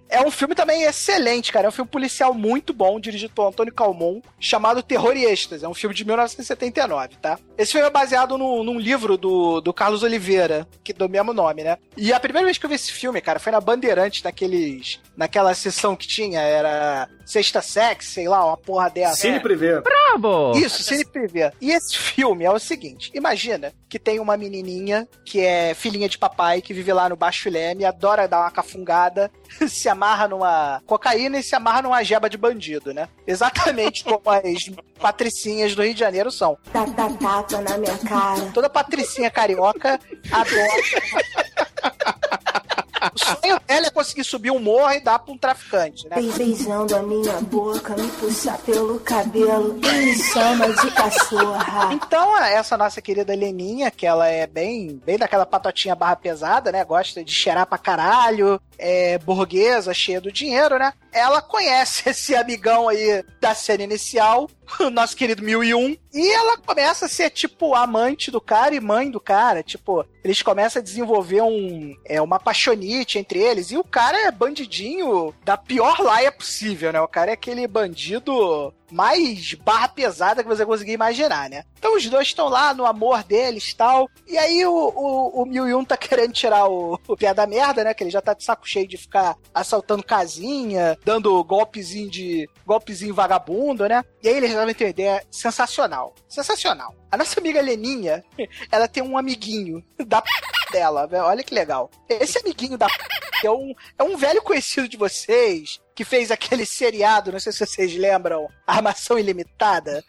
É 0.09 0.21
um 0.21 0.31
filme 0.31 0.55
também 0.55 0.83
excelente, 0.83 1.50
cara. 1.51 1.67
É 1.67 1.69
um 1.69 1.73
filme 1.73 1.91
policial 1.91 2.33
muito 2.35 2.73
bom, 2.73 2.99
dirigido 3.01 3.33
por 3.35 3.49
Antônio 3.49 3.73
Calmon, 3.75 4.21
chamado 4.39 4.83
Terror 4.83 5.17
e 5.17 5.25
Êxtase. 5.25 5.65
É 5.65 5.69
um 5.69 5.75
filme 5.75 5.95
de 5.95 6.05
1979, 6.05 7.17
tá? 7.21 7.39
Esse 7.59 7.73
filme 7.73 7.87
é 7.87 7.91
baseado 7.91 8.37
no- 8.39 8.63
num 8.65 8.79
livro 8.79 9.17
do, 9.17 9.61
do 9.61 9.73
Carlos 9.73 10.03
Oliveira, 10.03 10.67
que 10.83 10.93
do 10.93 11.09
mesmo 11.09 11.33
nome, 11.33 11.63
né? 11.65 11.77
E 11.97 12.13
a 12.13 12.21
primeira 12.21 12.45
vez 12.47 12.59
que 12.59 12.65
eu 12.67 12.71
vi 12.71 12.77
esse 12.77 12.93
filme, 12.93 13.21
cara, 13.21 13.39
foi 13.39 13.53
na 13.53 13.61
Bandeirantes, 13.61 14.23
naqueles. 14.23 14.99
naquela 15.17 15.53
sessão 15.55 15.95
que 15.95 16.07
tinha, 16.09 16.41
era 16.41 17.09
Sexta 17.27 17.61
Sex, 17.61 18.07
sei 18.07 18.29
lá, 18.29 18.45
uma 18.45 18.57
porra 18.57 18.89
dessa. 18.91 19.17
Cine 19.17 19.41
Privé. 19.41 19.81
Bravo! 19.81 20.57
Isso, 20.57 20.83
Cine 20.83 21.05
Privé. 21.05 21.53
E 21.61 21.71
esse 21.73 21.97
filme 21.97 22.45
é 22.45 22.51
o 22.51 22.59
seguinte: 22.59 23.11
imagina 23.15 23.73
que 23.89 23.99
tem 23.99 24.19
uma 24.21 24.37
menininha 24.37 25.07
que 25.25 25.41
é 25.41 25.75
filhinha 25.75 26.09
de 26.09 26.17
papai, 26.19 26.61
que 26.63 26.73
vive 26.73 26.93
lá 26.93 27.09
no 27.09 27.17
Baixo 27.17 27.51
Leme, 27.51 27.85
adora 27.85 28.27
dar 28.29 28.41
uma 28.41 28.51
cafungada, 28.51 29.31
se 29.69 29.89
amarra 29.89 30.29
numa 30.29 30.83
cocaína 30.87 31.39
e 31.39 31.43
se 31.43 31.55
amarra 31.55 31.83
numa 31.83 32.03
jeba 32.03 32.29
de 32.31 32.37
bandido, 32.37 32.93
né? 32.95 33.09
Exatamente 33.27 34.03
como 34.05 34.23
as 34.31 34.71
patricinhas 35.01 35.75
do 35.75 35.83
Rio 35.83 35.95
de 35.95 36.01
Janeiro 36.01 36.31
são. 36.31 36.57
Dá, 36.73 36.85
dá 36.85 37.09
tapa 37.11 37.61
na 37.61 37.79
minha 37.79 37.97
cara. 37.99 38.51
Toda 38.53 38.69
patricinha 38.71 39.31
carioca 39.31 39.99
adora. 40.31 40.71
O 43.15 43.19
sonho 43.19 43.59
dela 43.67 43.87
é 43.87 43.91
conseguir 43.91 44.25
subir 44.25 44.51
um 44.51 44.59
morro 44.61 44.93
e 44.93 45.01
dar 45.01 45.19
pra 45.19 45.33
um 45.33 45.39
traficante, 45.39 46.07
né? 46.07 46.17
Be- 46.17 46.31
Beijando 46.33 46.95
a 46.95 47.03
minha 47.03 47.41
boca, 47.41 47.97
me 47.97 48.07
puxar 48.11 48.59
pelo 48.59 49.01
cabelo 49.01 49.79
e 49.83 49.93
me 50.05 50.19
chama 50.23 50.69
de 50.69 50.91
cachorra. 50.91 51.95
Então, 51.95 52.37
essa 52.45 52.77
nossa 52.77 53.01
querida 53.01 53.35
Leninha, 53.35 53.91
que 53.91 54.07
ela 54.07 54.29
é 54.29 54.47
bem, 54.47 55.01
bem 55.05 55.17
daquela 55.17 55.47
patotinha 55.47 55.95
barra 55.95 56.17
pesada, 56.17 56.71
né? 56.71 56.85
Gosta 56.85 57.25
de 57.25 57.33
cheirar 57.33 57.67
pra 57.67 57.79
caralho, 57.79 58.61
é 58.81 59.19
burguesa, 59.19 59.93
cheia 59.93 60.21
do 60.21 60.33
dinheiro, 60.33 60.79
né? 60.79 60.93
Ela 61.13 61.43
conhece 61.43 62.09
esse 62.09 62.35
amigão 62.35 62.89
aí 62.89 63.23
da 63.41 63.55
cena 63.55 63.85
inicial, 63.85 64.49
o 64.81 64.91
nosso 64.91 65.17
querido 65.17 65.43
1001, 65.43 65.97
e 66.13 66.33
ela 66.33 66.57
começa 66.57 67.05
a 67.05 67.09
ser, 67.09 67.31
tipo, 67.31 67.75
amante 67.75 68.31
do 68.31 68.41
cara 68.41 68.75
e 68.75 68.81
mãe 68.81 69.11
do 69.11 69.21
cara. 69.21 69.63
Tipo, 69.63 70.05
eles 70.25 70.43
começam 70.43 70.81
a 70.81 70.83
desenvolver 70.83 71.43
um, 71.43 71.95
é, 72.05 72.21
uma 72.21 72.41
paixonite 72.41 73.19
entre 73.19 73.39
eles, 73.39 73.71
e 73.71 73.77
o 73.77 73.85
cara 73.85 74.27
é 74.27 74.31
bandidinho 74.31 75.35
da 75.45 75.57
pior 75.57 76.01
laia 76.01 76.33
possível, 76.33 76.93
né? 76.93 77.01
O 77.01 77.09
cara 77.09 77.31
é 77.31 77.35
aquele 77.35 77.67
bandido 77.67 78.73
mais 78.91 79.55
barra 79.55 79.89
pesada 79.89 80.43
que 80.43 80.49
você 80.49 80.65
conseguir 80.65 80.93
imaginar, 80.93 81.49
né? 81.49 81.65
Então 81.79 81.97
os 81.97 82.07
dois 82.07 82.29
estão 82.29 82.49
lá 82.49 82.75
no 82.75 82.87
amor 82.87 83.23
deles 83.23 83.73
tal. 83.75 84.09
E 84.27 84.37
aí 84.37 84.65
o, 84.67 84.73
o, 84.73 85.43
o 85.43 85.47
Mil 85.47 85.79
Um 85.79 85.85
tá 85.85 85.97
querendo 85.99 86.33
tirar 86.33 86.69
o, 86.69 86.99
o 87.07 87.17
pé 87.17 87.33
da 87.33 87.47
merda, 87.47 87.85
né? 87.85 87.95
Que 87.95 88.05
ele 88.05 88.11
já 88.11 88.21
tá 88.21 88.35
de 88.35 88.45
saco 88.45 88.69
cheio 88.69 88.87
de 88.87 88.97
ficar 88.97 89.37
assaltando 89.55 90.03
casinha, 90.03 90.99
dando 91.05 91.43
golpezinho 91.45 92.11
de. 92.11 92.49
golpezinho 92.67 93.15
vagabundo, 93.15 93.89
né? 93.89 94.05
E 94.23 94.29
aí 94.29 94.37
eles 94.37 94.51
resolvem 94.51 94.75
ter 94.75 94.85
uma 94.85 94.91
ideia 94.91 95.27
sensacional. 95.31 96.15
Sensacional. 96.29 96.95
A 97.11 97.17
nossa 97.17 97.41
amiga 97.41 97.61
Leninha, 97.61 98.25
ela 98.71 98.87
tem 98.87 99.03
um 99.03 99.19
amiguinho 99.19 99.85
da 100.07 100.23
p 100.23 100.31
dela, 100.71 101.07
velho. 101.07 101.25
Olha 101.25 101.43
que 101.43 101.55
legal. 101.55 101.91
Esse 102.09 102.39
amiguinho 102.39 102.79
da 102.79 102.87
p 102.87 103.47
é 103.47 103.51
um, 103.51 103.75
é 103.99 104.03
um 104.03 104.17
velho 104.17 104.43
conhecido 104.43 104.89
de 104.89 104.97
vocês 104.97 105.81
que 105.95 106.05
fez 106.05 106.31
aquele 106.31 106.65
seriado, 106.65 107.33
não 107.33 107.41
sei 107.41 107.53
se 107.53 107.65
vocês 107.67 107.95
lembram, 107.97 108.49
Armação 108.67 109.19
Ilimitada. 109.19 110.03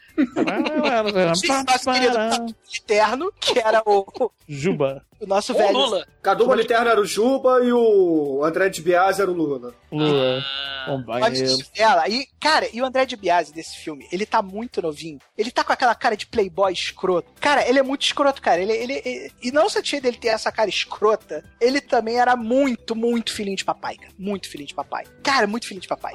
Nosso 1.27 1.91
querido 1.91 2.13
Cadu 2.15 2.55
Eterno, 2.73 3.34
que 3.39 3.59
era 3.59 3.82
o, 3.86 4.32
Juba. 4.47 5.05
o 5.19 5.25
nosso 5.25 5.53
O 5.53 5.57
velho. 5.57 5.73
Lula. 5.73 6.07
Cadu 6.21 6.45
Moliterno 6.45 6.88
era 6.89 7.01
o 7.01 7.05
Juba 7.05 7.59
e 7.63 7.71
o 7.73 8.43
André 8.43 8.69
de 8.69 8.82
Biasi 8.82 9.21
era 9.21 9.32
o 9.32 9.34
Lula. 9.34 9.73
Lula. 9.91 10.39
Ah. 10.39 10.91
Ela. 11.75 12.07
E, 12.09 12.27
cara, 12.39 12.67
e 12.73 12.82
o 12.82 12.86
André 12.86 13.05
de 13.05 13.15
Biasi 13.15 13.53
desse 13.53 13.77
filme, 13.77 14.07
ele 14.11 14.25
tá 14.25 14.41
muito 14.41 14.82
novinho. 14.82 15.19
Ele 15.38 15.51
tá 15.51 15.63
com 15.63 15.73
aquela 15.73 15.93
cara 15.95 16.15
de 16.17 16.25
playboy 16.27 16.71
escroto. 16.73 17.29
Cara, 17.39 17.67
ele 17.67 17.79
é 17.79 17.84
muito 17.84 18.03
escroto, 18.03 18.41
cara. 18.41 18.61
Ele, 18.61 18.71
ele, 18.73 19.01
ele- 19.05 19.32
e 19.41 19.51
não 19.51 19.69
só 19.69 19.82
tinha 19.82 20.01
dele 20.01 20.17
ter 20.17 20.29
essa 20.29 20.51
cara 20.51 20.69
escrota, 20.69 21.43
ele 21.59 21.82
também 21.82 22.19
era 22.19 22.36
muito, 22.36 22.95
muito 22.95 23.32
filhinho 23.34 23.57
de 23.57 23.65
papai, 23.65 23.95
cara. 23.97 24.13
Muito 24.17 24.47
filhinho 24.49 24.67
de 24.67 24.73
papai. 24.75 25.05
Cara, 25.23 25.45
muito 25.47 25.65
filhinho 25.67 25.80
papai. 25.88 26.13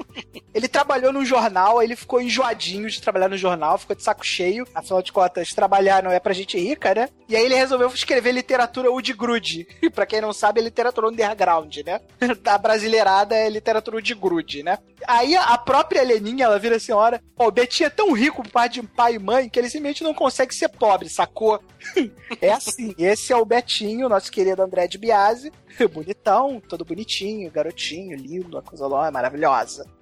ele 0.55 0.69
trabalhou 0.69 1.13
no 1.13 1.25
jornal, 1.25 1.83
ele 1.83 1.97
ficou 1.97 2.21
enjoadinho 2.21 2.89
de 2.89 3.01
trabalhar 3.01 3.29
no 3.29 3.37
jornal, 3.37 3.79
ficou 3.79 3.97
de 3.97 4.03
saco 4.03 4.25
cheio. 4.25 4.67
Afinal 4.75 5.03
de 5.03 5.13
contas, 5.13 5.53
trabalhar 5.53 6.03
não 6.03 6.11
é 6.11 6.21
pra 6.21 6.33
gente 6.33 6.59
rica, 6.59 6.95
né? 6.95 7.09
E 7.29 7.37
aí 7.37 7.45
ele 7.45 7.55
resolveu 7.55 7.89
escrever 7.89 8.33
literatura 8.33 8.91
Wood 8.91 9.13
Grude. 9.13 9.67
pra 9.95 10.07
quem 10.07 10.21
não 10.21 10.33
sabe, 10.33 10.61
é 10.61 10.65
literatura 10.65 11.09
underground, 11.09 11.77
né? 11.85 12.01
da 12.43 12.59
brasileirada 12.59 13.35
é 13.35 13.49
literatura 13.49 14.01
de 14.01 14.15
grude, 14.15 14.63
né? 14.63 14.79
Aí 15.07 15.37
a 15.37 15.57
própria 15.59 16.01
Heleninha, 16.01 16.47
ela 16.47 16.59
vira 16.59 16.77
a 16.77 16.81
senhora, 16.81 17.23
ó, 17.37 17.49
o 17.49 17.51
Betinho 17.51 17.87
é 17.87 17.91
tão 17.91 18.13
rico 18.13 18.43
por 18.43 18.51
parte 18.51 18.81
de 18.81 18.87
pai 18.87 19.15
e 19.15 19.19
mãe 19.19 19.49
que 19.49 19.59
ele 19.59 19.69
simplesmente 19.69 20.03
não 20.03 20.15
consegue 20.15 20.55
ser 20.55 20.69
pobre, 20.69 21.09
sacou? 21.09 21.61
é 22.41 22.53
assim, 22.53 22.95
esse 22.99 23.33
é 23.33 23.37
o 23.37 23.45
Betinho, 23.45 24.09
nosso 24.09 24.33
querido 24.33 24.63
André 24.63 24.87
de 24.87 24.99
Biase, 24.99 25.53
bonitão, 25.93 26.61
todo 26.67 26.85
bonitinho, 26.85 27.51
garotinho, 27.51 28.17
lindo, 28.17 28.57
uma 28.57 28.63
coisa 28.63 28.87
lá, 28.87 29.11
maravilhosa, 29.11 29.46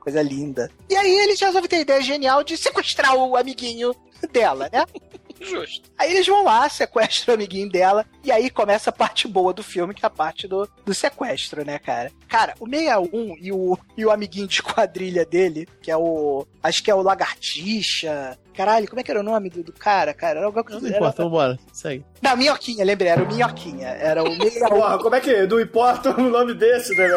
coisa 0.01 0.23
linda. 0.23 0.71
E 0.91 0.97
aí 0.97 1.11
ele 1.19 1.35
resolve 1.35 1.69
ter 1.69 1.77
a 1.77 1.81
ideia 1.81 2.01
genial 2.03 2.43
de 2.45 2.57
sequestrar 2.57 3.15
o 3.15 3.37
amiguinho 3.37 3.95
dela, 4.33 4.69
né? 4.73 4.85
Justo. 5.41 5.91
Aí 5.99 6.11
eles 6.13 6.27
vão 6.27 6.45
lá, 6.45 6.67
sequestram 6.69 7.35
o 7.35 7.37
amiguinho 7.37 7.69
dela, 7.69 8.07
e 8.23 8.31
aí 8.33 8.49
começa 8.49 8.89
a 8.89 8.93
parte 8.93 9.27
boa 9.29 9.53
do 9.53 9.63
filme, 9.65 9.93
que 9.93 10.05
é 10.05 10.07
a 10.07 10.11
parte 10.11 10.47
do, 10.49 10.67
do 10.87 10.95
sequestro, 10.95 11.65
né, 11.65 11.79
cara? 11.79 12.11
Cara, 12.29 12.55
o 12.61 12.67
61 12.69 13.37
e 13.41 13.53
o, 13.53 13.77
e 13.97 14.07
o 14.07 14.11
amiguinho 14.11 14.47
de 14.47 14.63
quadrilha 14.63 15.27
dele, 15.27 15.69
que 15.83 15.91
é 15.91 15.97
o. 15.97 16.47
Acho 16.63 16.83
que 16.83 16.91
é 16.91 16.95
o 16.95 17.03
Lagartixa. 17.03 18.39
Caralho, 18.57 18.87
como 18.89 19.01
é 19.01 19.03
que 19.03 19.11
era 19.11 19.21
o 19.21 19.25
nome 19.25 19.51
do, 19.51 19.65
do 19.65 19.73
cara, 19.73 20.15
cara? 20.15 20.39
Era 20.39 20.47
alguma 20.47 20.63
coisa. 20.65 20.81
Não 20.81 20.89
era- 20.89 20.97
importa, 20.97 21.25
vambora. 21.25 21.59
Segue. 21.73 22.05
Não, 22.23 22.37
Minhoquinha, 22.37 22.85
lembrei, 22.85 23.11
era 23.11 23.23
o 23.23 23.27
Minhoquinha. 23.27 23.89
Era 23.89 24.23
o 24.23 24.29
61. 24.41 24.69
Porra, 24.69 24.99
como 24.99 25.15
é 25.17 25.21
que 25.21 25.47
não 25.47 25.61
importa 25.61 26.11
o 26.19 26.31
nome 26.31 26.55
desse, 26.55 26.95
né? 26.97 27.09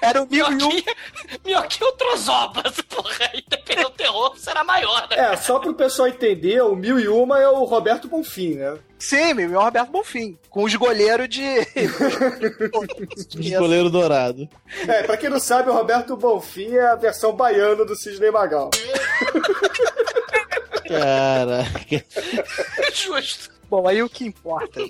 Era 0.00 0.22
o 0.22 0.28
Minhoquinha. 0.28 0.94
Minhoquinha 1.44 1.90
ou 1.90 1.96
Trozobas, 1.96 2.80
porra. 2.82 3.30
E 3.34 3.44
dependendo 3.48 3.90
do 3.90 3.94
terror, 3.96 4.36
será 4.36 4.64
maior, 4.64 5.08
né? 5.10 5.32
É, 5.32 5.36
só 5.36 5.58
pro 5.58 5.74
pessoal 5.74 6.08
entender, 6.08 6.62
o 6.62 6.74
Mil 6.74 6.98
e 6.98 7.08
Uma 7.08 7.40
é 7.40 7.48
o 7.48 7.64
Roberto 7.64 8.08
Bonfim, 8.08 8.54
né? 8.54 8.78
Sim, 8.98 9.34
meu, 9.34 9.54
é 9.54 9.58
o 9.58 9.62
Roberto 9.62 9.90
Bonfim. 9.90 10.38
Com 10.50 10.64
os 10.64 10.74
goleiros 10.74 11.28
de. 11.28 11.42
De 13.28 13.56
goleiro 13.56 13.90
dourado. 13.90 14.48
É, 14.86 15.02
pra 15.02 15.16
quem 15.16 15.30
não 15.30 15.38
sabe, 15.38 15.70
o 15.70 15.74
Roberto 15.74 16.16
Bonfim 16.16 16.74
é 16.74 16.86
a 16.86 16.96
versão 16.96 17.32
baiana 17.32 17.84
do 17.84 17.94
Cisne 17.94 18.30
Magal. 18.30 18.70
Caraca. 20.88 22.04
Justo. 22.92 23.50
Bom, 23.68 23.86
aí 23.86 24.02
o 24.02 24.08
que 24.08 24.24
importa 24.24 24.80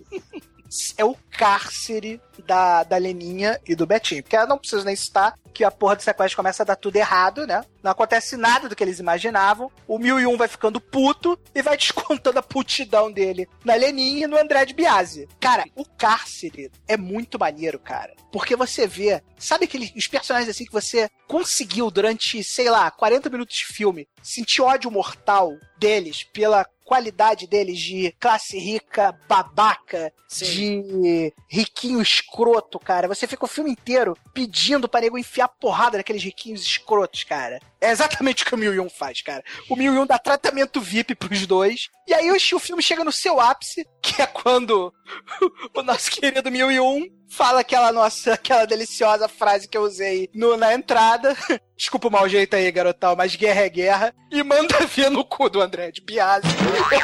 é 0.96 1.04
o 1.04 1.16
cárcere 1.30 2.20
da, 2.46 2.82
da 2.82 2.96
Leninha 2.96 3.60
e 3.66 3.74
do 3.74 3.86
Betinho. 3.86 4.22
Porque 4.22 4.36
eu 4.36 4.46
não 4.46 4.58
preciso 4.58 4.84
nem 4.84 4.96
citar 4.96 5.34
que 5.52 5.64
a 5.64 5.70
porra 5.70 5.96
do 5.96 6.02
sequestro 6.02 6.36
começa 6.36 6.62
a 6.62 6.66
dar 6.66 6.76
tudo 6.76 6.96
errado, 6.96 7.46
né? 7.46 7.62
Não 7.82 7.90
acontece 7.90 8.36
nada 8.36 8.68
do 8.68 8.76
que 8.76 8.84
eles 8.84 8.98
imaginavam. 8.98 9.70
O 9.86 9.98
1001 9.98 10.36
vai 10.36 10.48
ficando 10.48 10.80
puto 10.80 11.38
e 11.54 11.62
vai 11.62 11.76
descontando 11.78 12.38
a 12.38 12.42
putidão 12.42 13.10
dele 13.10 13.48
na 13.64 13.74
Leninha 13.74 14.24
e 14.24 14.26
no 14.28 14.38
André 14.38 14.64
de 14.64 14.74
Biase. 14.74 15.28
Cara, 15.40 15.64
o 15.74 15.84
cárcere 15.84 16.70
é 16.86 16.96
muito 16.96 17.38
maneiro, 17.38 17.78
cara. 17.78 18.14
Porque 18.30 18.54
você 18.54 18.86
vê, 18.86 19.22
sabe 19.36 19.64
aqueles 19.64 19.92
os 19.96 20.06
personagens 20.06 20.48
assim 20.48 20.64
que 20.64 20.72
você 20.72 21.08
conseguiu 21.26 21.90
durante, 21.90 22.44
sei 22.44 22.70
lá, 22.70 22.90
40 22.90 23.28
minutos 23.30 23.56
de 23.56 23.66
filme 23.66 24.06
sentir 24.22 24.62
ódio 24.62 24.90
mortal 24.90 25.56
deles 25.78 26.24
pela 26.24 26.64
qualidade 26.88 27.46
deles 27.46 27.78
de 27.78 28.14
classe 28.18 28.58
rica, 28.58 29.14
babaca, 29.28 30.10
de 30.34 31.34
riquinho 31.46 32.00
escroto, 32.00 32.78
cara. 32.78 33.06
Você 33.06 33.26
fica 33.26 33.44
o 33.44 33.48
filme 33.48 33.70
inteiro 33.70 34.16
pedindo 34.32 34.88
pra 34.88 35.02
nego 35.02 35.18
enfiar 35.18 35.48
porrada 35.48 35.98
naqueles 35.98 36.22
riquinhos 36.22 36.62
escrotos, 36.62 37.24
cara. 37.24 37.60
É 37.78 37.90
exatamente 37.90 38.42
o 38.42 38.46
que 38.46 38.54
o 38.54 38.58
1001 38.58 38.88
faz, 38.88 39.20
cara. 39.20 39.44
O 39.68 39.76
1001 39.76 40.06
dá 40.06 40.18
tratamento 40.18 40.80
VIP 40.80 41.14
pros 41.14 41.46
dois. 41.46 41.90
E 42.06 42.14
aí 42.14 42.30
o 42.30 42.58
filme 42.58 42.82
chega 42.82 43.04
no 43.04 43.12
seu 43.12 43.38
ápice, 43.38 43.86
que 44.00 44.22
é 44.22 44.26
quando 44.26 44.90
o 45.76 45.82
nosso 45.82 46.10
querido 46.10 46.50
1001 46.50 47.17
fala 47.28 47.60
aquela 47.60 47.92
nossa, 47.92 48.32
aquela 48.34 48.64
deliciosa 48.64 49.28
frase 49.28 49.68
que 49.68 49.76
eu 49.76 49.82
usei 49.82 50.28
no, 50.34 50.56
na 50.56 50.74
entrada. 50.74 51.36
Desculpa 51.76 52.08
o 52.08 52.10
mau 52.10 52.28
jeito 52.28 52.56
aí, 52.56 52.70
garotão, 52.72 53.14
mas 53.14 53.36
guerra 53.36 53.60
é 53.60 53.68
guerra. 53.68 54.14
E 54.32 54.42
manda 54.42 54.74
ver 54.86 55.10
no 55.10 55.24
cu 55.24 55.48
do 55.48 55.60
André 55.60 55.90
de 55.90 56.00
Biasi. 56.00 56.46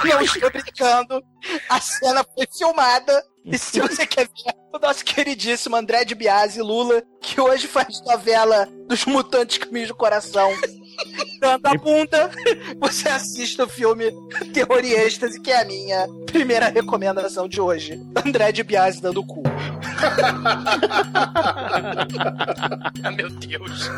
Eu 0.02 0.14
não 0.14 0.22
estou 0.22 0.50
brincando. 0.50 1.22
A 1.68 1.80
cena 1.80 2.24
foi 2.34 2.46
filmada. 2.56 3.24
E 3.44 3.58
se 3.58 3.78
você 3.78 4.06
quer 4.06 4.26
ver 4.26 4.54
o 4.72 4.78
nosso 4.78 5.04
queridíssimo 5.04 5.76
André 5.76 6.02
de 6.04 6.14
Biasi 6.14 6.62
Lula, 6.62 7.02
que 7.20 7.38
hoje 7.38 7.66
faz 7.66 8.00
novela 8.00 8.66
dos 8.88 9.04
Mutantes 9.04 9.58
Caminhos 9.58 9.88
do 9.88 9.94
Coração, 9.94 10.50
dando 11.40 11.66
a 11.66 11.74
bunda, 11.74 12.30
você 12.80 13.10
assiste 13.10 13.60
o 13.60 13.68
filme 13.68 14.10
Terror 14.54 14.82
e 14.82 14.94
Êxtase, 14.94 15.38
que 15.42 15.50
é 15.50 15.60
a 15.60 15.64
minha 15.64 16.06
primeira 16.24 16.70
recomendação 16.70 17.46
de 17.46 17.60
hoje. 17.60 18.00
André 18.24 18.50
de 18.50 18.62
Biasi 18.62 19.02
dando 19.02 19.20
o 19.20 19.26
cu. 19.26 19.42
Meu 23.14 23.28
Deus. 23.28 23.90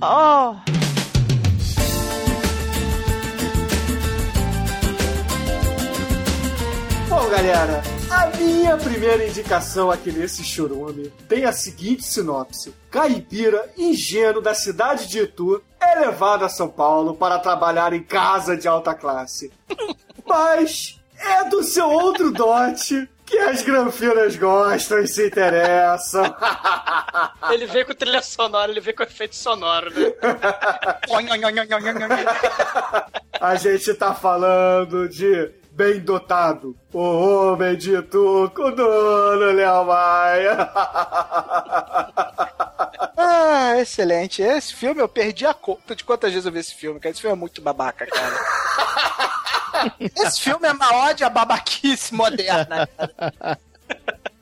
Oh. 0.00 0.54
Bom, 7.10 7.28
galera, 7.28 7.82
a 8.08 8.26
minha 8.36 8.76
primeira 8.76 9.26
indicação 9.26 9.90
aqui 9.90 10.12
nesse 10.12 10.44
churume 10.44 11.10
tem 11.28 11.44
a 11.44 11.52
seguinte 11.52 12.04
sinopse. 12.04 12.72
Caipira, 12.88 13.68
ingênuo 13.76 14.40
da 14.40 14.54
cidade 14.54 15.08
de 15.08 15.18
Itu, 15.18 15.60
é 15.80 15.98
levado 15.98 16.44
a 16.44 16.48
São 16.48 16.68
Paulo 16.68 17.16
para 17.16 17.40
trabalhar 17.40 17.92
em 17.92 18.04
casa 18.04 18.56
de 18.56 18.68
alta 18.68 18.94
classe. 18.94 19.52
Mas 20.24 21.00
é 21.18 21.48
do 21.48 21.64
seu 21.64 21.90
outro 21.90 22.30
dote 22.30 23.08
que 23.26 23.38
as 23.38 23.62
granfinas 23.62 24.36
gostam 24.36 25.00
e 25.00 25.08
se 25.08 25.26
interessam. 25.26 26.22
Ele 27.50 27.66
veio 27.66 27.86
com 27.86 27.94
trilha 27.94 28.22
sonora, 28.22 28.70
ele 28.70 28.80
veio 28.80 28.96
com 28.96 29.02
efeito 29.02 29.34
sonoro, 29.34 29.90
né? 29.90 30.12
A 33.40 33.56
gente 33.56 33.94
tá 33.94 34.14
falando 34.14 35.08
de 35.08 35.59
bem 35.80 35.98
dotado, 35.98 36.76
o 36.92 36.98
homem 36.98 37.74
de 37.74 38.02
Tuco, 38.02 38.70
dono 38.70 39.52
Léo 39.52 39.84
Maia. 39.86 40.70
Ah, 43.22 43.78
excelente. 43.78 44.42
Esse 44.42 44.74
filme 44.74 45.00
eu 45.00 45.08
perdi 45.08 45.44
a 45.44 45.52
conta 45.52 45.94
de 45.94 46.02
quantas 46.02 46.32
vezes 46.32 46.46
eu 46.46 46.52
vi 46.52 46.58
esse 46.58 46.74
filme, 46.74 46.98
cara. 46.98 47.12
Esse 47.12 47.20
filme 47.20 47.36
é 47.36 47.38
muito 47.38 47.60
babaca, 47.60 48.06
cara. 48.06 49.94
Esse 50.00 50.40
filme 50.40 50.66
é 50.66 50.72
uma 50.72 50.94
ódio 50.94 51.26
à 51.26 51.30
babaquice 51.30 52.14
moderna. 52.14 52.88
cara. 52.96 53.58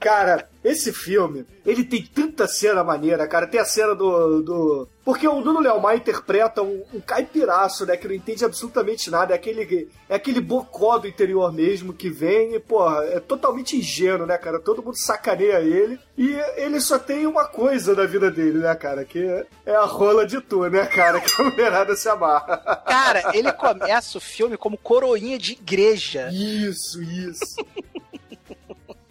Cara, 0.01 0.49
esse 0.63 0.93
filme, 0.93 1.45
ele 1.67 1.83
tem 1.83 2.05
tanta 2.05 2.47
cena 2.47 2.85
maneira, 2.85 3.27
cara. 3.27 3.47
Tem 3.47 3.61
a 3.61 3.65
cena 3.65 3.95
do. 3.95 4.43
do... 4.43 4.89
Porque 5.05 5.27
o 5.27 5.41
Nuno 5.41 5.61
Léo 5.61 5.81
interpreta 5.95 6.63
um, 6.63 6.85
um 6.93 7.01
caipiraço, 7.01 7.87
né? 7.87 7.97
Que 7.97 8.07
não 8.07 8.15
entende 8.15 8.45
absolutamente 8.45 9.11
nada. 9.11 9.33
É 9.33 9.37
aquele, 9.37 9.89
é 10.09 10.15
aquele 10.15 10.41
bocó 10.41 10.99
do 10.99 11.09
interior 11.09 11.53
mesmo 11.53 11.95
que 11.95 12.11
vem 12.11 12.55
e, 12.55 12.61
porra, 12.61 13.05
é 13.07 13.19
totalmente 13.19 13.77
ingênuo, 13.77 14.27
né, 14.27 14.37
cara? 14.37 14.61
Todo 14.61 14.83
mundo 14.83 14.97
sacaneia 14.99 15.61
ele. 15.61 15.99
E 16.17 16.33
ele 16.57 16.81
só 16.81 16.99
tem 16.99 17.27
uma 17.27 17.47
coisa 17.47 17.95
na 17.95 18.05
vida 18.05 18.31
dele, 18.31 18.59
né, 18.59 18.75
cara? 18.75 19.05
Que 19.05 19.45
é 19.65 19.75
a 19.75 19.85
rola 19.85 20.27
de 20.27 20.41
tu, 20.41 20.69
né, 20.69 20.87
cara? 20.87 21.19
Que 21.29 21.43
a 21.43 21.45
mulherada 21.45 21.97
se 21.97 22.09
amarra. 22.09 22.57
Cara, 22.87 23.31
ele 23.35 23.53
começa 23.53 24.19
o 24.19 24.21
filme 24.21 24.57
como 24.57 24.77
coroinha 24.77 25.39
de 25.39 25.53
igreja. 25.53 26.29
Isso, 26.33 27.03
isso. 27.03 27.57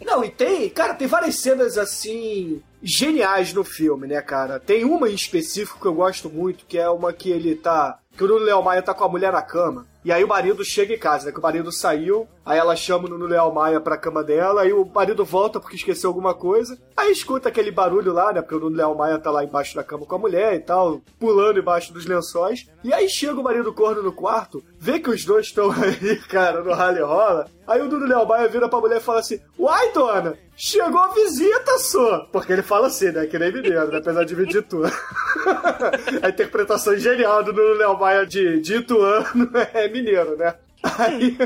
Não, 0.08 0.24
e 0.24 0.30
tem, 0.30 0.70
cara, 0.70 0.94
tem 0.94 1.06
várias 1.06 1.36
cenas 1.36 1.76
assim 1.76 2.62
geniais 2.82 3.52
no 3.52 3.62
filme, 3.62 4.06
né, 4.06 4.22
cara? 4.22 4.58
Tem 4.58 4.82
uma 4.82 5.10
em 5.10 5.14
específico 5.14 5.78
que 5.78 5.86
eu 5.86 5.92
gosto 5.92 6.30
muito, 6.30 6.64
que 6.64 6.78
é 6.78 6.88
uma 6.88 7.12
que 7.12 7.30
ele 7.30 7.54
tá. 7.54 7.98
Que 8.16 8.24
o 8.24 8.38
Léo 8.38 8.62
Maia 8.62 8.80
tá 8.80 8.94
com 8.94 9.04
a 9.04 9.08
mulher 9.08 9.30
na 9.30 9.42
cama. 9.42 9.86
E 10.02 10.10
aí 10.10 10.24
o 10.24 10.28
marido 10.28 10.64
chega 10.64 10.94
em 10.94 10.98
casa, 10.98 11.26
né? 11.26 11.32
Que 11.32 11.38
o 11.38 11.42
marido 11.42 11.70
saiu, 11.70 12.26
aí 12.48 12.58
ela 12.58 12.74
chama 12.74 13.06
o 13.06 13.10
Nuno 13.10 13.26
Léo 13.26 13.52
Maia 13.52 13.78
pra 13.78 13.98
cama 13.98 14.24
dela, 14.24 14.62
aí 14.62 14.72
o 14.72 14.84
marido 14.86 15.22
volta 15.22 15.60
porque 15.60 15.76
esqueceu 15.76 16.08
alguma 16.08 16.34
coisa. 16.34 16.78
Aí 16.96 17.12
escuta 17.12 17.50
aquele 17.50 17.70
barulho 17.70 18.12
lá, 18.12 18.32
né? 18.32 18.40
Porque 18.40 18.54
o 18.54 18.60
Nuno 18.60 18.76
Léo 18.76 18.96
Maia 18.96 19.18
tá 19.18 19.30
lá 19.30 19.44
embaixo 19.44 19.76
da 19.76 19.84
cama 19.84 20.06
com 20.06 20.14
a 20.14 20.18
mulher 20.18 20.54
e 20.54 20.60
tal, 20.60 21.02
pulando 21.20 21.60
embaixo 21.60 21.92
dos 21.92 22.06
lençóis. 22.06 22.66
E 22.82 22.92
aí 22.92 23.06
chega 23.08 23.38
o 23.38 23.44
marido 23.44 23.72
corno 23.74 24.02
no 24.02 24.12
quarto, 24.12 24.64
vê 24.80 24.98
que 24.98 25.10
os 25.10 25.24
dois 25.26 25.46
estão 25.46 25.70
aí, 25.76 26.16
cara, 26.20 26.62
no 26.62 26.72
rally 26.72 27.00
rola. 27.00 27.46
Aí 27.66 27.82
o 27.82 27.86
Nuno 27.86 28.06
Léo 28.06 28.26
Maia 28.26 28.48
vira 28.48 28.66
pra 28.66 28.80
mulher 28.80 28.96
e 28.96 29.04
fala 29.04 29.20
assim: 29.20 29.38
Uai, 29.58 29.92
dona, 29.92 30.38
chegou 30.56 31.00
a 31.00 31.08
visita, 31.08 31.78
só. 31.78 32.20
Porque 32.32 32.50
ele 32.50 32.62
fala 32.62 32.86
assim, 32.86 33.12
né? 33.12 33.26
Que 33.26 33.38
nem 33.38 33.52
mineiro, 33.52 33.92
né? 33.92 33.98
Apesar 33.98 34.24
de 34.24 34.34
vir 34.34 34.46
de 34.46 34.58
Itu. 34.58 34.82
a 36.22 36.28
interpretação 36.30 36.96
genial 36.96 37.44
do 37.44 37.52
Nuno 37.52 37.74
Léo 37.74 37.98
Maia 37.98 38.24
de, 38.24 38.60
de 38.60 38.76
Ituano 38.76 39.50
é 39.74 39.86
mineiro, 39.88 40.34
né? 40.36 40.54
Aí... 40.82 41.36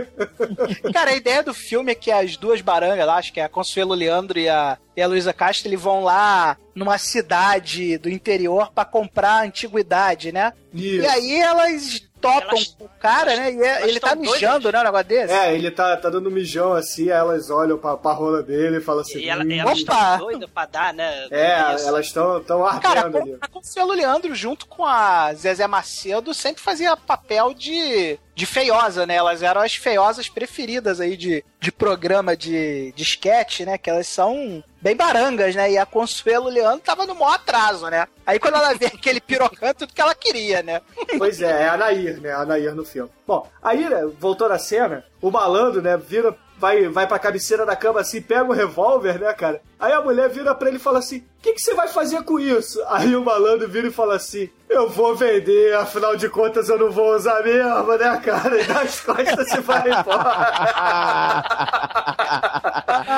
Cara, 0.92 1.10
a 1.10 1.16
ideia 1.16 1.42
do 1.42 1.54
filme 1.54 1.92
é 1.92 1.94
que 1.94 2.10
as 2.10 2.36
duas 2.36 2.60
barangas 2.60 3.06
lá, 3.06 3.16
acho 3.16 3.32
que 3.32 3.40
é 3.40 3.44
a 3.44 3.48
Consuelo 3.48 3.94
Leandro 3.94 4.38
e 4.38 4.48
a, 4.48 4.78
e 4.96 5.02
a 5.02 5.06
Luísa 5.06 5.32
Castro, 5.32 5.68
eles 5.68 5.80
vão 5.80 6.04
lá 6.04 6.56
numa 6.74 6.98
cidade 6.98 7.98
do 7.98 8.08
interior 8.08 8.70
pra 8.72 8.84
comprar 8.84 9.44
antiguidade, 9.44 10.32
né? 10.32 10.52
Isso. 10.72 11.02
E 11.02 11.06
aí 11.06 11.36
elas 11.36 12.00
topam 12.18 12.56
com 12.78 12.84
o 12.84 12.88
cara, 13.00 13.34
né? 13.36 13.52
E 13.52 13.60
é- 13.62 13.88
ele 13.88 13.98
tá 14.00 14.14
mijando, 14.14 14.60
doidas. 14.60 14.72
né? 14.72 14.80
Um 14.80 14.84
negócio 14.84 15.06
desse. 15.08 15.32
É, 15.34 15.54
ele 15.54 15.70
tá, 15.70 15.96
tá 15.96 16.08
dando 16.08 16.30
mijão 16.30 16.72
assim, 16.72 17.04
aí 17.10 17.18
elas 17.18 17.50
olham 17.50 17.76
pra, 17.76 17.96
pra 17.96 18.12
rola 18.12 18.42
dele 18.42 18.78
e 18.78 18.80
falam 18.80 19.00
assim. 19.02 19.18
E 19.18 19.28
ela, 19.28 19.44
"Hum, 19.44 19.52
elas 19.52 19.78
estão 19.78 20.18
doidas 20.18 20.48
pra 20.48 20.64
dar, 20.66 20.94
né? 20.94 21.26
É, 21.30 21.74
Isso. 21.74 21.88
elas 21.88 22.06
estão 22.06 22.40
tão 22.42 22.62
Cara, 22.80 23.00
ardendo 23.02 23.18
ali. 23.22 23.36
a 23.40 23.48
Consuelo 23.48 23.92
Leandro, 23.92 24.34
junto 24.34 24.66
com 24.66 24.86
a 24.86 25.34
Zezé 25.34 25.66
Macedo, 25.66 26.32
sempre 26.32 26.62
fazia 26.62 26.96
papel 26.96 27.52
de, 27.52 28.18
de 28.34 28.46
feiosa, 28.46 29.06
né? 29.06 29.14
Elas 29.14 29.42
eram 29.42 29.60
as 29.60 29.74
feiosas 29.74 30.28
preferidas 30.28 31.00
aí 31.00 31.16
de, 31.16 31.44
de 31.60 31.70
programa 31.70 32.36
de, 32.36 32.92
de 32.92 33.02
sketch, 33.02 33.60
né? 33.60 33.76
Que 33.76 33.90
elas 33.90 34.06
são 34.06 34.62
bem 34.80 34.96
barangas, 34.96 35.54
né? 35.54 35.72
E 35.72 35.78
a 35.78 35.86
Consuelo 35.86 36.48
Leandro 36.48 36.80
tava 36.80 37.06
no 37.06 37.14
maior 37.14 37.34
atraso, 37.34 37.88
né? 37.88 38.06
Aí 38.26 38.38
quando 38.38 38.56
ela 38.56 38.74
vê 38.74 38.86
aquele 38.94 39.20
pirocão, 39.20 39.74
tudo 39.74 39.92
que 39.92 40.00
ela 40.00 40.14
queria, 40.14 40.62
né? 40.62 40.80
Pois 41.18 41.40
é, 41.42 41.64
é 41.64 41.68
a 41.68 41.76
Nair, 41.76 42.20
né? 42.20 42.32
A 42.32 42.44
Nair 42.44 42.74
no 42.74 42.84
filme. 42.84 43.10
Bom, 43.26 43.48
aí, 43.62 43.88
né, 43.88 44.06
voltando 44.18 44.52
à 44.52 44.58
cena, 44.58 45.04
o 45.20 45.30
malandro, 45.30 45.80
né, 45.80 45.96
vira, 45.96 46.36
vai, 46.62 46.88
vai 46.88 47.08
pra 47.08 47.18
cabeceira 47.18 47.66
da 47.66 47.74
cama 47.74 48.00
assim, 48.00 48.22
pega 48.22 48.44
o 48.44 48.52
revólver, 48.52 49.18
né, 49.18 49.32
cara? 49.32 49.60
Aí 49.80 49.92
a 49.92 50.00
mulher 50.00 50.28
vira 50.28 50.54
pra 50.54 50.68
ele 50.68 50.76
e 50.76 50.80
fala 50.80 51.00
assim: 51.00 51.18
O 51.18 51.24
que, 51.42 51.54
que 51.54 51.60
você 51.60 51.74
vai 51.74 51.88
fazer 51.88 52.22
com 52.22 52.38
isso? 52.38 52.80
Aí 52.86 53.16
o 53.16 53.24
malandro 53.24 53.68
vira 53.68 53.88
e 53.88 53.92
fala 53.92 54.14
assim: 54.14 54.48
Eu 54.68 54.88
vou 54.88 55.16
vender, 55.16 55.74
afinal 55.74 56.14
de 56.16 56.28
contas 56.28 56.68
eu 56.68 56.78
não 56.78 56.92
vou 56.92 57.16
usar 57.16 57.42
mesmo, 57.42 57.96
né, 57.96 58.22
cara? 58.24 58.60
E 58.60 58.64
das 58.64 59.00
costas 59.00 59.48
se 59.50 59.60
vai 59.60 59.90
embora. 59.90 60.46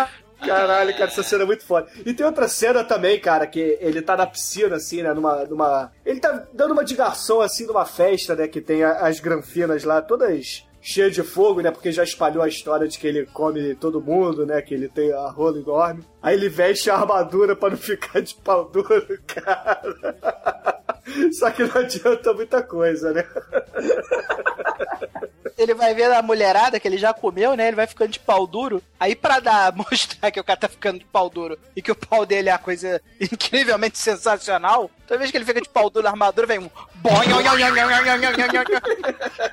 Caralho, 0.40 0.92
cara, 0.92 1.10
essa 1.10 1.22
cena 1.22 1.42
é 1.42 1.46
muito 1.46 1.64
foda. 1.64 1.86
E 2.04 2.12
tem 2.12 2.24
outra 2.26 2.48
cena 2.48 2.84
também, 2.84 3.18
cara, 3.18 3.46
que 3.46 3.78
ele 3.80 4.02
tá 4.02 4.14
na 4.14 4.26
piscina, 4.26 4.76
assim, 4.76 5.02
né, 5.02 5.14
numa... 5.14 5.44
numa... 5.44 5.90
Ele 6.04 6.20
tá 6.20 6.44
dando 6.52 6.72
uma 6.72 6.84
de 6.84 6.94
garçom, 6.94 7.40
assim, 7.40 7.66
numa 7.66 7.86
festa, 7.86 8.34
né, 8.34 8.46
que 8.46 8.60
tem 8.60 8.84
as 8.84 9.20
granfinas 9.20 9.84
lá, 9.84 10.02
todas 10.02 10.64
cheias 10.86 11.14
de 11.14 11.22
fogo, 11.22 11.62
né, 11.62 11.70
porque 11.70 11.90
já 11.90 12.04
espalhou 12.04 12.42
a 12.42 12.48
história 12.48 12.86
de 12.86 12.98
que 12.98 13.06
ele 13.06 13.24
come 13.24 13.74
todo 13.74 14.02
mundo, 14.02 14.44
né, 14.44 14.60
que 14.60 14.74
ele 14.74 14.86
tem 14.86 15.10
a 15.12 15.30
rola 15.30 15.58
e 15.58 15.62
dorme. 15.62 16.04
Aí 16.22 16.36
ele 16.36 16.50
veste 16.50 16.90
a 16.90 16.96
armadura 16.96 17.56
pra 17.56 17.70
não 17.70 17.76
ficar 17.76 18.20
de 18.20 18.34
pau 18.34 18.68
duro, 18.68 19.06
cara. 19.26 19.82
Só 21.38 21.50
que 21.50 21.64
não 21.64 21.76
adianta 21.80 22.34
muita 22.34 22.62
coisa, 22.62 23.12
né? 23.12 23.24
ele 25.56 25.74
vai 25.74 25.94
ver 25.94 26.12
a 26.12 26.22
mulherada 26.22 26.78
que 26.78 26.86
ele 26.86 26.98
já 26.98 27.12
comeu, 27.12 27.56
né? 27.56 27.68
Ele 27.68 27.76
vai 27.76 27.86
ficando 27.86 28.10
de 28.10 28.18
pau 28.18 28.46
duro. 28.46 28.82
Aí, 28.98 29.14
pra 29.14 29.40
dar, 29.40 29.74
mostrar 29.76 30.30
que 30.30 30.40
o 30.40 30.44
cara 30.44 30.60
tá 30.60 30.68
ficando 30.68 30.98
de 30.98 31.04
pau 31.04 31.30
duro 31.30 31.58
e 31.74 31.82
que 31.82 31.92
o 31.92 31.96
pau 31.96 32.26
dele 32.26 32.48
é 32.48 32.52
a 32.52 32.58
coisa 32.58 33.00
incrivelmente 33.20 33.98
sensacional, 33.98 34.90
toda 35.06 35.18
vez 35.18 35.30
que 35.30 35.36
ele 35.36 35.44
fica 35.44 35.60
de 35.60 35.68
pau 35.68 35.88
duro 35.90 36.04
na 36.04 36.10
armadura, 36.10 36.46
vem 36.46 36.58
um. 36.58 36.70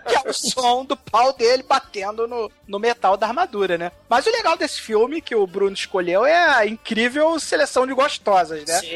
que 0.07 0.15
é 0.15 0.29
o 0.29 0.33
som 0.33 0.85
do 0.85 0.95
pau 0.95 1.33
dele 1.33 1.63
batendo 1.63 2.27
no, 2.27 2.51
no 2.67 2.79
metal 2.79 3.17
da 3.17 3.27
armadura, 3.27 3.77
né? 3.77 3.91
Mas 4.09 4.25
o 4.25 4.31
legal 4.31 4.57
desse 4.57 4.79
filme 4.81 5.21
que 5.21 5.35
o 5.35 5.45
Bruno 5.45 5.73
escolheu 5.73 6.25
é 6.25 6.35
a 6.35 6.65
incrível 6.65 7.39
seleção 7.39 7.85
de 7.85 7.93
gostosas, 7.93 8.65
né? 8.65 8.79
Sim, 8.79 8.87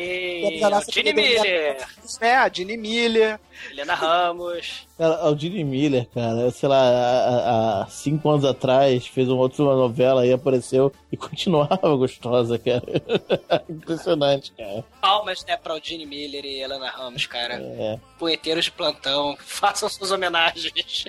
Gini 0.91 1.13
Miller. 1.13 1.87
É, 2.21 2.35
a 2.35 2.49
Gini 2.49 2.77
Miller. 2.77 3.39
Helena 3.71 3.93
Ramos. 3.93 4.87
Cara, 4.97 5.29
o 5.29 5.37
Gene 5.37 5.63
Miller, 5.63 6.07
cara, 6.13 6.49
sei 6.51 6.69
lá, 6.69 7.81
há, 7.81 7.87
cinco 7.89 8.29
anos 8.29 8.45
atrás 8.45 9.05
fez 9.07 9.27
uma 9.27 9.41
outra 9.41 9.63
novela 9.63 10.25
e 10.25 10.31
apareceu 10.31 10.91
e 11.11 11.17
continuava 11.17 11.95
gostosa, 11.95 12.57
cara. 12.57 12.83
Impressionante, 13.69 14.53
cara. 14.57 14.83
Palmas, 15.01 15.43
né, 15.45 15.57
pra 15.57 15.79
Ginny 15.81 16.05
Miller 16.05 16.45
e 16.45 16.61
Helena 16.61 16.89
Ramos, 16.89 17.25
cara. 17.25 17.55
É. 17.55 17.99
Punheteiros 18.17 18.65
de 18.65 18.71
plantão, 18.71 19.35
façam 19.43 19.89
suas 19.89 20.11
homenagens. 20.11 21.05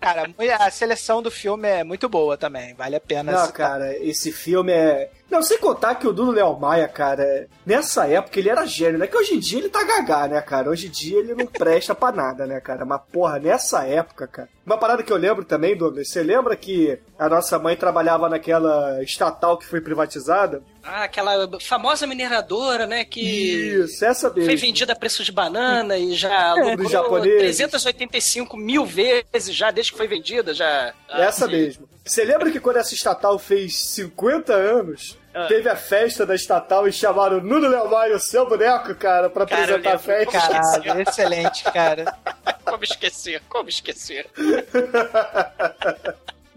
Cara, 0.00 0.30
a 0.60 0.70
seleção 0.70 1.22
do 1.22 1.30
filme 1.30 1.68
é 1.68 1.84
muito 1.84 2.08
boa 2.08 2.36
também, 2.36 2.74
vale 2.74 2.96
a 2.96 3.00
pena. 3.00 3.32
Não, 3.32 3.46
citar. 3.46 3.52
cara, 3.52 3.96
esse 3.98 4.32
filme 4.32 4.72
é. 4.72 5.10
Não, 5.30 5.42
sem 5.42 5.58
contar 5.58 5.96
que 5.96 6.08
o 6.08 6.12
Duno 6.12 6.32
Léo 6.32 6.58
Maia, 6.58 6.88
cara, 6.88 7.46
nessa 7.64 8.06
época 8.08 8.38
ele 8.38 8.48
era 8.48 8.64
gênio, 8.64 8.98
né? 8.98 9.06
Que 9.06 9.16
hoje 9.16 9.34
em 9.34 9.38
dia 9.38 9.58
ele 9.58 9.68
tá 9.68 9.84
gagá, 9.84 10.26
né, 10.26 10.40
cara? 10.40 10.70
Hoje 10.70 10.86
em 10.86 10.90
dia 10.90 11.18
ele 11.18 11.34
não 11.34 11.46
presta 11.46 11.94
pra 11.94 12.10
nada, 12.10 12.46
né, 12.46 12.60
cara? 12.60 12.84
Mas, 12.86 13.02
porra, 13.12 13.38
nessa 13.38 13.84
época, 13.84 14.26
cara. 14.26 14.48
Uma 14.64 14.78
parada 14.78 15.02
que 15.02 15.12
eu 15.12 15.16
lembro 15.16 15.44
também, 15.44 15.76
Douglas, 15.76 16.08
você 16.10 16.22
lembra 16.22 16.56
que 16.56 16.98
a 17.18 17.28
nossa 17.28 17.58
mãe 17.58 17.76
trabalhava 17.76 18.28
naquela 18.28 19.02
estatal 19.02 19.58
que 19.58 19.66
foi 19.66 19.80
privatizada? 19.80 20.62
Ah, 20.82 21.04
aquela 21.04 21.48
famosa 21.60 22.06
mineradora, 22.06 22.86
né, 22.86 23.04
que 23.04 23.20
Isso, 23.20 24.04
essa 24.04 24.30
mesmo. 24.30 24.44
foi 24.46 24.56
vendida 24.56 24.92
a 24.92 24.96
preço 24.96 25.22
de 25.22 25.30
banana 25.32 25.96
e 25.98 26.14
já 26.14 26.54
lucrou 26.54 26.76
dos 26.76 26.90
japoneses. 26.90 27.38
385 27.58 28.56
mil 28.56 28.86
vezes 28.86 29.54
já 29.54 29.70
desde 29.70 29.92
que 29.92 29.98
foi 29.98 30.08
vendida, 30.08 30.54
já. 30.54 30.94
Essa 31.10 31.44
Ah, 31.44 31.48
mesmo. 31.48 31.88
Você 32.04 32.24
lembra 32.24 32.50
que 32.50 32.58
quando 32.58 32.78
essa 32.78 32.94
estatal 32.94 33.38
fez 33.38 33.76
50 33.78 34.54
anos, 34.54 35.18
Ah. 35.34 35.46
teve 35.46 35.68
a 35.68 35.76
festa 35.76 36.24
da 36.24 36.34
estatal 36.34 36.88
e 36.88 36.92
chamaram 36.92 37.40
Nuno 37.40 37.68
Léo 37.68 37.90
Maia, 37.90 38.16
o 38.16 38.20
seu 38.20 38.48
boneco, 38.48 38.94
cara, 38.94 39.28
pra 39.28 39.44
Cara, 39.46 39.62
apresentar 39.76 39.94
a 39.94 39.98
festa? 39.98 40.32
Caralho, 40.32 41.00
excelente, 41.02 41.64
cara. 41.64 42.16
Como 42.64 42.82
esquecer? 42.84 43.42
Como 43.48 43.68
esquecer? 43.68 44.26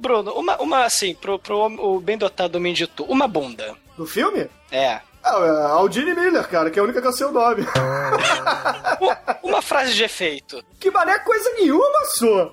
Bruno, 0.01 0.33
uma, 0.33 0.57
uma 0.57 0.83
assim, 0.83 1.13
pro, 1.13 1.37
pro 1.37 1.57
o 1.57 1.99
bem 1.99 2.17
dotado 2.17 2.55
homem 2.55 2.73
de 2.73 2.87
tu, 2.87 3.03
uma 3.03 3.27
bunda. 3.27 3.75
No 3.95 4.07
filme? 4.07 4.49
É. 4.71 4.99
Ah, 5.23 5.37
é 5.39 5.71
Aldine 5.73 6.15
Miller, 6.15 6.47
cara, 6.47 6.71
que 6.71 6.79
é 6.79 6.81
a 6.81 6.83
única 6.83 6.99
que 6.99 7.07
eu 7.07 7.13
sei 7.13 7.27
o 7.27 7.31
nome. 7.31 7.63
Uma 9.43 9.61
frase 9.61 9.93
de 9.93 10.03
efeito. 10.03 10.63
que 10.79 10.89
mané 10.89 11.19
coisa 11.19 11.47
nenhuma, 11.53 12.05
sua. 12.15 12.51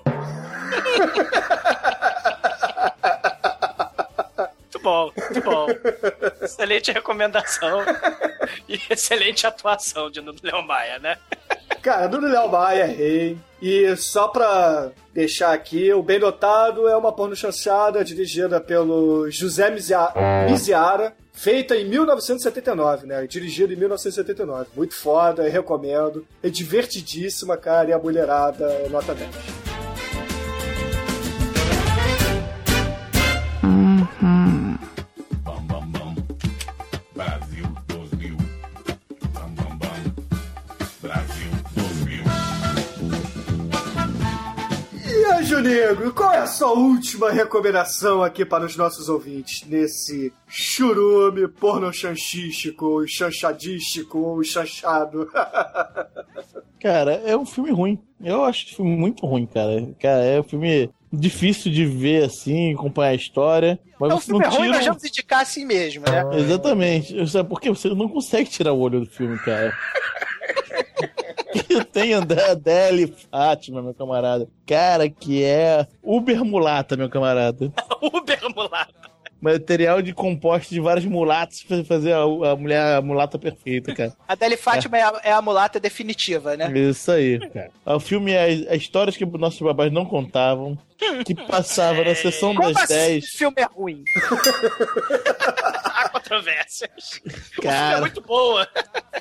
Muito 4.59 4.79
bom, 4.83 5.11
muito 5.17 5.41
bom. 5.41 5.67
excelente 6.43 6.91
recomendação 6.91 7.79
e 8.67 8.79
excelente 8.87 9.47
atuação 9.47 10.11
de 10.11 10.21
Nuno 10.21 10.37
Leão 10.43 10.61
Maia, 10.61 10.99
né? 10.99 11.17
Cara, 11.81 12.07
Nuno 12.09 12.27
Léo 12.27 12.49
Maia 12.49 12.85
rei. 12.85 13.37
E 13.61 13.93
só 13.97 14.27
pra 14.29 14.89
deixar 15.13 15.51
aqui, 15.53 15.91
o 15.93 16.01
Bem 16.01 16.17
Dotado 16.19 16.87
é 16.87 16.95
uma 16.95 17.11
porno 17.11 17.35
chanchada 17.35 18.03
dirigida 18.05 18.59
pelo 18.61 19.29
José 19.29 19.69
Mizia- 19.69 20.13
Miziara, 20.49 21.13
feita 21.33 21.75
em 21.75 21.85
1979, 21.85 23.05
né? 23.05 23.27
Dirigida 23.27 23.73
em 23.73 23.75
1979. 23.75 24.67
Muito 24.75 24.95
foda, 24.95 25.43
recomendo. 25.49 26.25
É 26.41 26.49
divertidíssima, 26.49 27.57
cara, 27.57 27.89
e 27.89 27.93
a 27.93 27.99
mulherada 27.99 28.63
é 28.65 28.87
nota 28.87 29.13
10. 29.13 29.58
Aí, 45.59 45.87
Junego, 45.87 46.13
qual 46.13 46.31
é 46.31 46.37
a 46.39 46.47
sua 46.47 46.71
última 46.71 47.31
recomendação 47.31 48.23
aqui 48.23 48.45
para 48.45 48.65
os 48.65 48.75
nossos 48.77 49.09
ouvintes 49.09 49.65
nesse 49.67 50.31
churume 50.47 51.47
pornochanchístico, 51.47 52.85
ou 52.85 53.07
chanchadístico, 53.07 54.17
ou 54.19 54.43
chanchado? 54.43 55.29
Cara, 56.81 57.13
é 57.25 57.35
um 57.35 57.45
filme 57.45 57.71
ruim. 57.71 57.99
Eu 58.23 58.43
acho 58.45 58.65
esse 58.67 58.75
filme 58.75 58.95
muito 58.95 59.25
ruim, 59.25 59.45
cara. 59.45 59.89
Cara, 59.99 60.23
é 60.23 60.39
um 60.39 60.43
filme 60.43 60.89
difícil 61.11 61.71
de 61.71 61.85
ver 61.85 62.23
assim, 62.23 62.73
acompanhar 62.73 63.11
a 63.11 63.15
história. 63.15 63.79
Mas 63.99 64.11
É 64.11 64.13
um 64.13 64.17
você 64.19 64.25
filme 64.27 64.43
não 64.45 64.49
ruim, 64.51 64.61
tira. 64.61 64.75
mas 64.77 64.85
vamos 64.87 65.03
indicar 65.03 65.41
assim 65.41 65.65
mesmo, 65.65 66.05
né? 66.05 66.23
Exatamente. 66.39 67.27
Sabe 67.29 67.49
por 67.49 67.59
quê? 67.59 67.69
Você 67.69 67.89
não 67.89 68.07
consegue 68.07 68.49
tirar 68.49 68.71
o 68.71 68.79
olho 68.79 69.01
do 69.01 69.05
filme, 69.05 69.37
cara. 69.39 69.73
Tem 71.91 72.13
André 72.13 72.51
Adele 72.51 73.13
Fátima, 73.31 73.81
meu 73.81 73.93
camarada. 73.93 74.47
Cara, 74.65 75.09
que 75.09 75.43
é 75.43 75.87
Uber 76.03 76.43
mulata, 76.43 76.95
meu 76.95 77.09
camarada. 77.09 77.71
Uber 78.01 78.39
mulata. 78.55 79.09
Material 79.41 80.01
de 80.01 80.13
composto 80.13 80.73
de 80.73 80.81
vários 80.81 81.05
mulatos 81.05 81.63
pra 81.63 81.81
fazer 81.85 82.11
a, 82.11 82.23
a 82.23 82.55
mulher 82.57 82.97
a 82.97 83.01
mulata 83.01 83.39
perfeita, 83.39 83.95
cara. 83.95 84.13
A 84.27 84.35
Deli 84.35 84.57
Fátima 84.57 84.97
é. 84.97 85.01
a, 85.01 85.21
é 85.23 85.31
a 85.31 85.41
mulata 85.41 85.79
definitiva, 85.79 86.57
né? 86.57 86.69
Isso 86.77 87.09
aí, 87.09 87.39
cara. 87.49 87.71
O 87.85 88.01
filme 88.01 88.33
é, 88.33 88.65
é 88.65 88.75
histórias 88.75 89.15
que 89.15 89.25
nossos 89.25 89.61
babás 89.61 89.91
não 89.93 90.05
contavam, 90.05 90.77
que 91.25 91.33
passava 91.35 92.03
na 92.03 92.13
sessão 92.15 92.53
Como 92.53 92.71
das 92.73 92.83
assim 92.83 92.93
10. 92.93 93.23
esse 93.23 93.37
filme 93.37 93.55
é 93.57 93.65
ruim? 93.65 94.03
Há 95.85 96.09
controvérsias. 96.09 96.89
O 96.97 97.31
filme 97.31 97.39
é 97.59 97.61
Cara. 97.61 97.99
muito 98.01 98.21
boa. 98.21 98.67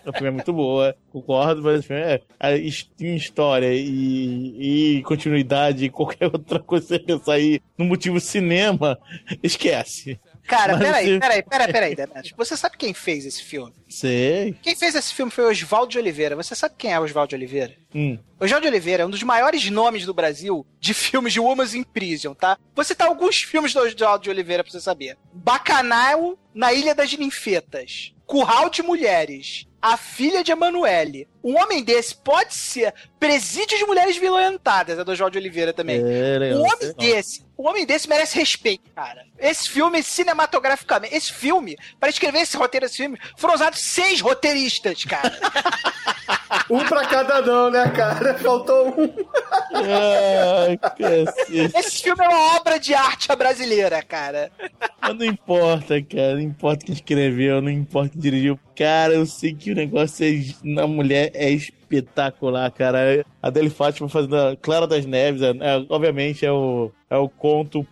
O 0.06 0.12
filme 0.12 0.28
é 0.28 0.30
muito 0.30 0.52
boa, 0.52 0.96
concordo, 1.12 1.62
mas 1.62 1.80
o 1.80 1.82
filme 1.82 2.02
é, 2.02 2.20
a, 2.38 2.52
his- 2.52 2.88
em 3.00 3.14
história 3.16 3.72
e, 3.72 4.96
e 4.98 5.02
continuidade 5.02 5.84
e 5.86 5.90
qualquer 5.90 6.26
outra 6.32 6.58
coisa 6.58 6.98
que 6.98 7.12
você 7.12 7.24
sair 7.24 7.62
no 7.76 7.84
motivo 7.84 8.18
cinema, 8.20 8.98
esquece. 9.42 10.18
Cara, 10.48 10.76
Mas 10.76 10.86
peraí, 10.86 11.06
você- 11.06 11.18
peraí, 11.20 11.42
peraí, 11.42 11.72
peraí, 11.72 11.94
Demetrio. 11.96 12.34
Você 12.36 12.56
sabe 12.56 12.76
quem 12.76 12.94
fez 12.94 13.24
esse 13.26 13.42
filme? 13.42 13.72
Sei. 13.88 14.56
Quem 14.62 14.74
fez 14.74 14.94
esse 14.94 15.12
filme 15.14 15.30
foi 15.30 15.44
Oswaldo 15.44 15.92
de 15.92 15.98
Oliveira. 15.98 16.34
Você 16.34 16.54
sabe 16.54 16.74
quem 16.78 16.92
é 16.92 16.98
Oswaldo 16.98 17.28
de 17.30 17.36
Oliveira? 17.36 17.74
Hum. 17.94 18.18
Oswaldo 18.40 18.62
de 18.64 18.68
Oliveira 18.68 19.02
é 19.02 19.06
um 19.06 19.10
dos 19.10 19.22
maiores 19.22 19.68
nomes 19.70 20.04
do 20.06 20.14
Brasil 20.14 20.66
de 20.80 20.94
filmes 20.94 21.32
de 21.32 21.40
Woman's 21.40 21.74
in 21.74 21.82
Prison, 21.82 22.34
tá? 22.34 22.58
Vou 22.74 22.84
citar 22.84 23.08
alguns 23.08 23.42
filmes 23.42 23.72
do 23.74 23.80
Oswaldo 23.80 24.24
de 24.24 24.30
Oliveira 24.30 24.64
pra 24.64 24.72
você 24.72 24.80
saber. 24.80 25.16
Bacanal 25.32 26.38
na 26.54 26.72
Ilha 26.72 26.94
das 26.94 27.12
Ninfetas. 27.16 28.14
Curral 28.26 28.70
de 28.70 28.82
Mulheres. 28.82 29.66
A 29.80 29.96
Filha 29.96 30.42
de 30.42 30.50
Emanuele. 30.52 31.28
Um 31.42 31.56
homem 31.56 31.82
desse 31.84 32.14
pode 32.14 32.54
ser 32.54 32.92
Presídio 33.18 33.76
de 33.76 33.84
Mulheres 33.84 34.16
Violentadas, 34.16 34.98
é 34.98 35.04
do 35.04 35.14
de 35.14 35.38
Oliveira 35.38 35.72
também. 35.72 36.00
É. 36.00 36.54
Um 36.54 36.60
homem 36.60 36.94
desse, 36.96 37.44
um 37.58 37.68
homem 37.68 37.84
desse 37.84 38.08
merece 38.08 38.38
respeito, 38.38 38.88
cara. 38.94 39.24
Esse 39.38 39.68
filme, 39.68 40.02
cinematograficamente, 40.02 41.14
esse 41.14 41.32
filme, 41.32 41.76
para 41.98 42.08
escrever 42.08 42.40
esse 42.40 42.56
roteiro 42.56 42.86
desse 42.86 42.98
filme, 42.98 43.18
foram 43.36 43.54
usados 43.54 43.80
seis 43.80 44.20
roteiristas, 44.20 45.04
cara. 45.04 45.36
um 46.70 46.84
pra 46.84 47.06
cada 47.06 47.42
não, 47.42 47.70
né, 47.70 47.90
cara? 47.90 48.34
Faltou 48.38 48.88
um. 48.88 49.14
Ai. 49.74 50.78
Esse 51.76 52.02
filme 52.02 52.24
é 52.24 52.28
uma 52.28 52.56
obra 52.56 52.78
de 52.78 52.94
arte 52.94 53.34
brasileira, 53.34 54.02
cara. 54.02 54.52
Mas 55.00 55.16
não 55.16 55.24
importa, 55.24 56.00
cara. 56.02 56.34
Não 56.34 56.40
importa 56.40 56.86
quem 56.86 56.94
escreveu, 56.94 57.60
não 57.60 57.70
importa 57.70 58.10
quem 58.10 58.20
dirigiu. 58.20 58.58
Cara, 58.76 59.14
eu 59.14 59.26
sei 59.26 59.54
que 59.54 59.72
o 59.72 59.74
negócio 59.74 60.24
é, 60.24 60.40
na 60.62 60.86
mulher 60.86 61.32
é 61.34 61.50
espetacular, 61.88 62.70
cara. 62.70 63.24
A 63.42 63.50
Deli 63.50 63.70
Fátima 63.70 64.08
fazendo 64.08 64.36
a 64.36 64.56
Clara 64.56 64.86
das 64.86 65.06
Neves, 65.06 65.42
é, 65.42 65.50
é, 65.50 65.86
obviamente 65.88 66.44
é 66.44 66.52
o, 66.52 66.92
é 67.08 67.16
o 67.16 67.28
conto 67.28 67.86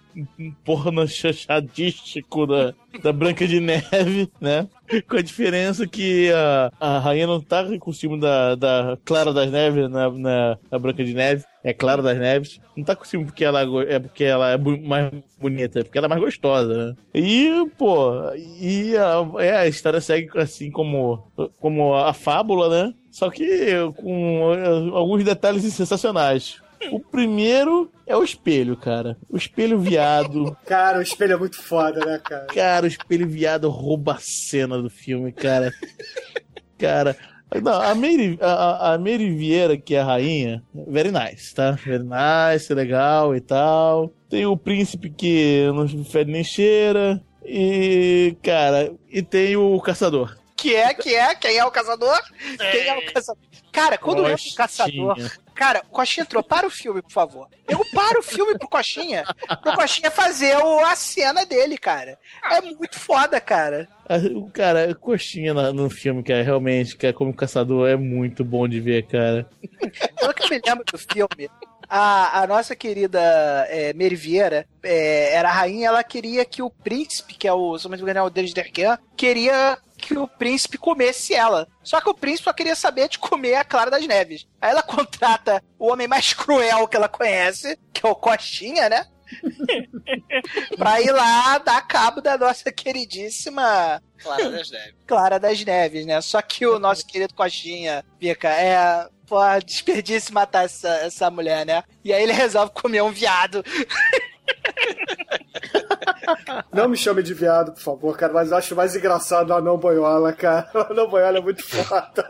porno 0.65 1.07
chachadístico 1.07 2.47
da, 2.47 2.75
da 3.03 3.13
Branca 3.13 3.47
de 3.47 3.61
Neve, 3.61 4.31
né? 4.41 4.69
Com 5.09 5.17
a 5.17 5.23
diferença 5.23 5.87
que 5.87 6.31
a, 6.33 6.73
a 6.81 6.99
rainha 6.99 7.27
não 7.27 7.41
tá 7.41 7.65
com 7.65 7.75
o 7.75 7.79
costume 7.79 8.19
da, 8.19 8.55
da 8.55 8.99
Clara 9.05 9.33
das 9.33 9.51
Neves 9.51 9.91
na, 9.91 10.11
na, 10.11 10.59
na 10.71 10.79
Branca 10.79 11.05
de 11.05 11.13
Neve. 11.13 11.45
É 11.67 11.73
Clara 11.73 12.01
das 12.01 12.17
Neves. 12.17 12.61
Não 12.77 12.85
tá 12.85 12.95
com 12.95 13.01
costume 13.01 13.25
porque 13.25 13.45
ela 13.45 13.63
é 13.63 13.97
é 13.97 13.99
porque 13.99 14.23
ela 14.23 14.53
é 14.53 14.57
mais 14.57 15.11
bonita, 15.37 15.81
é 15.81 15.83
porque 15.83 15.99
ela 15.99 16.07
é 16.07 16.09
mais 16.09 16.21
gostosa, 16.21 16.87
né? 16.87 16.97
E, 17.13 17.69
pô, 17.77 18.13
e 18.61 18.97
a, 18.97 19.43
é, 19.43 19.57
a 19.57 19.67
história 19.67 20.01
segue 20.01 20.31
assim 20.39 20.71
como, 20.71 21.27
como 21.59 21.93
a 21.93 22.13
fábula, 22.13 22.69
né? 22.69 22.95
Só 23.11 23.31
que 23.31 23.75
com 23.97 24.55
eh, 24.55 24.97
alguns 24.97 25.25
detalhes 25.25 25.65
sensacionais. 25.75 26.63
O 26.93 27.01
primeiro 27.01 27.91
é 28.07 28.17
o 28.17 28.23
espelho, 28.23 28.77
cara. 28.77 29.17
O 29.29 29.37
espelho 29.37 29.81
viado. 29.81 30.57
Cara, 30.67 30.99
o 30.99 31.03
espelho 31.03 31.33
é 31.33 31.37
muito 31.37 31.61
foda, 31.61 31.99
né, 32.05 32.21
cara? 32.23 32.47
Cara, 32.47 32.85
o 32.85 32.89
espelho 32.89 33.27
viado 33.27 33.69
rouba 33.69 34.13
a 34.13 34.19
cena 34.21 34.81
do 34.81 34.89
filme, 34.89 35.33
cara. 35.33 35.73
Cara. 36.79 37.17
Não, 37.61 37.81
a 37.81 37.95
Mary, 37.95 38.39
a, 38.41 38.95
a 38.95 38.99
Mary 38.99 39.31
Vieira, 39.35 39.77
que 39.77 39.95
é 39.95 40.01
a 40.01 40.05
rainha, 40.05 40.63
very 40.75 41.11
nice, 41.11 41.55
tá? 41.55 41.73
Very 41.73 42.05
nice, 42.05 42.73
legal 42.73 43.35
e 43.35 43.41
tal. 43.41 44.13
Tem 44.29 44.45
o 44.47 44.57
príncipe 44.57 45.11
que 45.11 45.71
não 45.75 46.05
fede 46.05 46.31
nem 46.31 46.45
cheira. 46.45 47.23
E, 47.45 48.37
cara, 48.43 48.93
e 49.09 49.23
tem 49.23 49.57
o 49.57 49.81
caçador. 49.81 50.37
Que 50.57 50.75
é, 50.75 50.93
que 50.95 51.15
é, 51.15 51.35
quem 51.35 51.57
é 51.57 51.65
o 51.65 51.71
caçador? 51.71 52.19
Quem 52.59 52.89
é 52.89 52.99
o 52.99 53.13
caçador? 53.13 53.43
Cara, 53.71 53.99
quando 53.99 54.21
entra 54.21 54.33
o 54.33 54.37
Coxinha. 54.37 54.57
caçador. 54.57 55.17
Cara, 55.57 55.83
o 55.89 55.91
Coxinha 55.91 56.23
entrou, 56.23 56.43
para 56.43 56.67
o 56.67 56.71
filme, 56.71 57.01
por 57.03 57.11
favor. 57.11 57.49
Eu 57.69 57.81
paro 57.95 58.21
o 58.21 58.23
filme 58.23 58.59
pro 58.59 58.69
Coxinha. 58.69 59.25
Pro 59.63 59.75
Coxinha 59.75 60.11
fazer 60.11 60.57
o- 60.59 60.85
a 60.85 60.95
cena 60.95 61.45
dele, 61.47 61.79
cara. 61.79 62.19
É 62.53 62.61
muito 62.61 62.99
foda, 62.99 63.41
cara. 63.41 63.89
Ah, 64.09 64.19
O 64.37 64.51
cara, 64.51 64.95
coxinha 64.95 65.53
no 65.73 65.89
filme, 65.91 66.23
cara, 66.23 66.43
realmente, 66.43 66.97
cara, 66.97 67.13
como 67.13 67.35
caçador, 67.35 67.89
é 67.89 67.97
muito 67.97 68.45
bom 68.45 68.69
de 68.69 68.81
ver, 68.81 69.07
cara. 69.07 69.49
Pelo 70.21 70.35
que 70.35 70.45
eu 70.45 70.51
me 70.51 70.61
lembro 70.65 70.85
do 70.85 70.99
filme, 70.99 71.51
a, 71.89 72.43
a 72.43 72.47
nossa 72.47 72.77
querida 72.77 73.21
é, 73.69 73.93
Mary 73.95 74.15
Vieira 74.15 74.67
é, 74.83 75.33
era 75.35 75.49
a 75.49 75.53
rainha, 75.53 75.89
ela 75.89 76.05
queria 76.05 76.45
que 76.45 76.63
o 76.63 76.71
príncipe, 76.71 77.35
que 77.35 77.49
é 77.49 77.53
o, 77.53 77.77
se 77.79 77.87
eu 77.87 77.91
não 77.91 77.97
me 77.97 78.03
engano, 78.03 78.19
é 78.21 78.23
o 78.23 78.31
Denis 78.31 78.53
Derquin, 78.53 78.97
queria 79.17 79.77
que 80.07 80.17
o 80.17 80.29
príncipe 80.29 80.79
comesse 80.79 81.35
ela. 81.35 81.67
Só 81.83 82.01
que 82.01 82.09
o 82.09 82.15
príncipe 82.15 82.45
só 82.45 82.53
queria 82.53 82.77
saber 82.77 83.09
de 83.09 83.19
comer 83.19 83.57
a 83.57 83.65
Clara 83.65 83.91
das 83.91 84.07
Neves. 84.07 84.47
Aí 84.61 84.71
ela 84.71 84.83
contrata 84.85 85.61
o 85.79 85.91
homem 85.91 86.07
mais 86.07 86.33
cruel 86.33 86.87
que 86.87 86.97
ela 86.97 87.09
conhece, 87.09 87.77
que 87.93 88.07
é 88.07 88.09
o 88.09 88.15
Coxinha, 88.15 88.89
né? 88.89 89.05
pra 90.79 91.01
ir 91.01 91.11
lá 91.11 91.59
dar 91.59 91.85
cabo 91.85 92.21
da 92.21 92.39
nossa 92.39 92.71
queridíssima 92.71 94.01
Clara 94.23 94.49
das 94.49 94.71
Neves. 94.71 94.95
Clara 95.05 95.41
das 95.41 95.65
Neves, 95.65 96.07
né? 96.07 96.21
Só 96.21 96.41
que 96.41 96.65
o 96.65 96.79
nosso 96.79 97.05
querido 97.09 97.35
Coxinha, 97.35 98.05
Pica, 98.19 98.49
é. 98.49 99.09
Pô, 99.27 99.41
desperdício 99.65 100.33
matar 100.33 100.67
essa, 100.67 100.89
essa 100.99 101.29
mulher, 101.29 101.67
né? 101.67 101.83
E 102.05 102.13
aí 102.13 102.23
ele 102.23 102.33
resolve 102.33 102.71
comer 102.73 103.03
um 103.03 103.11
viado. 103.11 103.65
Não 106.77 106.89
me 106.89 106.97
chame 106.97 107.23
de 107.23 107.33
viado, 107.35 107.73
por 107.73 107.81
favor, 107.81 108.17
cara, 108.17 108.33
mas 108.33 108.51
eu 108.51 108.57
acho 108.57 108.77
mais 108.77 108.95
engraçado 108.95 109.51
o 109.51 109.55
anão 109.55 109.79
boiola, 109.79 110.33
cara. 110.33 110.69
O 110.75 110.93
anão 110.93 111.09
boiola 111.09 111.39
é 111.39 111.41
muito 111.41 111.67
foda. 111.67 112.29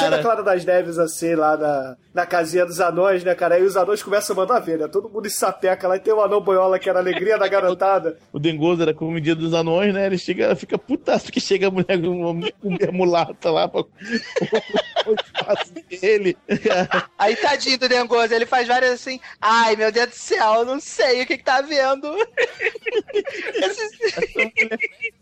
Chega 0.00 0.16
a 0.16 0.22
Clara 0.22 0.42
das 0.42 0.64
Neves 0.64 0.98
assim 0.98 1.34
lá 1.34 1.56
na, 1.56 1.96
na 2.12 2.26
casinha 2.26 2.66
dos 2.66 2.80
anões, 2.80 3.22
né, 3.24 3.34
cara? 3.34 3.54
Aí 3.54 3.62
os 3.62 3.76
anões 3.76 4.02
começam 4.02 4.34
a 4.34 4.38
mandar 4.38 4.60
ver, 4.60 4.78
né? 4.78 4.88
Todo 4.88 5.08
mundo 5.08 5.28
sapeca 5.30 5.86
lá 5.86 5.96
e 5.96 6.00
tem 6.00 6.12
o 6.12 6.20
anão 6.20 6.40
boiola 6.40 6.78
que 6.78 6.88
era 6.88 6.98
a 6.98 7.02
alegria 7.02 7.38
da 7.38 7.48
garotada. 7.48 8.18
O 8.32 8.38
Dengoso 8.38 8.82
era 8.82 8.94
como 8.94 9.20
dia 9.20 9.34
dos 9.34 9.52
anões, 9.52 9.92
né? 9.92 10.06
Ele 10.06 10.16
chega, 10.16 10.54
fica 10.54 10.78
putaço 10.78 11.24
porque 11.26 11.40
chega 11.40 11.66
a 11.66 11.70
mulher 11.70 12.00
com 12.00 12.08
uma 12.62 12.92
mulata 12.92 13.50
lá 13.50 13.68
pra 13.68 13.84
dele. 16.00 16.36
Aí 17.18 17.36
tadinho 17.36 17.78
do 17.78 17.88
Dengoso, 17.88 18.32
ele 18.32 18.46
faz 18.46 18.68
várias 18.68 18.92
assim. 18.92 19.20
Ai, 19.40 19.76
meu 19.76 19.90
Deus 19.90 20.10
do 20.10 20.14
céu, 20.14 20.54
eu 20.54 20.64
não 20.64 20.80
sei 20.80 21.22
o 21.22 21.26
que, 21.26 21.38
que 21.38 21.44
tá 21.44 21.60
vendo. 21.60 22.14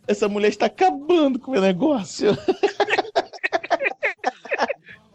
Essa 0.07 0.29
mulher 0.29 0.49
está 0.49 0.67
acabando 0.67 1.39
com 1.39 1.51
o 1.51 1.55
meu 1.55 1.63
negócio. 1.63 2.37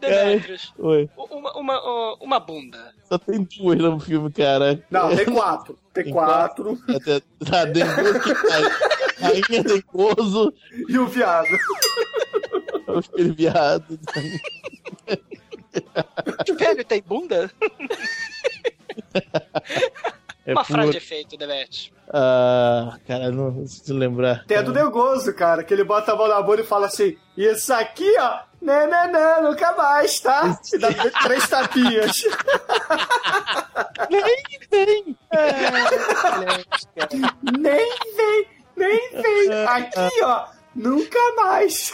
Demetrius, 0.08 0.72
Oi. 0.78 1.08
uma, 1.16 1.52
uma, 1.56 2.14
uma 2.20 2.40
bunda. 2.40 2.94
Só 3.04 3.18
tem 3.18 3.42
duas 3.42 3.78
no 3.78 4.00
filme, 4.00 4.30
cara. 4.32 4.82
Não, 4.90 5.14
tem 5.14 5.26
quatro. 5.26 5.78
Tem 5.92 6.10
quatro. 6.12 6.78
Até, 6.88 7.20
tá, 7.48 7.64
Dengoso 7.64 8.20
que 8.20 8.34
tá. 8.34 8.58
Rainha 9.20 9.62
Dengoso. 9.62 10.52
E 10.88 10.98
o 10.98 11.06
viado. 11.06 11.48
O 12.86 12.98
espelho 12.98 13.34
viado. 13.34 13.98
Espelho 16.46 16.84
tem 16.84 17.02
bunda? 17.02 17.50
É 20.46 20.52
uma 20.52 20.64
frase 20.64 20.90
de 20.90 20.96
efeito, 20.98 21.36
Demetrius. 21.36 21.90
Ah, 22.08 22.98
cara, 23.06 23.30
não 23.30 23.52
preciso 23.54 23.94
lembrar. 23.94 24.44
Tem 24.46 24.58
a 24.58 24.62
do 24.62 24.72
Negoso, 24.72 25.32
cara, 25.34 25.64
que 25.64 25.72
ele 25.72 25.84
bota 25.84 26.12
a 26.12 26.16
mão 26.16 26.28
na 26.28 26.42
bunda 26.42 26.60
e 26.60 26.66
fala 26.66 26.86
assim: 26.86 27.16
Isso 27.36 27.72
aqui, 27.72 28.14
ó, 28.18 28.40
não, 28.64 28.88
não, 28.88 29.12
não, 29.12 29.42
nunca 29.50 29.72
mais, 29.76 30.20
tá? 30.20 30.58
E 30.72 30.78
dá 30.80 30.88
três 31.22 31.46
tapinhas. 31.46 32.22
Nem 34.10 34.46
vem! 34.70 35.18
nem 37.60 37.98
vem, 38.16 38.48
nem 38.74 39.10
vem. 39.22 39.66
Aqui, 39.66 40.22
ó, 40.22 40.46
nunca 40.74 41.18
mais. 41.36 41.92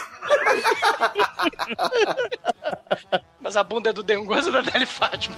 Mas 3.41 3.57
a 3.57 3.63
bunda 3.63 3.89
é 3.89 3.93
do 3.93 4.01
Dengoso 4.01 4.47
ou 4.47 4.53
da 4.53 4.61
Deli 4.61 4.85
Fátima? 4.85 5.35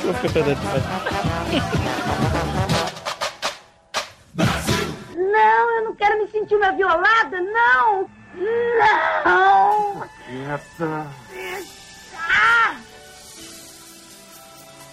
Vou 0.00 0.14
ficar 0.14 0.32
com 0.32 0.38
a 0.38 0.42
Dani 0.42 0.58
Não, 5.16 5.76
eu 5.78 5.84
não 5.84 5.94
quero 5.94 6.18
me 6.18 6.30
sentir 6.30 6.56
uma 6.56 6.72
violada, 6.72 7.40
não! 7.40 8.21
Não! 8.34 10.02
Ah! 12.16 12.76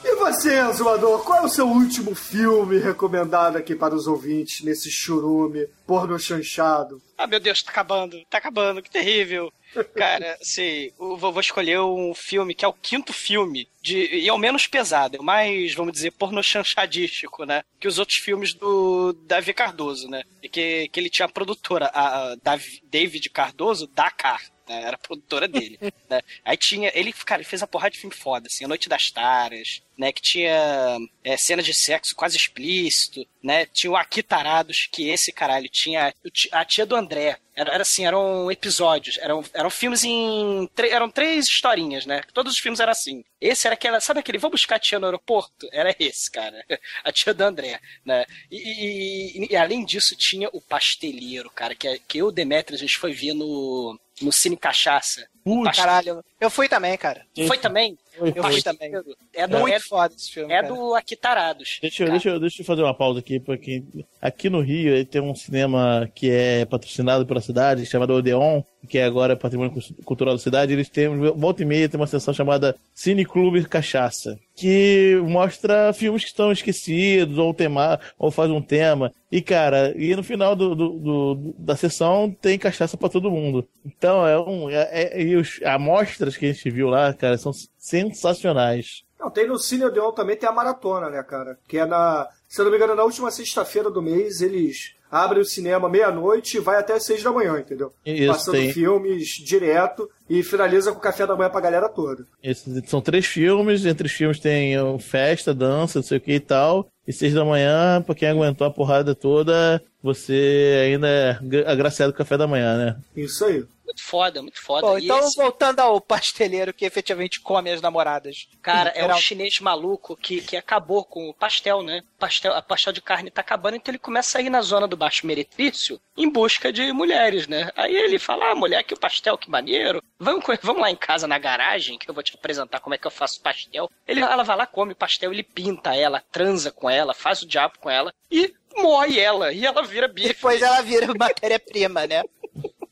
E 0.04 0.16
você, 0.16 0.56
Azumador, 0.56 1.24
qual 1.24 1.40
é 1.40 1.46
o 1.46 1.50
seu 1.50 1.68
último 1.68 2.16
filme 2.16 2.78
recomendado 2.78 3.58
aqui 3.58 3.76
para 3.76 3.94
os 3.96 4.08
ouvintes 4.08 4.64
nesse 4.64 4.90
churume 4.90 5.68
porno 5.86 6.18
chanchado? 6.18 7.02
Ah, 7.18 7.28
meu 7.28 7.40
Deus, 7.40 7.62
tá 7.62 7.72
acabando, 7.72 8.24
tá 8.30 8.38
acabando, 8.38 8.82
que 8.82 8.90
terrível. 8.90 9.52
Cara, 9.96 10.38
assim, 10.42 10.92
vou 10.98 11.40
escolher 11.40 11.80
um 11.80 12.14
filme 12.14 12.54
que 12.56 12.66
é 12.66 12.68
o 12.68 12.74
quinto 12.74 13.14
filme, 13.14 13.68
de, 13.82 13.98
e 14.16 14.28
é 14.28 14.34
o 14.34 14.38
menos 14.38 14.66
pesado, 14.68 15.18
é 15.18 15.20
o 15.20 15.24
mais, 15.24 15.74
vamos 15.74 15.94
dizer, 15.94 16.12
porno 16.12 16.42
chanchadístico, 16.42 17.46
né? 17.46 17.64
Que 17.80 17.88
os 17.88 18.00
outros 18.00 18.18
filmes 18.18 18.54
do 18.54 19.14
Davi 19.14 19.54
Cardoso, 19.54 20.10
né? 20.10 20.24
E 20.42 20.50
que, 20.50 20.88
que 20.90 21.00
ele 21.00 21.10
tinha 21.10 21.26
a 21.26 21.30
produtora, 21.32 21.86
a, 21.94 22.32
a 22.32 22.36
Davi- 22.36 22.82
David 22.90 23.30
Cardoso, 23.30 23.88
Dakar. 23.88 24.42
Né? 24.70 24.84
Era 24.84 24.96
a 24.96 25.00
produtora 25.00 25.48
dele, 25.48 25.78
né? 26.10 26.22
Aí 26.46 26.56
tinha, 26.56 26.92
ele, 26.94 27.12
cara, 27.12 27.42
ele 27.42 27.50
fez 27.50 27.62
a 27.64 27.68
porrada 27.68 27.92
de 27.92 28.00
filme 28.00 28.16
foda, 28.16 28.48
assim, 28.48 28.64
A 28.64 28.68
Noite 28.68 28.88
das 28.88 29.10
Taras, 29.12 29.82
né? 29.98 30.12
Que 30.14 30.22
tinha 30.22 30.98
é, 31.24 31.36
cenas 31.36 31.66
de 31.66 31.74
sexo 31.74 32.16
quase 32.16 32.38
explícito, 32.38 33.26
né? 33.44 33.66
Tinha 33.66 33.92
o 33.92 33.98
Aqui 33.98 34.22
Tarados, 34.24 34.88
que 34.92 35.10
esse 35.10 35.32
caralho 35.34 35.68
tinha 35.68 36.14
a 36.52 36.64
tia 36.66 36.86
do 36.86 36.96
André. 36.96 37.38
Era, 37.56 37.74
era 37.74 37.82
assim, 37.82 38.06
eram 38.06 38.50
episódios, 38.50 39.18
eram, 39.18 39.44
eram 39.54 39.70
filmes 39.70 40.06
em. 40.06 40.70
eram 40.92 41.10
três 41.10 41.46
historinhas, 41.48 42.06
né? 42.06 42.22
Todos 42.34 42.54
os 42.54 42.60
filmes 42.60 42.80
eram 42.80 42.92
assim. 42.94 43.22
Esse 43.42 43.68
era 43.68 43.74
aquela. 43.74 44.00
Sabe 44.00 44.22
aquele 44.22 44.38
Vou 44.38 44.50
buscar 44.50 44.76
a 44.78 44.80
tia 44.80 44.98
no 44.98 45.06
aeroporto? 45.08 45.68
Era 45.74 45.94
esse, 46.00 46.32
cara. 46.32 46.64
A 47.04 47.12
tia 47.12 47.34
do 47.34 47.42
André, 47.44 47.80
né? 48.06 48.26
E, 48.50 48.56
e- 48.58 49.44
e- 49.44 49.48
e 49.52 49.56
além 49.58 49.84
disso, 49.84 50.16
tinha 50.16 50.48
o 50.54 50.62
Pasteleiro, 50.62 51.50
cara, 51.50 51.76
que, 51.76 51.88
é- 51.88 52.00
que 52.08 52.18
eu, 52.20 52.32
Demetrius, 52.32 52.82
a 52.82 52.86
gente 52.86 52.98
foi 52.98 53.12
ver 53.12 53.34
no, 53.34 54.00
no 54.22 54.32
Cine 54.32 54.58
Cachaça. 54.58 55.30
Pasteleiro. 55.64 55.74
Caralho, 55.76 56.26
eu 56.40 56.50
fui 56.50 56.68
também, 56.70 56.98
cara. 56.98 57.22
Foi 57.48 57.58
também? 57.58 57.98
Foi, 58.18 58.30
Eu 58.36 58.44
foi. 58.44 58.52
fui 58.54 58.62
também. 58.62 58.92
É 59.34 59.48
do, 59.48 59.60
Muito 59.60 59.74
é, 59.76 59.80
foda 59.80 60.14
esse 60.18 60.32
filme. 60.32 60.52
é 60.54 60.62
cara. 60.62 60.74
do 60.74 60.96
Aquitarados. 60.96 61.80
Deixa, 61.82 62.04
eu- 62.04 62.10
deixa, 62.12 62.30
eu- 62.30 62.40
deixa 62.40 62.62
eu 62.62 62.66
fazer 62.66 62.82
uma 62.84 62.94
pausa 62.94 63.20
aqui, 63.20 63.40
porque 63.40 63.84
aqui 64.22 64.50
no 64.50 64.60
Rio 64.62 65.06
tem 65.06 65.22
um 65.22 65.36
cinema 65.36 66.10
que 66.14 66.30
é 66.30 66.66
patrocinado 66.66 67.26
pela 67.26 67.40
cidade, 67.42 67.86
chamado 67.86 68.14
Odeon, 68.14 68.62
que 68.88 68.98
é 68.98 69.04
agora 69.06 69.36
patrimônio 69.36 69.74
cultural 70.04 70.34
da 70.36 70.40
cidade. 70.42 70.74
Eles 70.74 70.90
têm, 70.90 71.08
volta 71.36 71.62
e 71.62 71.66
meia, 71.66 71.88
tem 71.88 72.00
uma 72.00 72.08
sessão 72.08 72.34
chamada 72.34 72.76
Cine 72.94 73.26
Clube 73.26 73.64
Cachaça, 73.66 74.38
que 74.56 75.18
mostra 75.26 75.94
filmes 75.94 76.24
que 76.24 76.30
estão 76.30 76.52
esquecidos, 76.52 77.38
ou, 77.38 77.54
tema, 77.54 78.00
ou 78.18 78.32
faz 78.32 78.50
um 78.52 78.62
tema. 78.62 79.14
E, 79.32 79.42
cara, 79.42 79.94
e 79.96 80.16
no 80.16 80.24
final 80.24 80.56
do, 80.56 80.74
do- 80.76 81.00
do- 81.00 81.56
da 81.60 81.76
sessão 81.76 82.36
tem 82.42 82.58
cachaça 82.58 82.98
pra 82.98 83.08
todo 83.10 83.30
mundo. 83.30 83.68
Então, 83.86 84.28
é 84.28 84.40
um. 84.40 84.70
É, 84.70 84.90
é- 84.92 85.22
e 85.22 85.36
os 85.40 85.60
amostras 85.64 86.38
que 86.38 86.46
a 86.46 86.52
gente 86.54 86.70
viu 86.70 86.88
lá, 86.90 87.14
cara, 87.14 87.38
são 87.38 87.52
sensacionais. 87.78 89.04
Não, 89.20 89.30
tem 89.30 89.48
no 89.48 89.58
Cine 89.58 89.86
Odeon 89.86 90.12
também 90.12 90.38
tem 90.38 90.48
a 90.48 90.52
maratona, 90.52 91.10
né, 91.10 91.22
cara? 91.24 91.58
Que 91.68 91.78
é 91.78 91.86
na. 91.86 92.28
Se 92.48 92.62
eu 92.62 92.66
não 92.66 92.72
me 92.72 92.78
engano, 92.78 92.96
na 92.96 93.04
última 93.04 93.30
sexta-feira 93.30 93.92
do 93.92 94.02
mês, 94.02 94.42
eles 94.42 94.96
abrem 95.12 95.42
o 95.42 95.46
cinema 95.46 95.90
meia-noite 95.90 96.58
e 96.58 96.60
vai 96.60 96.78
até 96.80 96.94
as 96.94 97.04
seis 97.04 97.22
da 97.22 97.32
manhã, 97.32 97.60
entendeu? 97.60 97.92
Isso, 98.06 98.32
Passando 98.32 98.56
tem. 98.56 98.72
filmes 98.72 99.28
direto 99.44 100.10
e 100.30 100.42
finaliza 100.44 100.92
com 100.92 101.00
o 101.00 101.02
café 101.02 101.26
da 101.28 101.36
manhã 101.36 101.50
pra 101.50 101.60
galera 101.60 101.90
toda. 101.90 102.26
Esses 102.42 102.88
são 102.90 103.02
três 103.02 103.26
filmes, 103.26 103.86
entre 103.86 104.06
os 104.08 104.14
filmes 104.14 104.40
tem 104.40 104.80
uh, 104.80 104.98
festa, 105.00 105.54
dança, 105.54 106.00
não 106.00 106.04
sei 106.04 106.18
o 106.20 106.22
que 106.22 106.34
e 106.34 106.40
tal. 106.40 106.88
E 107.08 107.12
seis 107.12 107.34
da 107.34 107.44
manhã, 107.44 108.02
pra 108.04 108.14
quem 108.16 108.30
aguentou 108.30 108.66
a 108.68 108.72
porrada 108.72 109.14
toda, 109.16 109.82
você 110.02 110.84
ainda 110.86 111.08
é 111.08 111.40
gra- 111.42 111.72
agraciado 111.72 112.14
com 112.14 112.18
o 112.18 112.20
café 112.20 112.38
da 112.38 112.48
manhã, 112.48 112.78
né? 112.78 112.96
Isso 113.16 113.44
aí. 113.46 113.66
Muito 113.90 114.04
foda, 114.04 114.42
muito 114.44 114.62
foda. 114.62 114.86
Bom, 114.86 115.00
então 115.00 115.18
esse- 115.20 115.36
voltando 115.36 115.80
ao 115.80 116.00
pasteleiro 116.00 116.72
que 116.72 116.86
efetivamente 116.86 117.40
come 117.40 117.72
as 117.72 117.82
namoradas. 117.82 118.48
Cara, 118.62 118.92
é 118.92 119.04
um 119.04 119.18
chinês 119.18 119.60
maluco 119.60 120.16
que, 120.16 120.42
que 120.42 120.56
acabou 120.56 121.04
com 121.04 121.28
o 121.28 121.34
pastel, 121.34 121.82
né? 121.82 122.04
Pastel, 122.20 122.54
a 122.54 122.62
pastel 122.62 122.94
de 122.94 123.02
carne 123.02 123.32
tá 123.32 123.42
acabando, 123.42 123.78
então 123.78 123.92
ele 123.92 123.98
começa 123.98 124.38
a 124.38 124.42
ir 124.42 124.50
na 124.52 124.62
zona 124.62 124.88
do 124.88 124.96
baixo 124.96 125.26
meretrício 125.26 126.00
em 126.16 126.30
busca 126.30 126.72
de 126.72 126.92
mulheres, 126.94 127.48
né? 127.48 127.72
Aí 127.76 127.96
ele 127.96 128.20
fala, 128.20 128.52
ah, 128.52 128.56
mulher, 128.56 128.84
que 128.84 128.94
o 128.94 129.00
pastel, 129.00 129.38
que 129.40 129.50
maneiro. 129.50 130.04
Vamos, 130.20 130.46
vamos 130.62 130.82
lá 130.84 130.92
em 130.92 130.96
casa 130.96 131.28
na 131.28 131.40
garagem, 131.40 131.98
que 131.98 132.08
eu 132.08 132.14
vou 132.14 132.22
te 132.22 132.36
apresentar 132.36 132.80
como 132.82 132.94
é 132.94 132.98
que 132.98 133.08
eu 133.08 133.12
faço 133.12 133.42
pastel. 133.42 133.90
Ele, 134.08 134.22
ela 134.22 134.44
vai 134.44 134.56
lá, 134.56 134.68
come 134.68 134.92
o 134.94 134.96
pastel, 134.96 135.34
ele 135.34 135.42
pinta 135.44 135.96
ela, 135.96 136.24
transa 136.32 136.72
com 136.72 136.88
ela, 136.88 137.16
faz 137.16 137.42
o 137.42 137.48
diabo 137.48 137.80
com 137.80 137.90
ela 137.90 138.14
e 138.30 138.54
moe 138.78 139.20
ela. 139.20 139.52
E 139.52 139.66
ela 139.66 139.82
vira 139.82 140.08
bife. 140.08 140.28
Depois 140.28 140.62
ela 140.62 140.82
vira 140.82 141.08
matéria-prima, 141.18 142.06
né? 142.06 142.24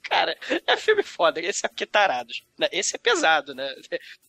Cara, 0.09 0.37
é 0.65 0.77
filme 0.77 1.03
foda. 1.03 1.39
Esse 1.41 1.65
é 1.65 1.85
tarados. 1.85 2.43
né? 2.57 2.67
Esse 2.71 2.95
é 2.95 2.99
pesado, 2.99 3.53
né? 3.53 3.69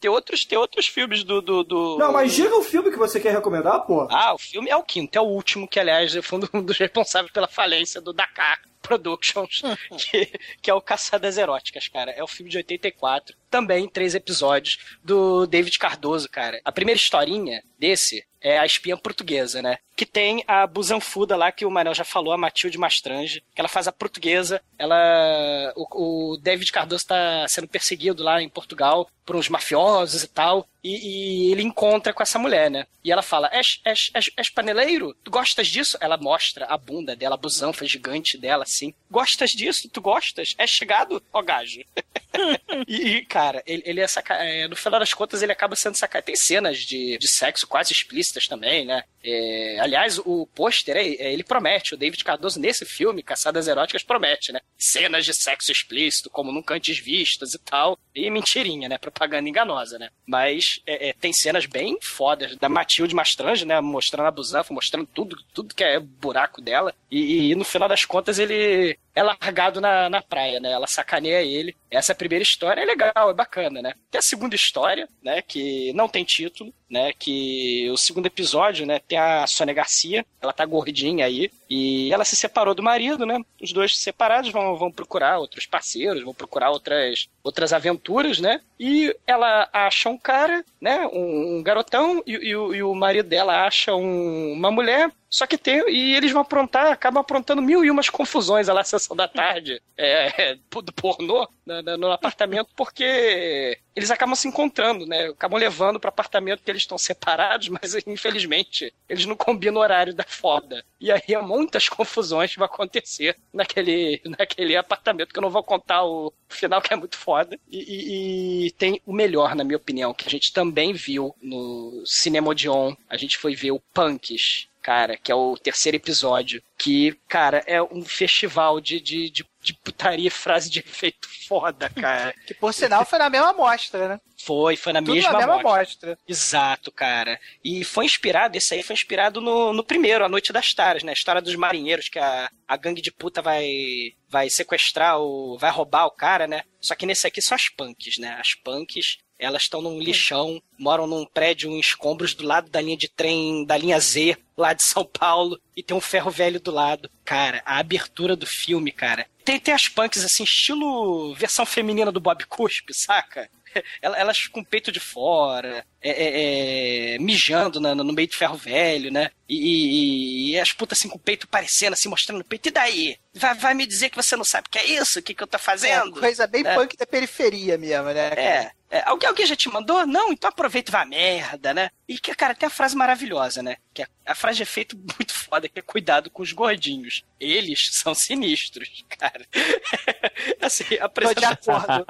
Tem 0.00 0.10
outros, 0.10 0.44
tem 0.44 0.58
outros 0.58 0.86
filmes 0.88 1.22
do, 1.22 1.40
do, 1.40 1.62
do- 1.62 1.98
Não, 1.98 2.12
mas 2.12 2.34
diga 2.34 2.54
o 2.56 2.62
filme 2.62 2.90
que 2.90 2.98
você 2.98 3.20
quer 3.20 3.32
recomendar, 3.32 3.84
pô. 3.86 4.08
Ah, 4.10 4.34
o 4.34 4.38
filme 4.38 4.68
é 4.70 4.76
o 4.76 4.82
quinto, 4.82 5.16
é 5.16 5.20
o 5.20 5.24
último, 5.24 5.68
que 5.68 5.78
aliás 5.78 6.14
foi 6.22 6.40
um 6.52 6.60
dos 6.62 6.76
responsáveis 6.78 7.32
pela 7.32 7.46
falência 7.48 8.00
do 8.00 8.12
Dakar 8.12 8.60
Productions, 8.82 9.62
que, 10.10 10.26
que 10.62 10.70
é 10.70 10.74
o 10.74 10.80
Caçadas 10.80 11.36
Eróticas, 11.38 11.88
cara. 11.88 12.10
É 12.12 12.22
o 12.22 12.28
filme 12.28 12.50
de 12.50 12.56
84, 12.56 13.36
também 13.50 13.88
três 13.88 14.14
episódios, 14.14 14.78
do 15.02 15.46
David 15.46 15.78
Cardoso, 15.78 16.28
cara. 16.28 16.60
A 16.64 16.72
primeira 16.72 16.98
historinha 16.98 17.62
desse 17.78 18.24
é 18.40 18.58
a 18.58 18.66
espiã 18.66 18.96
portuguesa, 18.96 19.60
né? 19.60 19.78
Que 19.96 20.06
tem 20.06 20.44
a 20.46 20.66
busanfuda 20.66 21.36
lá 21.36 21.50
que 21.50 21.64
o 21.64 21.70
Manel 21.70 21.94
já 21.94 22.04
falou, 22.04 22.32
a 22.32 22.38
Matilde 22.38 22.78
Mastrange, 22.78 23.42
que 23.54 23.60
ela 23.60 23.68
faz 23.68 23.88
a 23.88 23.92
portuguesa. 23.92 24.62
Ela. 24.78 25.72
O, 25.76 26.34
o 26.34 26.36
David 26.36 26.70
Cardoso 26.70 27.06
tá 27.06 27.46
sendo 27.48 27.66
perseguido 27.66 28.22
lá 28.22 28.40
em 28.40 28.48
Portugal 28.48 29.08
por 29.26 29.36
uns 29.36 29.48
mafiosos 29.48 30.22
e 30.22 30.28
tal. 30.28 30.66
E, 30.82 31.48
e 31.48 31.52
ele 31.52 31.62
encontra 31.62 32.12
com 32.12 32.22
essa 32.22 32.38
mulher, 32.38 32.70
né? 32.70 32.86
E 33.02 33.10
ela 33.10 33.22
fala: 33.22 33.50
és, 33.52 33.80
és, 33.84 34.10
és, 34.14 34.30
és 34.36 34.48
paneleiro? 34.48 35.14
Tu 35.24 35.30
gostas 35.30 35.66
disso? 35.66 35.98
Ela 36.00 36.16
mostra 36.16 36.66
a 36.66 36.78
bunda 36.78 37.16
dela, 37.16 37.34
a 37.34 37.38
busanfa 37.38 37.84
gigante 37.84 38.38
dela, 38.38 38.62
assim. 38.62 38.94
Gostas 39.10 39.50
disso? 39.50 39.88
Tu 39.88 40.00
gostas? 40.00 40.54
É 40.56 40.66
chegado, 40.66 41.22
ó 41.32 41.42
gajo. 41.42 41.82
e, 42.86 43.22
cara, 43.22 43.62
ele, 43.66 43.82
ele 43.84 44.00
é 44.00 44.06
saca... 44.06 44.34
é, 44.34 44.68
no 44.68 44.76
final 44.76 45.00
das 45.00 45.12
contas, 45.14 45.42
ele 45.42 45.52
acaba 45.52 45.76
sendo 45.76 45.96
sacanagem. 45.96 46.26
Tem 46.26 46.36
cenas 46.36 46.78
de, 46.78 47.18
de 47.18 47.28
sexo 47.28 47.66
quase 47.66 47.92
explícitas 47.92 48.46
também, 48.46 48.84
né? 48.84 49.02
É, 49.22 49.78
aliás, 49.80 50.18
o 50.24 50.46
pôster, 50.54 50.96
é, 50.96 51.02
é, 51.02 51.32
ele 51.32 51.42
promete, 51.42 51.94
o 51.94 51.96
David 51.96 52.22
Cardoso, 52.24 52.60
nesse 52.60 52.84
filme, 52.84 53.22
Caçadas 53.22 53.68
Eróticas, 53.68 54.02
promete, 54.02 54.52
né? 54.52 54.60
Cenas 54.76 55.24
de 55.24 55.34
sexo 55.34 55.72
explícito, 55.72 56.30
como 56.30 56.52
nunca 56.52 56.74
antes 56.74 56.98
vistas 56.98 57.54
e 57.54 57.58
tal. 57.58 57.98
E 58.14 58.30
mentirinha, 58.30 58.88
né? 58.88 58.98
Propaganda 58.98 59.48
enganosa, 59.48 59.98
né? 59.98 60.10
Mas 60.26 60.80
é, 60.86 61.10
é, 61.10 61.12
tem 61.12 61.32
cenas 61.32 61.66
bem 61.66 61.98
fodas 62.00 62.56
da 62.56 62.68
Matilde 62.68 63.14
Mastrange, 63.14 63.64
né? 63.64 63.80
Mostrando 63.80 64.26
a 64.26 64.32
busanfa, 64.32 64.72
mostrando 64.72 65.06
tudo, 65.06 65.36
tudo 65.52 65.74
que 65.74 65.84
é 65.84 65.98
buraco 65.98 66.60
dela. 66.60 66.94
E, 67.10 67.50
e 67.50 67.54
no 67.54 67.64
final 67.64 67.88
das 67.88 68.04
contas, 68.04 68.38
ele 68.38 68.98
é 69.18 69.22
largado 69.22 69.80
na, 69.80 70.08
na 70.08 70.22
praia, 70.22 70.60
né? 70.60 70.70
Ela 70.72 70.86
sacaneia 70.86 71.42
ele. 71.42 71.76
Essa 71.90 72.14
primeira 72.14 72.42
história 72.42 72.80
é 72.80 72.84
legal, 72.84 73.30
é 73.30 73.34
bacana, 73.34 73.82
né? 73.82 73.94
Tem 74.10 74.18
a 74.18 74.22
segunda 74.22 74.54
história, 74.54 75.08
né? 75.22 75.42
Que 75.42 75.92
não 75.94 76.08
tem 76.08 76.24
título, 76.24 76.72
né? 76.88 77.12
Que 77.18 77.88
o 77.90 77.96
segundo 77.96 78.26
episódio, 78.26 78.86
né? 78.86 78.98
Tem 79.00 79.18
a 79.18 79.46
Sônia 79.46 79.74
Garcia, 79.74 80.24
ela 80.40 80.52
tá 80.52 80.64
gordinha 80.64 81.24
aí, 81.26 81.50
e 81.68 82.12
ela 82.12 82.24
se 82.24 82.36
separou 82.36 82.74
do 82.74 82.82
marido, 82.82 83.26
né? 83.26 83.40
Os 83.60 83.72
dois 83.72 83.98
separados 83.98 84.50
vão, 84.52 84.76
vão 84.76 84.90
procurar 84.92 85.38
outros 85.38 85.66
parceiros, 85.66 86.22
vão 86.22 86.34
procurar 86.34 86.70
outras, 86.70 87.28
outras 87.42 87.72
aventuras, 87.72 88.38
né? 88.38 88.60
E 88.78 89.14
ela 89.26 89.68
acha 89.72 90.08
um 90.08 90.16
cara, 90.18 90.64
né? 90.80 91.06
Um, 91.12 91.56
um 91.58 91.62
garotão, 91.62 92.22
e, 92.26 92.32
e 92.32 92.56
o, 92.56 92.74
e 92.74 92.82
o 92.82 92.94
marido 92.94 93.28
dela 93.28 93.66
acha 93.66 93.94
um- 93.94 94.52
uma 94.52 94.70
mulher. 94.70 95.10
Só 95.30 95.46
que 95.46 95.58
tem. 95.58 95.82
E 95.90 96.14
eles 96.14 96.32
vão 96.32 96.42
aprontar, 96.42 96.86
acabam 96.92 97.20
aprontando 97.20 97.60
mil 97.62 97.84
e 97.84 97.90
umas 97.90 98.08
confusões 98.08 98.68
lá 98.68 98.74
na 98.74 98.84
sessão 98.84 99.16
da 99.16 99.28
tarde 99.28 99.80
é, 99.96 100.50
é, 100.52 100.54
do 100.82 100.92
pornô 100.92 101.48
na- 101.66 101.82
na- 101.82 101.96
no 101.96 102.10
apartamento, 102.12 102.70
porque 102.76 103.78
eles 103.94 104.10
acabam 104.10 104.34
se 104.34 104.46
encontrando, 104.48 105.04
né? 105.06 105.26
Acabam 105.28 105.58
levando 105.58 105.98
para 106.00 106.08
apartamento 106.08 106.62
que 106.62 106.70
eles 106.70 106.82
estão 106.82 106.96
separados, 106.96 107.68
mas 107.68 107.94
infelizmente 108.06 108.92
eles 109.08 109.26
não 109.26 109.36
combinam 109.36 109.80
o 109.80 109.82
horário 109.82 110.14
da 110.14 110.24
foda. 110.24 110.84
E 111.00 111.10
aí 111.12 111.22
muitas 111.42 111.88
confusões 111.88 112.54
vão 112.54 112.64
acontecer 112.64 113.36
naquele, 113.52 114.20
naquele 114.24 114.76
apartamento 114.76 115.32
que 115.32 115.38
eu 115.38 115.42
não 115.42 115.50
vou 115.50 115.62
contar 115.62 116.04
o 116.04 116.32
final 116.48 116.80
que 116.80 116.92
é 116.92 116.96
muito 116.96 117.16
foda. 117.16 117.58
E, 117.70 117.78
e- 117.78 118.66
e 118.66 118.70
tem 118.72 119.00
o 119.04 119.12
melhor, 119.12 119.54
na 119.54 119.64
minha 119.64 119.76
opinião, 119.76 120.14
que 120.14 120.26
a 120.26 120.30
gente 120.30 120.52
também 120.52 120.92
viu 120.92 121.34
no 121.42 122.02
Cinema 122.06 122.50
Odeon. 122.50 122.94
A 123.08 123.16
gente 123.16 123.36
foi 123.36 123.54
ver 123.54 123.72
o 123.72 123.80
Punks 123.92 124.67
cara, 124.82 125.16
que 125.16 125.30
é 125.30 125.34
o 125.34 125.56
terceiro 125.56 125.96
episódio, 125.96 126.62
que, 126.76 127.18
cara, 127.28 127.62
é 127.66 127.82
um 127.82 128.04
festival 128.04 128.80
de, 128.80 129.00
de, 129.00 129.30
de, 129.30 129.46
de 129.60 129.74
putaria 129.74 130.28
e 130.28 130.30
frase 130.30 130.70
de 130.70 130.80
efeito 130.80 131.28
foda, 131.46 131.90
cara. 131.90 132.34
Que 132.46 132.54
por 132.54 132.72
sinal 132.72 133.04
foi 133.04 133.18
na 133.18 133.28
mesma 133.28 133.50
amostra, 133.50 134.08
né? 134.08 134.20
Foi, 134.40 134.76
foi 134.76 134.92
na 134.92 135.00
Tudo 135.00 135.14
mesma, 135.14 135.32
na 135.32 135.38
mesma 135.38 135.54
amostra. 135.54 136.12
amostra. 136.12 136.18
Exato, 136.26 136.92
cara. 136.92 137.38
E 137.64 137.82
foi 137.84 138.04
inspirado, 138.04 138.56
esse 138.56 138.74
aí 138.74 138.82
foi 138.82 138.94
inspirado 138.94 139.40
no, 139.40 139.72
no 139.72 139.82
primeiro, 139.84 140.24
A 140.24 140.28
Noite 140.28 140.52
das 140.52 140.72
Taras, 140.72 141.02
né? 141.02 141.10
A 141.10 141.14
história 141.14 141.42
dos 141.42 141.56
marinheiros, 141.56 142.08
que 142.08 142.18
a, 142.18 142.50
a 142.66 142.76
gangue 142.76 143.02
de 143.02 143.10
puta 143.10 143.42
vai, 143.42 144.12
vai 144.28 144.48
sequestrar 144.48 145.18
o. 145.18 145.58
vai 145.58 145.70
roubar 145.70 146.06
o 146.06 146.10
cara, 146.12 146.46
né? 146.46 146.62
Só 146.80 146.94
que 146.94 147.04
nesse 147.06 147.26
aqui 147.26 147.42
são 147.42 147.56
as 147.56 147.68
punks, 147.68 148.18
né? 148.18 148.36
As 148.40 148.54
punks, 148.54 149.18
elas 149.38 149.62
estão 149.62 149.80
num 149.80 149.98
lixão, 150.00 150.60
moram 150.78 151.06
num 151.06 151.24
prédio 151.24 151.70
em 151.70 151.78
escombros 151.78 152.34
do 152.34 152.44
lado 152.46 152.68
da 152.70 152.80
linha 152.80 152.96
de 152.96 153.08
trem, 153.08 153.64
da 153.64 153.76
linha 153.76 153.98
Z, 154.00 154.36
lá 154.56 154.72
de 154.72 154.82
São 154.82 155.04
Paulo, 155.04 155.58
e 155.76 155.82
tem 155.82 155.96
um 155.96 156.00
ferro 156.00 156.30
velho 156.30 156.60
do 156.60 156.70
lado. 156.70 157.10
Cara, 157.24 157.62
a 157.64 157.78
abertura 157.78 158.34
do 158.34 158.46
filme, 158.46 158.90
cara. 158.90 159.26
Tem, 159.44 159.58
tem 159.58 159.72
as 159.72 159.88
punks, 159.88 160.24
assim, 160.24 160.42
estilo 160.44 161.34
versão 161.34 161.64
feminina 161.64 162.10
do 162.12 162.20
Bob 162.20 162.44
Cuspe, 162.46 162.92
saca? 162.92 163.48
Ela- 164.02 164.16
Elas 164.18 164.46
com 164.48 164.60
o 164.60 164.64
peito 164.64 164.90
de 164.90 164.98
fora, 164.98 165.84
é, 166.02 166.10
é, 166.10 167.14
é, 167.14 167.18
mijando 167.18 167.78
na- 167.80 167.94
no 167.94 168.12
meio 168.12 168.26
de 168.28 168.36
ferro 168.36 168.56
velho, 168.56 169.10
né? 169.12 169.30
E, 169.48 169.56
e- 169.56 170.50
e 170.52 170.58
as 170.60 170.72
putas 170.72 170.98
assim 170.98 171.08
com 171.08 171.16
o 171.16 171.20
peito 171.20 171.46
parecendo, 171.46 171.92
assim, 171.92 172.08
mostrando 172.08 172.40
o 172.40 172.44
peito. 172.44 172.68
E 172.68 172.72
daí? 172.72 173.16
Vai, 173.34 173.54
vai 173.54 173.74
me 173.74 173.86
dizer 173.86 174.10
que 174.10 174.16
você 174.16 174.36
não 174.36 174.44
sabe 174.44 174.66
o 174.68 174.70
que 174.70 174.78
é 174.78 174.86
isso? 174.86 175.18
O 175.18 175.22
que, 175.22 175.34
que 175.34 175.42
eu 175.42 175.46
tô 175.46 175.58
fazendo? 175.58 176.16
É, 176.16 176.20
coisa 176.20 176.46
bem 176.46 176.66
É. 176.66 176.74
punk 176.74 176.96
da 176.96 177.06
periferia 177.06 177.76
mesmo, 177.78 178.06
né? 178.06 178.30
cara? 178.30 178.40
É, 178.40 178.70
é, 178.90 179.02
alguém, 179.06 179.28
alguém 179.28 179.46
já 179.46 179.54
te 179.56 179.68
mandou? 179.68 180.06
Não, 180.06 180.32
então 180.32 180.48
aproveita 180.48 180.90
e 180.90 180.92
vá 180.92 181.04
merda, 181.04 181.74
né? 181.74 181.90
E 182.08 182.18
que, 182.18 182.34
cara, 182.34 182.54
tem 182.54 182.66
a 182.66 182.70
frase 182.70 182.96
maravilhosa, 182.96 183.62
né? 183.62 183.76
Que 183.92 184.02
é 184.02 184.06
a 184.26 184.34
frase 184.34 184.56
de 184.58 184.62
efeito 184.62 184.96
muito 185.18 185.32
foda, 185.34 185.68
que 185.68 185.78
é 185.78 185.82
cuidado 185.82 186.30
com 186.30 186.42
os 186.42 186.52
gordinhos. 186.52 187.22
Eles 187.38 187.88
são 187.92 188.14
sinistros, 188.14 189.04
cara. 189.18 189.46
assim, 190.62 190.84
a 191.00 191.08
Tô 191.08 191.34
de 191.34 191.44
acordo. 191.44 192.06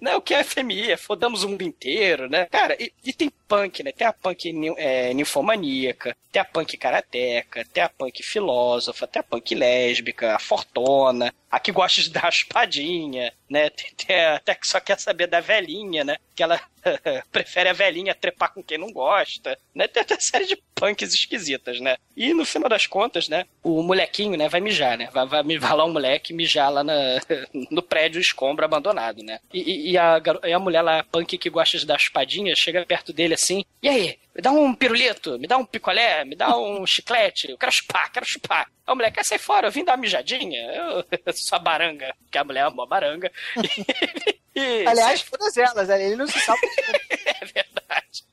Não, 0.00 0.18
o 0.18 0.22
que 0.22 0.34
é 0.34 0.44
FMI? 0.44 0.92
É 0.92 0.96
fodamos 0.96 1.42
o 1.42 1.48
mundo 1.48 1.62
inteiro, 1.62 2.28
né? 2.28 2.46
Cara, 2.46 2.76
e, 2.80 2.92
e 3.04 3.12
tem 3.12 3.30
punk, 3.48 3.82
né? 3.82 3.92
Tem 3.92 4.06
a 4.06 4.12
punk 4.12 4.52
nin- 4.52 4.74
é, 4.76 5.12
ninfomaníaca, 5.14 6.16
tem 6.30 6.40
a 6.40 6.44
punk 6.44 6.76
karateca, 6.76 7.64
tem 7.72 7.82
a 7.82 7.88
punk 7.88 8.22
filósofa, 8.22 9.06
tem 9.06 9.20
a 9.20 9.22
punk 9.22 9.54
lésbica, 9.54 10.36
a 10.36 10.38
fortona, 10.38 11.34
a 11.50 11.58
que 11.58 11.72
gosta 11.72 12.00
de 12.00 12.10
dar 12.10 12.24
uma 12.24 12.28
espadinha, 12.30 13.32
né? 13.48 13.70
Tem, 13.70 13.90
tem 13.94 14.24
até 14.26 14.54
que 14.54 14.66
só 14.66 14.78
quer 14.80 14.98
saber 14.98 15.26
da 15.26 15.40
velhinha, 15.40 16.04
né? 16.04 16.16
Que 16.34 16.42
ela 16.42 16.60
prefere 17.32 17.68
a 17.68 17.72
velhinha 17.72 18.14
trepar 18.14 18.52
com 18.52 18.62
quem 18.62 18.78
não 18.78 18.92
gosta, 18.92 19.58
né? 19.74 19.88
Tem 19.88 20.02
até 20.02 20.18
série 20.20 20.46
de 20.46 20.56
punks 20.74 21.12
esquisitas, 21.12 21.80
né? 21.80 21.96
E 22.16 22.32
no 22.32 22.44
final 22.44 22.68
das 22.68 22.86
contas, 22.86 23.28
né? 23.28 23.46
O 23.62 23.82
molequinho, 23.82 24.36
né? 24.36 24.48
Vai 24.48 24.60
mijar, 24.60 24.96
né? 24.96 25.08
Vai, 25.12 25.26
vai, 25.26 25.42
vai 25.58 25.76
lá 25.76 25.84
um 25.84 25.92
moleque 25.92 26.32
mijar 26.32 26.70
lá 26.72 26.84
na, 26.84 26.94
no 27.70 27.82
prédio 27.82 28.20
escombro 28.20 28.64
abandonado, 28.64 29.22
né? 29.22 29.40
E, 29.52 29.58
e- 29.60 29.90
e 29.92 29.98
a, 29.98 30.20
e 30.44 30.52
a 30.52 30.58
mulher 30.58 30.82
lá, 30.82 31.02
punk 31.04 31.36
que 31.36 31.50
gosta 31.50 31.78
de 31.78 31.86
dar 31.86 31.96
espadinha, 31.96 32.54
chega 32.54 32.84
perto 32.86 33.12
dele 33.12 33.34
assim, 33.34 33.64
e 33.82 33.88
aí? 33.88 34.18
Me 34.40 34.42
dá 34.42 34.52
um 34.52 34.74
pirulito, 34.74 35.38
me 35.38 35.46
dá 35.46 35.58
um 35.58 35.66
picolé, 35.66 36.24
me 36.24 36.34
dá 36.34 36.56
um 36.56 36.84
chiclete, 36.88 37.50
eu 37.50 37.58
quero 37.58 37.70
chupar, 37.70 38.10
quero 38.10 38.24
chupar. 38.24 38.66
Aí 38.86 38.92
o 38.92 38.96
moleque, 38.96 39.16
quer 39.16 39.24
sair 39.26 39.38
fora, 39.38 39.66
eu 39.68 39.70
vim 39.70 39.84
dar 39.84 39.92
uma 39.92 39.98
mijadinha, 39.98 40.58
eu, 40.72 41.04
eu 41.26 41.32
sou 41.34 41.56
a 41.56 41.58
baranga, 41.58 42.14
porque 42.22 42.38
a 42.38 42.44
mulher 42.44 42.60
é 42.60 42.68
uma 42.68 42.86
baranga. 42.86 43.30
E- 44.52 44.84
Aliás, 44.84 45.22
todas 45.22 45.56
elas, 45.56 45.86
né? 45.88 46.04
ele 46.04 46.16
não 46.16 46.26
se 46.26 46.40
salva. 46.40 46.60
é 47.40 47.44
verdade. 47.44 48.24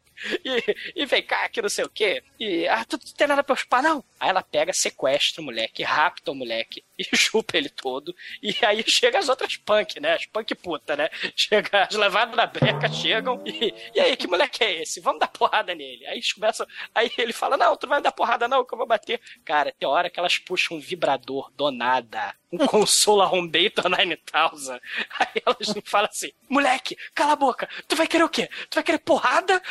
E, 0.44 1.02
e 1.04 1.06
vem 1.06 1.22
cá, 1.22 1.48
que 1.48 1.62
não 1.62 1.70
sei 1.70 1.86
o 1.86 1.90
quê. 1.90 2.24
E, 2.40 2.68
ah, 2.68 2.84
tu, 2.84 2.98
tu 2.98 3.14
tem 3.14 3.28
nada 3.28 3.44
pra 3.44 3.54
eu 3.54 3.58
chupar, 3.58 3.84
não? 3.84 4.04
Aí 4.20 4.30
ela 4.30 4.42
pega, 4.42 4.74
sequestra 4.74 5.42
o 5.44 5.46
moleque, 5.46 5.84
rapta 5.84 6.32
o 6.32 6.36
moleque, 6.36 6.84
e 7.12 7.16
chupa 7.16 7.58
ele 7.58 7.70
todo. 7.70 8.16
E 8.42 8.56
aí 8.66 8.84
chega 8.88 9.20
as 9.20 9.30
outras 9.30 9.56
punk, 9.58 10.00
né? 10.00 10.16
As 10.16 10.26
punk 10.26 10.56
puta, 10.56 10.96
né? 10.96 11.10
Chega, 11.36 11.84
as 11.84 11.96
levadas 11.96 12.36
da 12.36 12.46
breca 12.48 12.90
chegam 12.90 13.42
e, 13.46 13.74
e 13.94 14.00
aí, 14.00 14.18
que 14.18 14.28
moleque 14.28 14.64
é 14.64 14.82
esse? 14.82 15.00
Vamos 15.00 15.20
dar 15.20 15.28
porrada 15.28 15.76
nele. 15.76 16.06
Aí 16.08 16.16
eles 16.16 16.34
começam. 16.34 16.66
Aí 16.94 17.12
ele 17.18 17.34
fala: 17.34 17.56
Não, 17.56 17.76
tu 17.76 17.86
não 17.86 17.92
vai 17.92 18.02
dar 18.02 18.12
porrada, 18.12 18.48
não, 18.48 18.66
que 18.66 18.74
eu 18.74 18.78
vou 18.78 18.88
bater. 18.88 19.22
Cara, 19.46 19.74
tem 19.78 19.88
hora 19.88 20.10
que 20.10 20.20
elas 20.20 20.38
puxam 20.38 20.78
um 20.78 20.80
vibrador 20.80 21.52
do 21.56 21.70
nada. 21.72 22.36
Um 22.52 22.58
consola 22.66 23.30
home 23.32 23.50
Dayton 23.50 23.90
9000. 23.90 24.80
Aí 25.20 25.42
elas 25.46 25.74
falam 25.86 26.10
assim: 26.10 26.32
Moleque, 26.50 26.98
cala 27.14 27.34
a 27.34 27.36
boca. 27.36 27.70
Tu 27.88 27.96
vai 27.96 28.08
querer 28.08 28.24
o 28.24 28.30
quê? 28.30 28.50
Tu 28.70 28.76
vai 28.76 28.84
querer 28.84 29.00
porrada 29.00 29.62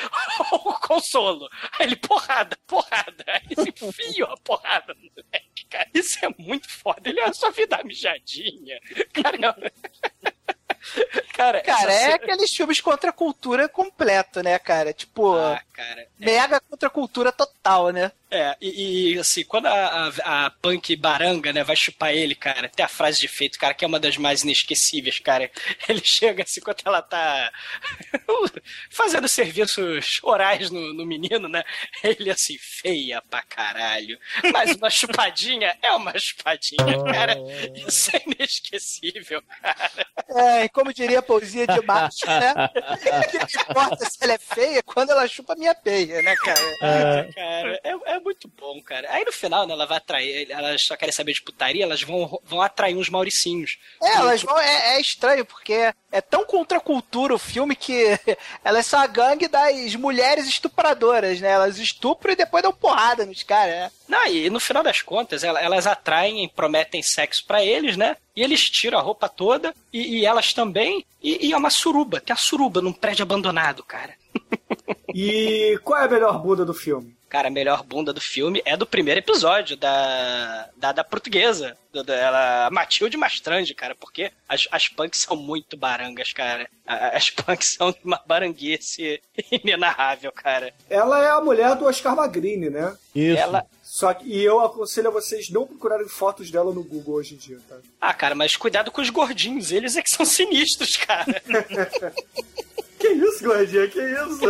ou 0.53 0.75
consolo? 0.75 1.49
Aí 1.79 1.87
ele: 1.87 1.97
Porrada, 1.97 2.57
porrada. 2.67 3.25
Aí 3.27 3.43
eles 3.51 3.67
enfiam 3.67 4.31
a 4.31 4.37
porrada 4.37 4.95
no 4.95 5.11
moleque, 5.11 5.67
cara. 5.69 5.89
Isso 5.93 6.25
é 6.25 6.29
muito 6.39 6.69
foda. 6.69 7.16
Ele 7.25 7.35
só 7.35 7.51
vida 7.51 7.83
mijadinha. 7.85 8.79
Caramba. 9.13 9.73
Cara, 11.35 11.61
Cara, 11.63 11.93
é 11.93 11.99
cena- 11.99 12.15
aqueles 12.17 12.55
filmes 12.55 12.81
contra 12.81 13.11
a 13.11 13.13
cultura 13.13 13.69
completo, 13.69 14.43
né, 14.43 14.59
cara? 14.59 14.93
Tipo, 14.93 15.35
Ah, 15.37 15.61
cara. 15.77 16.09
mega 16.19 16.61
contra 16.61 16.89
a 16.89 16.91
cultura 16.91 17.31
total, 17.31 17.91
né? 17.91 18.11
É, 18.29 18.57
e, 18.61 19.13
e, 19.13 19.19
assim, 19.19 19.45
quando 19.45 19.67
a, 19.67 20.11
a, 20.25 20.47
a 20.47 20.51
Punk 20.51 20.97
baranga, 20.97 21.53
né, 21.53 21.63
vai 21.63 21.77
chupar 21.77 22.13
ele, 22.13 22.35
cara, 22.35 22.69
tem 22.69 22.85
a 22.85 22.89
frase 22.89 23.21
de 23.21 23.27
efeito, 23.27 23.57
cara, 23.57 23.73
que 23.73 23.85
é 23.85 23.89
uma 23.89 24.01
das 24.01 24.17
mais 24.17 24.43
inesquecíveis, 24.43 25.21
cara. 25.21 25.49
Ele 25.89 26.01
chega 26.03 26.43
assim, 26.43 26.61
quando 26.61 26.79
ela 26.85 27.01
tá 27.03 27.53
fazendo 28.91 29.29
serviços 29.29 30.19
orais 30.25 30.71
no, 30.71 30.93
no 30.93 31.07
menino, 31.07 31.49
né? 31.49 31.63
Ele 32.03 32.31
assim, 32.31 32.57
feia 32.59 33.23
pra 33.31 33.43
caralho. 33.43 34.19
Mas 34.53 34.75
uma 34.75 34.91
chupadinha 34.91 35.77
é 35.81 35.93
uma 35.93 36.19
chupadinha, 36.19 37.05
cara. 37.13 37.37
Isso 37.87 38.11
é 38.17 38.23
inesquecível, 38.27 39.41
cara. 39.63 40.07
É, 40.29 40.65
e 40.65 40.69
como 40.69 40.93
diria 40.93 41.21
a 41.21 41.23
poesia 41.23 41.67
de 41.67 41.81
Marte, 41.83 42.27
né? 42.27 42.55
O 42.57 43.31
que 43.31 43.39
me 43.39 43.63
importa 43.63 44.05
se 44.05 44.19
ela 44.21 44.33
é 44.33 44.39
feia 44.39 44.83
quando 44.83 45.11
ela 45.11 45.29
chupa 45.29 45.55
minha 45.55 45.66
peia, 45.75 46.23
né, 46.23 46.35
cara? 46.37 46.61
Cara, 47.35 47.81
é, 47.85 48.15
é 48.17 48.21
muito 48.21 48.49
bom, 48.49 48.81
cara. 48.83 49.09
Aí 49.11 49.25
no 49.25 49.33
final, 49.33 49.67
né, 49.67 49.73
ela 49.73 49.87
vai 49.87 49.99
atrair, 49.99 50.51
elas 50.51 50.83
só 50.83 50.97
querem 50.97 51.13
saber 51.13 51.33
de 51.33 51.43
putaria, 51.43 51.83
elas 51.85 52.03
vão, 52.03 52.41
vão 52.45 52.61
atrair 52.63 52.97
uns 52.97 53.09
mauricinhos. 53.09 53.79
É, 54.03 54.15
elas 54.17 54.43
vão, 54.43 54.59
é, 54.59 54.97
é 54.97 55.01
estranho, 55.01 55.45
porque 55.45 55.93
é 56.13 56.21
tão 56.21 56.45
contra 56.45 56.79
a 56.79 56.81
cultura 56.81 57.35
o 57.35 57.39
filme 57.39 57.75
que 57.77 58.19
elas 58.65 58.87
são 58.87 59.01
a 59.01 59.07
gangue 59.07 59.49
das 59.49 59.95
mulheres 59.97 60.47
estupradoras, 60.47 61.41
né? 61.41 61.51
Elas 61.51 61.79
estupram 61.79 62.33
e 62.33 62.37
depois 62.37 62.63
dão 62.63 62.73
porrada 62.73 63.25
nos 63.27 63.43
caras, 63.43 63.75
né? 63.75 63.91
Não, 64.09 64.27
e 64.27 64.49
no 64.51 64.61
final 64.61 64.83
das 64.83 65.03
contas, 65.03 65.43
ela- 65.43 65.61
elas 65.61 65.87
atraem 65.87 66.45
e 66.45 66.49
prometem 66.49 67.03
sexo 67.03 67.45
pra 67.45 67.65
eles, 67.65 67.97
né? 67.97 68.17
E 68.37 68.43
eles 68.43 68.69
tiram 68.71 68.99
a 68.99 69.03
roupa 69.03 69.29
toda, 69.29 69.75
e, 69.93 70.19
e 70.21 70.27
elas 70.27 70.53
também, 70.53 71.05
e, 71.23 71.49
e 71.49 71.53
é 71.53 71.57
uma 71.57 71.71
suruba, 71.71 72.21
tem 72.21 72.35
a 72.35 72.37
suruba 72.37 72.81
num 72.83 72.93
prédio 72.93 73.23
abandonado, 73.23 73.83
cara. 73.83 74.15
E 75.15 75.79
qual 75.83 76.01
é 76.01 76.05
a 76.05 76.09
melhor 76.09 76.39
bunda 76.43 76.65
do 76.65 76.75
filme? 76.75 77.17
Cara, 77.29 77.49
a 77.49 77.51
melhor 77.51 77.83
bunda 77.83 78.13
do 78.13 78.21
filme 78.21 78.63
é 78.65 78.77
do 78.77 78.87
primeiro 78.87 79.19
episódio 79.19 79.77
da, 79.77 80.69
da, 80.77 80.93
da 80.93 81.03
portuguesa. 81.03 81.77
Do, 81.93 82.05
da, 82.05 82.15
ela, 82.15 82.71
Matilde 82.71 83.17
Mastrange, 83.17 83.75
cara, 83.75 83.97
porque 83.97 84.31
as, 84.49 84.69
as 84.71 84.89
punks 84.89 85.23
são 85.23 85.37
muito 85.37 85.77
barangas, 85.77 86.33
cara. 86.33 86.69
As 86.87 87.31
punks 87.31 87.75
são 87.75 87.91
de 87.91 87.99
uma 88.05 88.21
baranguice 88.27 89.21
inenarrável, 89.51 90.31
cara. 90.31 90.73
Ela 90.89 91.25
é 91.25 91.31
a 91.31 91.41
mulher 91.41 91.75
do 91.75 91.87
Oscar 91.87 92.15
Magrini, 92.15 92.71
né? 92.71 92.97
Isso. 93.15 93.41
Ela, 93.41 93.67
Só 93.83 94.15
que, 94.15 94.25
e 94.29 94.45
eu 94.45 94.61
aconselho 94.61 95.09
a 95.09 95.13
vocês 95.13 95.51
não 95.51 95.67
procurarem 95.67 96.09
fotos 96.09 96.51
dela 96.51 96.73
no 96.73 96.85
Google 96.85 97.17
hoje 97.17 97.35
em 97.35 97.39
dia, 97.39 97.59
tá? 97.69 97.77
Ah, 98.01 98.15
cara, 98.15 98.37
mas 98.37 98.57
cuidado 98.57 98.93
com 98.93 99.01
os 99.01 99.11
gordinhos, 99.11 99.73
eles 99.73 99.97
é 99.97 100.03
que 100.03 100.11
são 100.11 100.25
sinistros, 100.25 100.97
cara. 100.97 101.43
Que 103.07 103.13
isso, 103.13 103.45
gordinha? 103.45 103.87
Que 103.87 104.01
isso? 104.01 104.41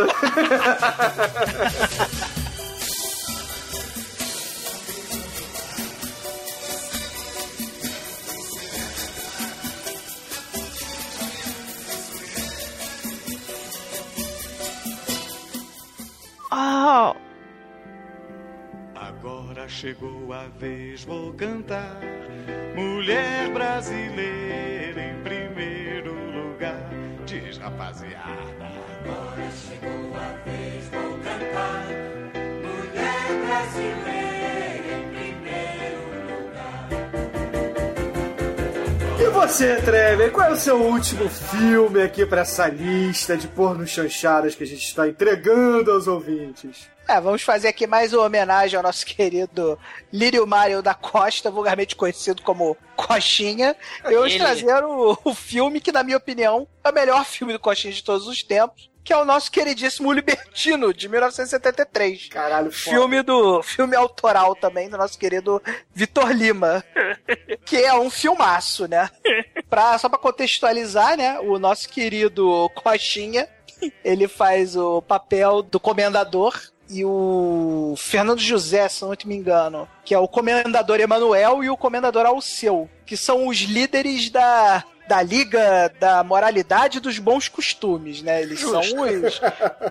Oh, 16.51 17.15
Agora 18.95 19.67
chegou 19.67 20.33
a 20.33 20.47
vez, 20.59 21.03
vou 21.03 21.33
cantar. 21.33 21.99
Mulher 22.75 23.51
brasileira 23.51 25.01
em 25.01 25.21
primeiro 25.23 26.13
lugar. 26.13 26.89
Diz 27.27 27.57
rapaziada. 27.57 28.31
Agora 29.03 29.51
chegou 29.51 30.15
a 30.15 30.31
vez, 30.49 30.85
vou 30.85 31.19
cantar. 31.19 31.85
Mulher 32.63 33.27
brasileira 33.45 34.89
em 34.93 35.09
primeiro 35.09 35.99
lugar. 36.45 36.87
E 39.19 39.29
você, 39.29 39.75
Trevor, 39.81 40.31
qual 40.31 40.47
é 40.47 40.53
o 40.53 40.55
seu 40.55 40.81
último 40.81 41.27
filme 41.27 42.01
aqui 42.01 42.25
pra 42.25 42.41
essa 42.41 42.69
lista 42.69 43.35
de 43.35 43.49
porno 43.49 43.85
chanchadas 43.85 44.55
que 44.55 44.63
a 44.63 44.67
gente 44.67 44.87
está 44.87 45.05
entregando 45.09 45.91
aos 45.91 46.07
ouvintes? 46.07 46.87
É, 47.07 47.21
vamos 47.21 47.41
fazer 47.41 47.69
aqui 47.69 47.87
mais 47.87 48.11
uma 48.11 48.25
homenagem 48.25 48.75
ao 48.75 48.83
nosso 48.83 49.05
querido 49.07 49.79
Lírio 50.11 50.45
Mário 50.45 50.81
da 50.81 50.93
Costa, 50.93 51.49
vulgarmente 51.49 51.95
conhecido 51.95 52.41
como 52.41 52.75
Coxinha. 52.97 53.77
Eu 54.03 54.27
vou 54.27 54.37
trazer 54.37 54.83
o, 54.83 55.17
o 55.23 55.33
filme 55.33 55.79
que, 55.79 55.91
na 55.91 56.03
minha 56.03 56.17
opinião, 56.17 56.67
é 56.83 56.89
o 56.89 56.93
melhor 56.93 57.23
filme 57.25 57.53
do 57.53 57.59
Coxinha 57.59 57.93
de 57.93 58.03
todos 58.03 58.27
os 58.27 58.43
tempos, 58.43 58.89
que 59.05 59.13
é 59.13 59.17
o 59.17 59.23
nosso 59.23 59.49
queridíssimo 59.49 60.11
Libertino, 60.11 60.93
de 60.93 61.07
1973. 61.07 62.27
Caralho, 62.27 62.73
Filme 62.73 63.23
do 63.23 63.63
filme 63.63 63.95
autoral 63.95 64.53
também 64.53 64.89
do 64.89 64.97
nosso 64.97 65.17
querido 65.17 65.61
Vitor 65.93 66.31
Lima, 66.31 66.83
que 67.63 67.77
é 67.77 67.93
um 67.93 68.09
filmaço, 68.09 68.85
né? 68.85 69.09
Pra, 69.69 69.97
só 69.97 70.09
pra 70.09 70.19
contextualizar, 70.19 71.15
né? 71.15 71.39
O 71.39 71.57
nosso 71.57 71.87
querido 71.87 72.69
Coxinha, 72.75 73.47
ele 74.03 74.27
faz 74.27 74.75
o 74.75 75.01
papel 75.01 75.61
do 75.61 75.79
comendador 75.79 76.53
e 76.89 77.03
o 77.03 77.95
Fernando 77.97 78.39
José, 78.39 78.87
se 78.87 79.01
não 79.01 79.13
me 79.25 79.35
engano, 79.35 79.87
que 80.05 80.13
é 80.13 80.19
o 80.19 80.27
comendador 80.27 80.99
Emanuel 80.99 81.63
e 81.63 81.69
o 81.69 81.77
comendador 81.77 82.25
Alceu, 82.25 82.89
que 83.05 83.17
são 83.17 83.47
os 83.47 83.57
líderes 83.57 84.29
da 84.29 84.83
da 85.07 85.21
Liga 85.21 85.89
da 86.01 86.21
Moralidade 86.21 86.97
e 86.97 87.01
dos 87.01 87.17
Bons 87.17 87.47
Costumes, 87.47 88.21
né? 88.21 88.41
Eles 88.41 88.59
Justo. 88.59 88.83
são 88.83 89.01
os 89.01 89.41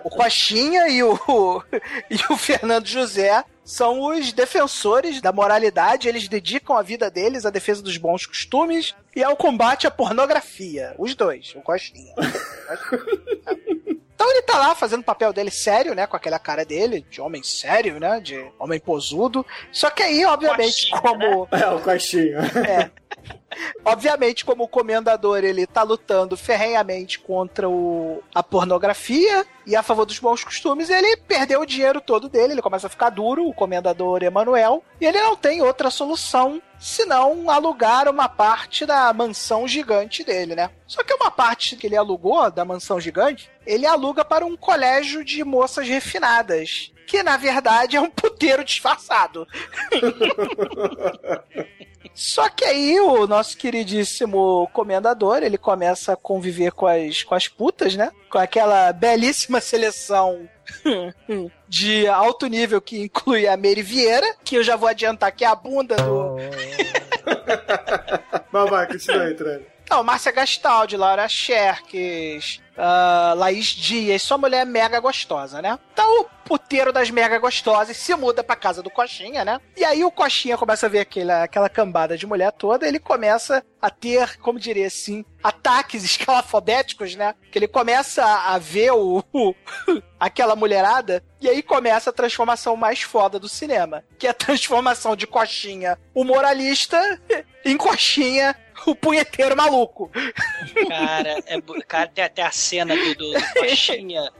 o 0.03 0.09
Coxinha 0.11 0.87
e 0.89 1.01
o 1.01 1.17
e 2.09 2.15
o 2.29 2.37
Fernando 2.37 2.85
José 2.85 3.43
são 3.65 4.01
os 4.01 4.31
defensores 4.31 5.19
da 5.19 5.33
moralidade, 5.33 6.07
eles 6.07 6.27
dedicam 6.29 6.77
a 6.77 6.81
vida 6.81 7.11
deles 7.11 7.45
à 7.45 7.49
defesa 7.49 7.81
dos 7.81 7.97
bons 7.97 8.25
costumes 8.25 8.95
e 9.13 9.21
ao 9.21 9.35
combate 9.35 9.85
à 9.85 9.91
pornografia. 9.91 10.95
Os 10.97 11.13
dois, 11.15 11.53
o 11.53 11.61
Coxinha. 11.61 12.13
Então 14.17 14.31
ele 14.31 14.41
tá 14.41 14.57
lá 14.57 14.73
fazendo 14.73 15.01
o 15.01 15.03
papel 15.03 15.31
dele 15.31 15.51
sério, 15.51 15.93
né? 15.93 16.07
Com 16.07 16.17
aquela 16.17 16.39
cara 16.39 16.65
dele, 16.65 17.05
de 17.07 17.21
homem 17.21 17.43
sério, 17.43 17.99
né? 17.99 18.19
De 18.19 18.51
homem 18.57 18.79
posudo. 18.79 19.45
Só 19.71 19.91
que 19.91 20.01
aí, 20.01 20.25
obviamente, 20.25 20.89
como. 20.89 21.47
É, 21.51 21.67
o 21.67 21.79
Coxinha. 21.79 22.39
É. 22.67 22.89
Obviamente, 23.85 24.43
como 24.43 24.63
o 24.63 24.67
comendador 24.67 25.43
ele 25.43 25.67
tá 25.67 25.83
lutando 25.83 26.35
ferrenhamente 26.35 27.19
contra 27.19 27.69
o, 27.69 28.23
a 28.33 28.41
pornografia 28.41 29.45
e 29.65 29.75
a 29.75 29.83
favor 29.83 30.05
dos 30.05 30.19
bons 30.19 30.43
costumes, 30.43 30.89
ele 30.89 31.17
perdeu 31.17 31.61
o 31.61 31.65
dinheiro 31.65 32.01
todo 32.01 32.29
dele, 32.29 32.53
ele 32.53 32.61
começa 32.61 32.87
a 32.87 32.89
ficar 32.89 33.09
duro, 33.09 33.47
o 33.47 33.53
comendador 33.53 34.23
Emanuel, 34.23 34.83
e 34.99 35.05
ele 35.05 35.19
não 35.21 35.35
tem 35.35 35.61
outra 35.61 35.89
solução 35.89 36.61
senão 36.79 37.49
alugar 37.49 38.09
uma 38.09 38.29
parte 38.29 38.85
da 38.85 39.11
mansão 39.13 39.67
gigante 39.67 40.23
dele, 40.23 40.55
né? 40.55 40.69
Só 40.85 41.03
que 41.03 41.13
uma 41.13 41.31
parte 41.31 41.75
que 41.75 41.87
ele 41.87 41.97
alugou 41.97 42.49
da 42.51 42.63
mansão 42.63 42.99
gigante, 42.99 43.49
ele 43.65 43.85
aluga 43.85 44.23
para 44.23 44.45
um 44.45 44.55
colégio 44.55 45.23
de 45.23 45.43
moças 45.43 45.87
refinadas. 45.87 46.91
Que 47.05 47.23
na 47.23 47.37
verdade 47.37 47.95
é 47.95 48.01
um 48.01 48.09
puteiro 48.09 48.63
disfarçado. 48.63 49.47
Só 52.13 52.49
que 52.49 52.65
aí 52.65 52.99
o 52.99 53.27
nosso 53.27 53.57
queridíssimo 53.57 54.67
comendador, 54.73 55.43
ele 55.43 55.57
começa 55.57 56.13
a 56.13 56.17
conviver 56.17 56.71
com 56.71 56.87
as, 56.87 57.23
com 57.23 57.35
as 57.35 57.47
putas, 57.47 57.95
né? 57.95 58.11
Com 58.29 58.39
aquela 58.39 58.91
belíssima 58.91 59.61
seleção 59.61 60.49
de 61.67 62.07
alto 62.07 62.47
nível 62.47 62.81
que 62.81 63.03
inclui 63.03 63.47
a 63.47 63.55
Mary 63.57 63.81
Vieira, 63.81 64.35
que 64.43 64.55
eu 64.55 64.63
já 64.63 64.75
vou 64.75 64.89
adiantar 64.89 65.31
que 65.35 65.43
é 65.43 65.47
a 65.47 65.55
bunda 65.55 65.95
do. 65.95 66.37
Vai, 68.51 68.87
continua 68.87 69.23
aí, 69.23 69.33
Trevor. 69.33 69.76
Não, 69.89 70.03
Márcia 70.03 70.31
Gastaldi, 70.31 70.97
Laura 70.97 71.27
Scherkes, 71.29 72.61
ah, 72.77 73.33
Laís 73.37 73.67
Dias, 73.67 74.21
sua 74.21 74.37
mulher 74.37 74.65
mega 74.65 74.99
gostosa, 74.99 75.61
né? 75.61 75.79
Então 75.93 76.21
o 76.21 76.25
puteiro 76.47 76.93
das 76.93 77.09
mega 77.09 77.37
gostosas 77.39 77.95
se 77.97 78.13
muda 78.15 78.43
pra 78.43 78.55
casa 78.55 78.81
do 78.83 78.89
Coxinha, 78.89 79.43
né? 79.43 79.59
E 79.75 79.83
aí 79.83 80.03
o 80.03 80.11
Coxinha 80.11 80.57
começa 80.57 80.85
a 80.85 80.89
ver 80.89 80.99
aquela, 80.99 81.43
aquela 81.43 81.69
cambada 81.69 82.17
de 82.17 82.25
mulher 82.27 82.51
toda, 82.51 82.87
ele 82.87 82.99
começa 82.99 83.63
a 83.81 83.89
ter, 83.89 84.37
como 84.37 84.59
diria 84.59 84.87
assim, 84.87 85.25
ataques 85.43 86.03
escalafobéticos, 86.05 87.15
né? 87.15 87.33
Que 87.51 87.57
ele 87.59 87.67
começa 87.67 88.23
a 88.23 88.55
a 88.55 88.57
ver 88.57 88.91
o, 88.91 89.23
o- 89.33 89.53
aquela 90.19 90.55
mulherada 90.55 91.23
e 91.41 91.47
aí 91.49 91.61
começa 91.61 92.09
a 92.09 92.13
transformação 92.13 92.75
mais 92.75 93.01
foda 93.01 93.37
do 93.39 93.47
cinema, 93.49 94.03
que 94.17 94.25
é 94.25 94.29
a 94.31 94.33
transformação 94.33 95.15
de 95.15 95.27
Coxinha, 95.27 95.97
o 96.13 96.23
moralista, 96.23 96.97
em 97.65 97.75
Coxinha, 97.77 98.55
o 98.91 98.95
punheteiro 98.95 99.55
maluco. 99.55 100.09
Cara, 100.87 101.37
é, 101.45 101.61
cara, 101.87 102.07
tem 102.07 102.23
até 102.23 102.41
a 102.43 102.51
cena 102.51 102.95
do, 102.95 103.15
do, 103.15 103.33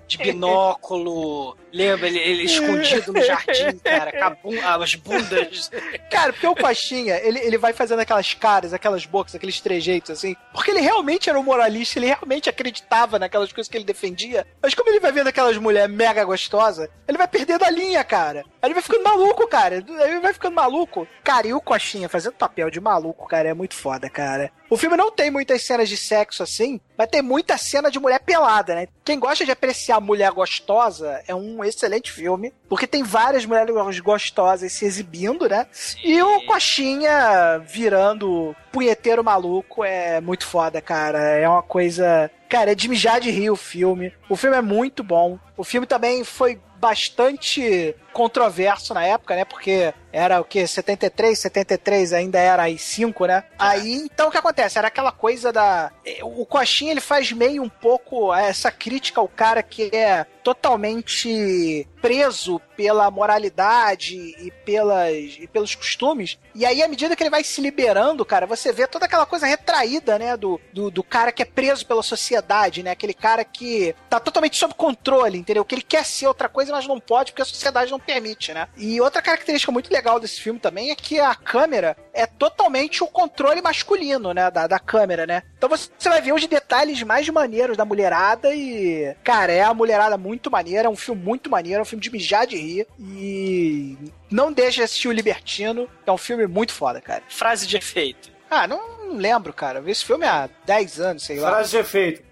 de 0.07 0.17
binóculo. 0.17 1.55
Lembra 1.71 2.07
ele, 2.07 2.19
ele 2.19 2.43
escondido 2.43 3.13
no 3.13 3.21
jardim, 3.23 3.77
cara, 3.83 4.35
com 4.35 4.49
bun- 4.49 4.61
as 4.65 4.95
bundas. 4.95 5.69
Cara, 6.09 6.31
porque 6.33 6.47
o 6.47 6.55
Coxinha, 6.55 7.15
ele, 7.17 7.39
ele 7.39 7.57
vai 7.57 7.73
fazendo 7.73 7.99
aquelas 7.99 8.33
caras, 8.33 8.73
aquelas 8.73 9.05
bocas, 9.05 9.35
aqueles 9.35 9.59
trejeitos, 9.59 10.09
assim, 10.11 10.35
porque 10.53 10.71
ele 10.71 10.79
realmente 10.81 11.29
era 11.29 11.39
um 11.39 11.43
moralista, 11.43 11.99
ele 11.99 12.07
realmente 12.07 12.49
acreditava 12.49 13.19
naquelas 13.19 13.51
coisas 13.51 13.69
que 13.69 13.77
ele 13.77 13.83
defendia, 13.83 14.47
mas 14.61 14.73
como 14.73 14.89
ele 14.89 14.99
vai 14.99 15.11
vendo 15.11 15.27
aquelas 15.27 15.57
mulheres 15.57 15.93
mega 15.93 16.23
gostosas, 16.23 16.89
ele 17.07 17.17
vai 17.17 17.27
perdendo 17.27 17.63
a 17.63 17.69
linha, 17.69 18.03
cara. 18.03 18.43
Aí 18.61 18.67
ele 18.67 18.73
vai 18.73 18.83
ficando 18.83 19.03
maluco, 19.03 19.47
cara. 19.47 19.75
Ele 19.75 20.19
vai 20.19 20.33
ficando 20.33 20.55
maluco. 20.55 21.07
Cara, 21.23 21.47
e 21.47 21.53
o 21.53 21.61
Coxinha 21.61 22.09
fazendo 22.09 22.33
papel 22.33 22.69
de 22.71 22.79
maluco, 22.79 23.27
cara, 23.27 23.49
é 23.49 23.53
muito 23.53 23.75
foda, 23.75 24.09
cara. 24.09 24.36
O 24.69 24.77
filme 24.77 24.97
não 24.97 25.11
tem 25.11 25.31
muitas 25.31 25.63
cenas 25.63 25.87
de 25.87 25.95
sexo 25.95 26.43
assim, 26.43 26.79
mas 26.97 27.09
tem 27.09 27.21
muita 27.21 27.57
cena 27.57 27.89
de 27.89 27.99
mulher 27.99 28.19
pelada, 28.19 28.75
né? 28.75 28.87
Quem 29.03 29.19
gosta 29.19 29.45
de 29.45 29.51
apreciar 29.51 30.01
mulher 30.01 30.31
gostosa 30.31 31.21
é 31.27 31.33
um 31.33 31.63
excelente 31.63 32.11
filme, 32.11 32.53
porque 32.67 32.85
tem 32.85 33.03
várias 33.03 33.45
mulheres 33.45 33.99
gostosas 33.99 34.71
se 34.71 34.85
exibindo, 34.85 35.47
né? 35.47 35.67
E 36.03 36.21
o 36.21 36.45
Coxinha 36.45 37.59
virando 37.65 38.55
punheteiro 38.71 39.23
maluco 39.23 39.83
é 39.83 40.19
muito 40.19 40.45
foda, 40.45 40.81
cara. 40.81 41.19
É 41.19 41.47
uma 41.47 41.63
coisa. 41.63 42.29
Cara, 42.49 42.71
é 42.71 42.75
de 42.75 42.87
mijar 42.87 43.19
de 43.19 43.31
rir 43.31 43.49
o 43.49 43.55
filme. 43.55 44.13
O 44.29 44.35
filme 44.35 44.57
é 44.57 44.61
muito 44.61 45.03
bom. 45.03 45.39
O 45.55 45.63
filme 45.63 45.87
também 45.87 46.23
foi 46.23 46.59
bastante 46.79 47.95
controverso 48.13 48.93
na 48.93 49.03
época, 49.05 49.35
né? 49.35 49.45
Porque 49.45 49.93
era 50.17 50.41
o 50.41 50.43
que? 50.43 50.65
73, 50.65 51.37
73 51.37 52.11
ainda 52.13 52.39
era 52.39 52.63
aí 52.63 52.77
5, 52.77 53.25
né? 53.27 53.43
Aí, 53.59 53.93
então 53.93 54.29
o 54.29 54.31
que 54.31 54.37
acontece? 54.37 54.77
Era 54.77 54.87
aquela 54.87 55.11
coisa 55.11 55.53
da. 55.53 55.91
O 56.23 56.43
Coxinha 56.45 56.91
ele 56.91 57.01
faz 57.01 57.31
meio 57.31 57.61
um 57.61 57.69
pouco 57.69 58.33
essa 58.33 58.71
crítica 58.71 59.21
ao 59.21 59.27
cara 59.27 59.61
que 59.61 59.95
é 59.95 60.25
totalmente 60.47 61.85
preso 62.01 62.59
pela 62.77 63.11
moralidade 63.11 64.15
e, 64.15 64.49
pelas, 64.63 65.35
e 65.39 65.47
pelos 65.51 65.75
costumes. 65.75 66.39
E 66.55 66.65
aí, 66.65 66.81
à 66.81 66.87
medida 66.87 67.15
que 67.15 67.23
ele 67.23 67.29
vai 67.29 67.43
se 67.43 67.59
liberando, 67.59 68.23
cara, 68.23 68.45
você 68.45 68.71
vê 68.71 68.87
toda 68.87 69.05
aquela 69.05 69.25
coisa 69.25 69.45
retraída, 69.45 70.17
né? 70.17 70.37
Do, 70.37 70.61
do, 70.71 70.89
do 70.89 71.03
cara 71.03 71.33
que 71.33 71.41
é 71.41 71.45
preso 71.45 71.85
pela 71.85 72.01
sociedade, 72.01 72.81
né? 72.81 72.91
Aquele 72.91 73.13
cara 73.13 73.43
que 73.43 73.93
tá 74.09 74.21
totalmente 74.21 74.55
sob 74.55 74.73
controle, 74.73 75.37
entendeu? 75.37 75.65
Que 75.65 75.75
ele 75.75 75.81
quer 75.81 76.05
ser 76.05 76.27
outra 76.27 76.47
coisa, 76.47 76.71
mas 76.71 76.87
não 76.87 76.99
pode 76.99 77.33
porque 77.33 77.41
a 77.41 77.45
sociedade 77.45 77.91
não 77.91 77.99
permite, 77.99 78.53
né? 78.53 78.69
E 78.77 79.01
outra 79.01 79.21
característica 79.21 79.71
muito 79.71 79.91
legal 79.91 80.06
desse 80.19 80.39
filme 80.39 80.59
também 80.59 80.91
é 80.91 80.95
que 80.95 81.19
a 81.19 81.35
câmera 81.35 81.97
é 82.13 82.25
totalmente 82.25 83.03
o 83.03 83.07
controle 83.07 83.61
masculino, 83.61 84.33
né? 84.33 84.49
Da, 84.49 84.67
da 84.67 84.79
câmera, 84.79 85.25
né? 85.25 85.43
Então 85.57 85.69
você 85.69 85.89
você 85.97 86.09
vai 86.09 86.21
ver 86.21 86.33
os 86.33 86.45
detalhes 86.47 87.03
mais 87.03 87.27
maneiros 87.29 87.75
da 87.75 87.83
mulherada 87.83 88.55
e. 88.55 89.13
Cara, 89.23 89.51
é 89.51 89.63
a 89.63 89.73
mulherada 89.73 90.17
muito 90.17 90.49
maneira, 90.49 90.87
é 90.87 90.89
um 90.89 90.95
filme 90.95 91.21
muito 91.21 91.49
maneiro, 91.49 91.79
é 91.79 91.81
um 91.81 91.85
filme 91.85 92.01
de 92.01 92.11
mijar 92.11 92.47
de 92.47 92.55
rir. 92.55 92.87
E. 92.99 93.97
Não 94.31 94.53
deixe 94.53 94.77
de 94.77 94.83
assistir 94.83 95.09
o 95.09 95.11
Libertino, 95.11 95.89
é 96.05 96.11
um 96.11 96.17
filme 96.17 96.47
muito 96.47 96.71
foda, 96.71 97.01
cara. 97.01 97.23
Frase 97.27 97.67
de 97.67 97.75
efeito. 97.75 98.31
Ah, 98.49 98.67
não, 98.67 98.99
não 98.99 99.17
lembro, 99.17 99.51
cara. 99.51 99.79
Eu 99.79 99.83
vi 99.83 99.91
esse 99.91 100.05
filme 100.05 100.25
há 100.25 100.49
10 100.65 100.99
anos, 100.99 101.23
sei 101.23 101.39
lá. 101.39 101.49
Frase 101.49 101.71
de 101.71 101.77
efeito. 101.77 102.23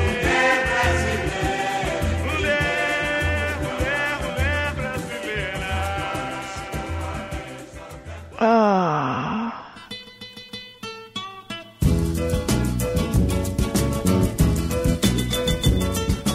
Ah. 8.45 9.72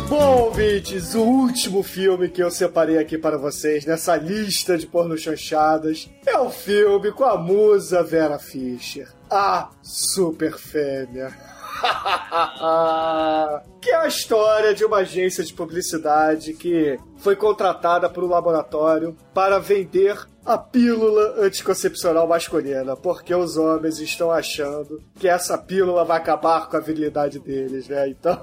Bom, 0.07 0.43
ouvintes, 0.43 1.13
o 1.15 1.21
último 1.21 1.83
filme 1.83 2.29
que 2.29 2.41
eu 2.41 2.49
separei 2.49 2.97
aqui 2.97 3.17
para 3.17 3.37
vocês 3.37 3.85
nessa 3.85 4.15
lista 4.15 4.77
de 4.77 4.87
porno 4.87 5.17
chanchadas 5.17 6.09
é 6.25 6.37
o 6.37 6.49
filme 6.49 7.11
com 7.11 7.25
a 7.25 7.35
musa 7.35 8.01
Vera 8.03 8.39
Fischer, 8.39 9.09
a 9.29 9.69
Super 9.83 10.57
Fêmea. 10.57 11.35
que 13.81 13.89
é 13.89 13.95
a 13.97 14.07
história 14.07 14.73
de 14.73 14.85
uma 14.85 14.99
agência 14.99 15.43
de 15.43 15.53
publicidade 15.53 16.53
que 16.53 16.97
foi 17.17 17.35
contratada 17.35 18.09
por 18.09 18.23
um 18.23 18.29
laboratório 18.29 19.13
para 19.33 19.59
vender 19.59 20.25
a 20.47 20.57
pílula 20.57 21.45
anticoncepcional 21.45 22.25
masculina, 22.25 22.95
porque 22.95 23.35
os 23.35 23.57
homens 23.57 23.99
estão 23.99 24.31
achando 24.31 25.03
que 25.19 25.27
essa 25.27 25.57
pílula 25.57 26.05
vai 26.05 26.17
acabar 26.17 26.69
com 26.69 26.77
a 26.77 26.79
virilidade 26.79 27.37
deles, 27.37 27.89
né? 27.89 28.07
Então, 28.07 28.39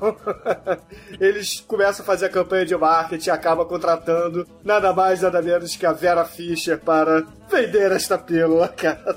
eles 1.18 1.60
começam 1.60 2.02
a 2.02 2.06
fazer 2.06 2.26
a 2.26 2.28
campanha 2.28 2.66
de 2.66 2.76
marketing 2.76 3.30
e 3.30 3.32
acabam 3.32 3.66
contratando 3.66 4.46
nada 4.62 4.92
mais, 4.92 5.22
nada 5.22 5.40
menos 5.40 5.76
que 5.76 5.86
a 5.86 5.92
Vera 5.92 6.26
Fischer 6.26 6.78
para 6.78 7.24
vender 7.50 7.90
esta 7.90 8.18
pílula, 8.18 8.68
cara. 8.68 9.16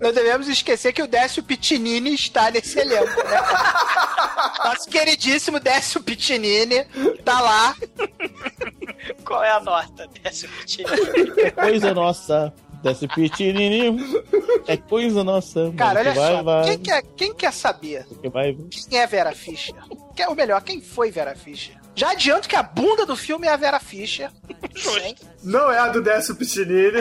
Não 0.00 0.12
devemos 0.12 0.48
esquecer 0.48 0.94
que 0.94 1.02
o 1.02 1.06
Décio 1.06 1.42
Pitinini 1.42 2.14
está 2.14 2.50
nesse 2.50 2.78
elenco, 2.78 3.22
né? 3.22 3.36
Nosso 4.64 4.88
queridíssimo 4.88 5.60
Décio 5.60 6.02
Pitinini 6.02 6.84
tá 7.22 7.40
lá. 7.40 7.76
Qual 9.24 9.42
é 9.42 9.50
a 9.50 9.60
nota 9.60 10.06
desse 10.08 10.48
pitino? 10.48 10.85
É 11.38 11.50
coisa 11.50 11.94
nossa. 11.94 12.52
Desce 12.82 13.08
pitininho. 13.08 13.96
É 14.68 14.76
coisa 14.76 15.24
nossa. 15.24 15.72
Cara, 15.76 16.00
olha 16.00 16.12
vai, 16.12 16.32
só. 16.36 16.42
vai. 16.42 16.64
Quem, 16.64 16.78
quer, 16.78 17.02
quem 17.16 17.34
quer 17.34 17.52
saber 17.52 18.06
Que 18.22 18.28
vai. 18.28 18.56
quem 18.88 18.98
é 18.98 19.06
Vera 19.06 19.32
Fischer? 19.32 19.74
Que 20.14 20.22
é 20.22 20.28
o 20.28 20.34
melhor, 20.34 20.62
quem 20.62 20.80
foi 20.80 21.10
Vera 21.10 21.34
Fischer? 21.34 21.76
Já 21.94 22.10
adianto 22.10 22.46
que 22.48 22.54
a 22.54 22.62
bunda 22.62 23.06
do 23.06 23.16
filme 23.16 23.46
é 23.46 23.50
a 23.50 23.56
Vera 23.56 23.80
Fischer. 23.80 24.30
Não 25.42 25.70
é 25.70 25.78
a 25.78 25.88
do 25.88 26.02
Décio 26.02 26.36
Pitinini. 26.36 27.00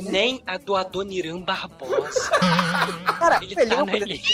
Nem 0.00 0.40
a 0.46 0.56
do 0.56 0.76
Adoniran 0.76 1.40
Barbosa. 1.40 2.30
Cara, 3.18 3.40
Ele 3.42 3.54
o 3.54 3.68
tá 3.68 3.84
desse- 3.84 3.96
elenco. 3.96 4.24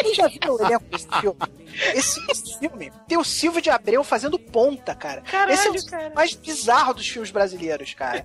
Quem 0.00 0.14
já 0.14 0.28
viu 0.28 0.54
o 0.54 0.62
elenco 0.64 0.84
desse 0.90 1.08
filme? 1.20 1.38
Esse, 1.98 2.58
filme 2.58 2.92
tem 3.08 3.18
o 3.18 3.24
Silvio 3.24 3.60
de 3.62 3.70
Abreu 3.70 4.02
fazendo 4.04 4.38
ponta, 4.38 4.94
cara. 4.94 5.22
Caralho, 5.22 5.52
esse 5.52 5.66
é 5.68 5.70
o 5.70 5.86
cara. 5.86 6.12
mais 6.14 6.34
bizarro 6.34 6.94
dos 6.94 7.08
filmes 7.08 7.30
brasileiros, 7.30 7.94
cara. 7.94 8.24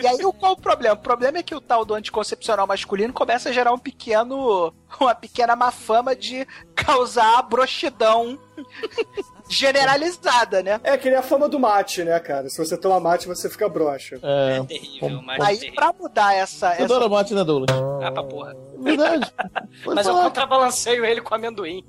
E 0.00 0.06
aí, 0.06 0.24
o- 0.24 0.32
qual 0.32 0.52
o 0.52 0.60
problema? 0.60 0.94
O 0.94 0.98
problema 1.02 1.38
é 1.38 1.42
que 1.42 1.54
o 1.54 1.60
tal 1.60 1.84
do 1.84 1.94
anticoncepcional 1.94 2.66
masculino 2.66 3.12
começa 3.12 3.48
a 3.48 3.52
gerar 3.52 3.72
um 3.72 3.78
pequeno. 3.78 4.72
uma 5.00 5.14
pequena 5.14 5.54
má 5.54 5.70
fama 5.70 6.16
de 6.16 6.46
causar 6.74 7.42
broxidão 7.42 8.38
generalizada, 9.48 10.62
né? 10.62 10.80
É 10.84 10.96
que 10.96 11.08
nem 11.08 11.18
a 11.18 11.22
fama 11.22 11.48
do 11.48 11.58
mate, 11.58 12.04
né, 12.04 12.18
cara? 12.20 12.48
Se 12.48 12.58
você 12.58 12.76
toma 12.76 13.00
mate, 13.00 13.26
você 13.26 13.48
fica 13.48 13.68
broxa. 13.68 14.18
É. 14.22 14.62
Terrível, 14.64 15.22
mas 15.22 15.40
Aí, 15.40 15.58
terrível. 15.58 15.74
pra 15.74 15.92
mudar 15.92 16.34
essa. 16.34 16.66
Eu 16.68 16.72
essa... 16.72 16.84
adoro 16.84 17.10
mate, 17.10 17.34
né, 17.34 17.44
Douglas? 17.44 17.70
Ah, 18.02 18.12
pra 18.12 18.22
porra. 18.22 18.54
Verdade. 18.78 19.32
Pode 19.84 19.96
Mas 19.96 20.06
eu 20.06 20.12
falar. 20.12 20.24
contrabalanceio 20.24 21.04
ele 21.04 21.20
com 21.20 21.34
amendoim. 21.34 21.84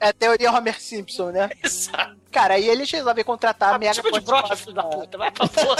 É 0.00 0.08
a 0.08 0.12
teoria 0.12 0.50
Homer 0.52 0.80
Simpson, 0.80 1.30
né? 1.30 1.50
Exato. 1.62 2.16
Cara, 2.30 2.54
aí 2.54 2.68
eles 2.68 2.90
resolvem 2.90 3.24
contratar 3.24 3.74
a 3.74 3.78
mega 3.78 3.92
Tipo 3.92 4.10
de 4.10 4.20
brocha, 4.20 4.56
filho 4.56 4.74
da 4.74 4.82
puta. 4.82 5.18
Vai 5.18 5.30
pra 5.30 5.46
porra. 5.48 5.76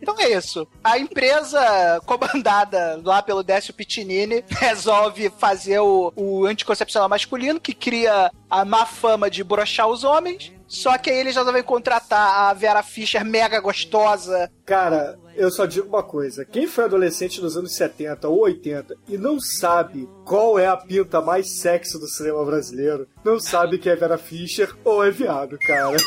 Então 0.00 0.14
é 0.18 0.30
isso. 0.30 0.66
A 0.82 0.98
empresa 0.98 2.00
comandada 2.06 3.00
lá 3.04 3.22
pelo 3.22 3.42
Décio 3.42 3.74
Pitinini 3.74 4.44
resolve 4.50 5.30
fazer 5.38 5.80
o, 5.80 6.12
o 6.16 6.46
anticoncepcional 6.46 7.08
masculino, 7.08 7.60
que 7.60 7.74
cria 7.74 8.30
a 8.50 8.64
má 8.64 8.86
fama 8.86 9.30
de 9.30 9.42
brochar 9.44 9.88
os 9.88 10.04
homens. 10.04 10.52
Só 10.68 10.98
que 10.98 11.10
aí 11.10 11.18
eles 11.18 11.36
resolvem 11.36 11.62
contratar 11.62 12.50
a 12.50 12.52
Vera 12.52 12.82
Fischer 12.82 13.24
mega 13.24 13.60
gostosa. 13.60 14.50
Cara, 14.64 15.16
eu 15.36 15.50
só 15.50 15.66
digo 15.66 15.88
uma 15.88 16.02
coisa: 16.02 16.44
quem 16.44 16.66
foi 16.66 16.84
adolescente 16.84 17.40
nos 17.40 17.56
anos 17.56 17.74
70 17.74 18.28
ou 18.28 18.40
80 18.40 18.96
e 19.08 19.16
não 19.16 19.40
sabe 19.40 20.08
qual 20.24 20.58
é 20.58 20.66
a 20.66 20.76
pinta 20.76 21.20
mais 21.20 21.60
sexy 21.60 21.98
do 21.98 22.06
cinema 22.06 22.44
brasileiro, 22.44 23.08
não 23.24 23.38
sabe 23.38 23.78
que 23.78 23.88
é 23.88 23.96
Vera 23.96 24.18
Fischer 24.18 24.74
ou 24.84 25.04
é 25.04 25.10
viado, 25.10 25.58
cara. 25.58 25.96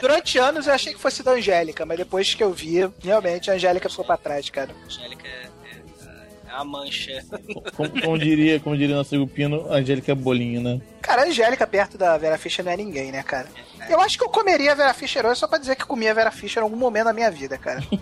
Durante 0.00 0.38
anos 0.38 0.66
eu 0.66 0.72
achei 0.72 0.92
que 0.92 1.00
fosse 1.00 1.22
da 1.22 1.32
Angélica, 1.32 1.86
mas 1.86 1.98
depois 1.98 2.34
que 2.34 2.42
eu 2.42 2.52
vi, 2.52 2.90
realmente 3.00 3.50
a 3.50 3.54
Angélica 3.54 3.88
ficou 3.88 4.04
pra 4.04 4.16
trás, 4.16 4.50
cara. 4.50 4.74
Angélica 4.84 5.26
é, 5.26 5.48
é- 6.52 6.54
é 6.54 6.56
uma 6.56 6.64
mancha. 6.64 7.24
Como, 7.76 8.00
como 8.02 8.18
diria, 8.18 8.60
como 8.60 8.76
diria 8.76 8.94
nosso 8.96 9.14
amigo 9.14 9.30
Pino, 9.30 9.66
a 9.72 9.76
Angélica 9.76 10.12
é 10.12 10.14
bolinho, 10.14 10.60
né? 10.60 10.80
Cara, 11.00 11.22
a 11.22 11.26
Angélica 11.26 11.66
perto 11.66 11.96
da 11.98 12.16
Vera 12.18 12.38
Fischer 12.38 12.64
não 12.64 12.72
é 12.72 12.76
ninguém, 12.76 13.10
né, 13.12 13.22
cara? 13.22 13.48
Eu 13.88 14.00
acho 14.00 14.16
que 14.18 14.24
eu 14.24 14.28
comeria 14.28 14.72
a 14.72 14.74
Vera 14.74 14.94
Fischer 14.94 15.24
hoje 15.26 15.40
só 15.40 15.48
pra 15.48 15.58
dizer 15.58 15.76
que 15.76 15.84
comia 15.84 16.10
a 16.10 16.14
Vera 16.14 16.30
Fischer 16.30 16.60
em 16.60 16.64
algum 16.64 16.76
momento 16.76 17.04
da 17.06 17.12
minha 17.12 17.30
vida, 17.30 17.58
cara. 17.58 17.82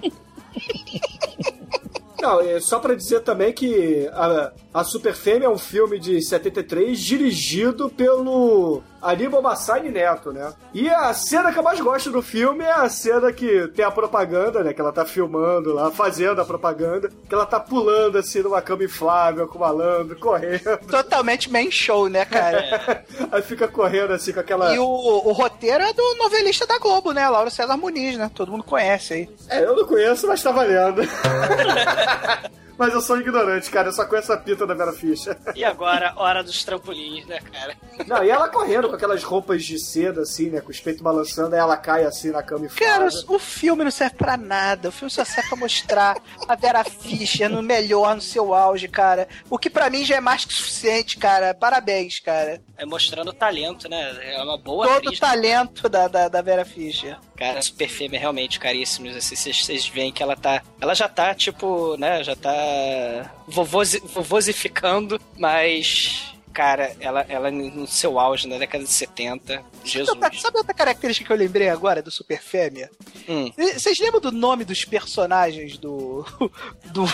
Não, 2.20 2.38
é 2.42 2.60
só 2.60 2.78
pra 2.78 2.94
dizer 2.94 3.20
também 3.20 3.50
que 3.52 4.06
a, 4.12 4.52
a 4.74 4.84
Super 4.84 5.14
Fêmea 5.14 5.46
é 5.46 5.48
um 5.48 5.56
filme 5.56 5.98
de 5.98 6.20
73 6.20 6.98
dirigido 7.00 7.88
pelo 7.88 8.82
Aníbal 9.02 9.42
Massani 9.42 9.90
Neto, 9.90 10.32
né? 10.32 10.52
E 10.74 10.88
a 10.88 11.12
cena 11.12 11.52
que 11.52 11.58
eu 11.58 11.62
mais 11.62 11.80
gosto 11.80 12.10
do 12.10 12.22
filme 12.22 12.64
é 12.64 12.72
a 12.72 12.88
cena 12.88 13.32
que 13.32 13.68
tem 13.68 13.84
a 13.84 13.90
propaganda, 13.90 14.62
né? 14.62 14.72
Que 14.72 14.80
ela 14.80 14.92
tá 14.92 15.04
filmando 15.04 15.72
lá, 15.72 15.90
fazendo 15.90 16.40
a 16.40 16.44
propaganda, 16.44 17.10
que 17.28 17.34
ela 17.34 17.46
tá 17.46 17.58
pulando 17.58 18.18
assim 18.18 18.40
numa 18.40 18.60
cama 18.60 18.84
inflável 18.84 19.48
com 19.48 19.58
o 19.58 19.60
malandro, 19.60 20.16
correndo. 20.18 20.78
Totalmente 20.88 21.50
main 21.50 21.70
show, 21.70 22.08
né, 22.08 22.24
cara? 22.24 23.04
Aí 23.32 23.42
fica 23.42 23.66
correndo 23.68 24.12
assim 24.12 24.32
com 24.32 24.40
aquela. 24.40 24.74
E 24.74 24.78
o, 24.78 24.84
o 24.84 25.32
roteiro 25.32 25.82
é 25.82 25.92
do 25.92 26.14
novelista 26.16 26.66
da 26.66 26.78
Globo, 26.78 27.12
né? 27.12 27.28
Lauro 27.28 27.50
César 27.50 27.76
Muniz, 27.76 28.16
né? 28.16 28.30
Todo 28.34 28.50
mundo 28.50 28.64
conhece 28.64 29.14
aí. 29.14 29.28
É, 29.48 29.64
eu 29.64 29.76
não 29.76 29.84
conheço, 29.84 30.26
mas 30.26 30.42
tá 30.42 30.50
valendo. 30.50 31.02
mas 32.80 32.94
eu 32.94 33.00
sou 33.02 33.20
ignorante, 33.20 33.70
cara. 33.70 33.88
Eu 33.88 33.92
só 33.92 34.06
conheço 34.06 34.32
a 34.32 34.38
pinta 34.38 34.66
da 34.66 34.72
Vera 34.72 34.92
Fischer. 34.92 35.36
E 35.54 35.64
agora, 35.64 36.14
hora 36.16 36.42
dos 36.42 36.64
trampolins, 36.64 37.26
né, 37.26 37.38
cara? 37.52 37.76
Não, 38.06 38.24
e 38.24 38.30
ela 38.30 38.48
correndo 38.48 38.88
com 38.88 38.94
aquelas 38.94 39.22
roupas 39.22 39.62
de 39.62 39.78
seda, 39.78 40.22
assim, 40.22 40.48
né? 40.48 40.62
Com 40.62 40.70
os 40.70 40.80
peitos 40.80 41.02
balançando, 41.02 41.54
aí 41.54 41.60
ela 41.60 41.76
cai 41.76 42.04
assim 42.04 42.30
na 42.30 42.42
cama 42.42 42.64
e 42.64 42.68
Cara, 42.70 43.08
o 43.28 43.38
filme 43.38 43.84
não 43.84 43.90
serve 43.90 44.16
pra 44.16 44.38
nada. 44.38 44.88
O 44.88 44.92
filme 44.92 45.10
só 45.10 45.22
serve 45.24 45.50
pra 45.50 45.58
mostrar 45.58 46.16
a 46.48 46.54
Vera 46.54 46.82
Fischer 46.82 47.50
no 47.50 47.62
melhor, 47.62 48.14
no 48.14 48.22
seu 48.22 48.54
auge, 48.54 48.88
cara. 48.88 49.28
O 49.50 49.58
que 49.58 49.68
pra 49.68 49.90
mim 49.90 50.02
já 50.04 50.16
é 50.16 50.20
mais 50.20 50.46
que 50.46 50.54
suficiente, 50.54 51.18
cara. 51.18 51.52
Parabéns, 51.52 52.18
cara. 52.20 52.62
É 52.80 52.86
mostrando 52.86 53.28
o 53.28 53.34
talento, 53.34 53.90
né? 53.90 54.34
É 54.34 54.42
uma 54.42 54.56
boa 54.56 54.86
Todo 54.86 54.96
atriz. 54.96 55.18
o 55.18 55.20
talento 55.20 55.86
da, 55.86 56.08
da, 56.08 56.28
da 56.28 56.40
Vera 56.40 56.64
Fischer. 56.64 57.18
Cara, 57.36 57.60
Super 57.60 57.90
Fêmea 57.90 58.16
é 58.16 58.20
realmente 58.20 58.58
caríssimos. 58.58 59.14
Assim, 59.14 59.36
vocês, 59.36 59.86
veem 59.86 60.10
que 60.10 60.22
ela 60.22 60.34
tá. 60.34 60.62
Ela 60.80 60.94
já 60.94 61.06
tá, 61.06 61.34
tipo, 61.34 61.98
né? 61.98 62.24
Já 62.24 62.34
tá 62.34 63.30
vovosi, 63.46 64.00
vovosificando, 64.02 65.20
mas. 65.36 66.29
Cara, 66.52 66.92
ela, 67.00 67.24
ela 67.28 67.50
no 67.50 67.86
seu 67.86 68.18
auge, 68.18 68.48
na 68.48 68.58
década 68.58 68.82
de 68.84 68.90
70. 68.90 69.62
Jesus. 69.84 70.08
Outra- 70.08 70.30
Sabe 70.38 70.58
outra 70.58 70.74
característica 70.74 71.26
que 71.26 71.32
eu 71.32 71.36
lembrei 71.36 71.68
agora 71.68 72.02
do 72.02 72.10
Super 72.10 72.40
Fêmea? 72.42 72.90
Hum. 73.28 73.50
Vocês 73.56 73.98
lembram 74.00 74.20
do 74.20 74.32
nome 74.32 74.64
dos 74.64 74.84
personagens 74.84 75.78
do. 75.78 76.24
do, 76.86 77.06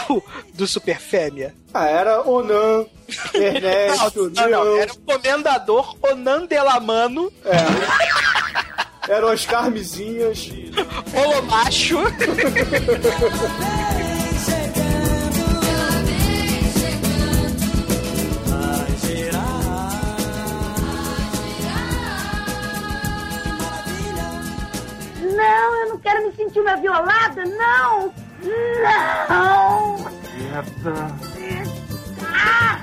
do 0.54 0.66
Super 0.66 0.98
Fêmea? 0.98 1.54
Ah, 1.74 1.86
era 1.86 2.22
Onan, 2.28 2.86
Ernesto, 3.34 4.30
não, 4.34 4.48
não, 4.50 4.62
Leão. 4.62 4.76
era 4.78 4.92
o 4.92 4.98
comendador 5.00 5.94
Onan 6.02 6.46
Delamano, 6.46 7.30
Era 9.06 9.26
Oscar 9.26 9.70
Mizinhas. 9.70 10.48
Olomacho. 11.14 11.98
Não, 25.36 25.74
eu 25.82 25.88
não 25.90 25.98
quero 25.98 26.26
me 26.26 26.34
sentir 26.34 26.60
uma 26.60 26.76
violada, 26.76 27.44
não! 27.44 28.12
Não! 28.42 30.06
Ah! 32.22 32.82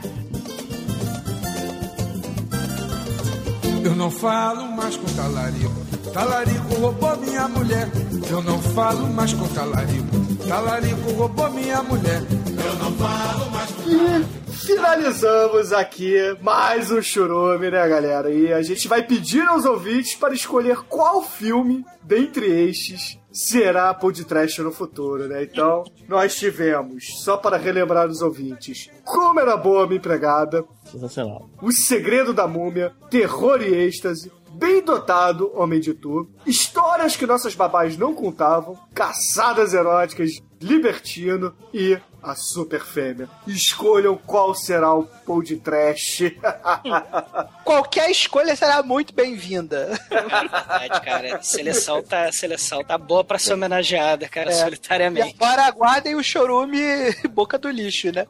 Eu 3.83 3.95
não 3.95 4.11
falo 4.11 4.71
mais 4.71 4.95
com 4.95 5.05
talarico. 5.15 5.83
Talarico 6.13 6.75
roubou 6.75 7.17
minha 7.17 7.47
mulher. 7.47 7.89
Eu 8.29 8.41
não 8.43 8.61
falo 8.61 9.07
mais 9.07 9.33
com 9.33 9.47
talarico. 9.47 10.22
Talarico 10.47 11.11
roubou 11.11 11.49
minha 11.51 11.81
mulher. 11.83 12.21
Eu 12.21 12.75
não 12.75 12.91
falo 12.93 13.49
mais 13.51 13.71
com 13.71 13.89
E 13.89 14.53
finalizamos 14.53 15.73
aqui 15.73 16.15
mais 16.41 16.91
um 16.91 17.01
churume, 17.01 17.71
né, 17.71 17.87
galera? 17.87 18.29
E 18.29 18.51
a 18.51 18.61
gente 18.61 18.87
vai 18.87 19.03
pedir 19.03 19.47
aos 19.47 19.65
ouvintes 19.65 20.15
para 20.15 20.33
escolher 20.33 20.77
qual 20.89 21.21
filme 21.23 21.85
dentre 22.03 22.45
estes 22.69 23.17
será 23.31 23.93
podcast 23.93 24.61
no 24.61 24.71
futuro, 24.71 25.27
né? 25.27 25.43
Então, 25.43 25.83
nós 26.07 26.35
tivemos, 26.35 27.23
só 27.23 27.35
para 27.35 27.57
relembrar 27.57 28.07
os 28.07 28.21
ouvintes, 28.21 28.89
Como 29.03 29.39
Era 29.39 29.57
Boa 29.57 29.87
Minha 29.87 29.97
Empregada, 29.97 30.63
Sensacional. 30.85 31.49
O 31.61 31.71
Segredo 31.71 32.31
da 32.31 32.47
Múmia, 32.47 32.93
Terror 33.09 33.61
e 33.61 33.73
Êxtase, 33.73 34.31
Bem 34.63 34.81
Dotado, 34.81 35.51
Homem 35.53 35.81
de 35.81 35.93
Tu, 35.93 36.25
Histórias 36.45 37.17
que 37.17 37.25
Nossas 37.25 37.53
Babás 37.53 37.97
Não 37.97 38.15
Contavam, 38.15 38.79
Caçadas 38.95 39.73
Eróticas, 39.73 40.41
Libertino 40.61 41.53
e 41.73 41.99
a 42.23 42.35
Super 42.35 42.81
Fêmea. 42.85 43.27
Escolham 43.45 44.15
qual 44.15 44.55
será 44.55 44.93
o 44.93 45.03
podcast. 45.03 46.39
Qualquer 47.65 48.09
escolha 48.09 48.55
será 48.55 48.81
muito 48.81 49.13
bem-vinda. 49.13 49.99
Verdade, 50.09 51.01
cara. 51.01 51.35
A 51.37 51.41
seleção 51.41 52.01
tá, 52.01 52.25
a 52.25 52.31
seleção 52.31 52.83
tá 52.83 52.97
boa 52.97 53.23
pra 53.23 53.37
ser 53.37 53.53
homenageada, 53.53 54.27
cara, 54.29 54.51
É. 54.51 54.53
E 54.53 54.59
solitariamente. 54.59 55.35
agora 55.39 55.63
aguardem 55.63 56.15
o 56.15 56.23
chorume 56.23 56.81
boca 57.31 57.57
do 57.57 57.69
lixo, 57.69 58.11
né? 58.11 58.25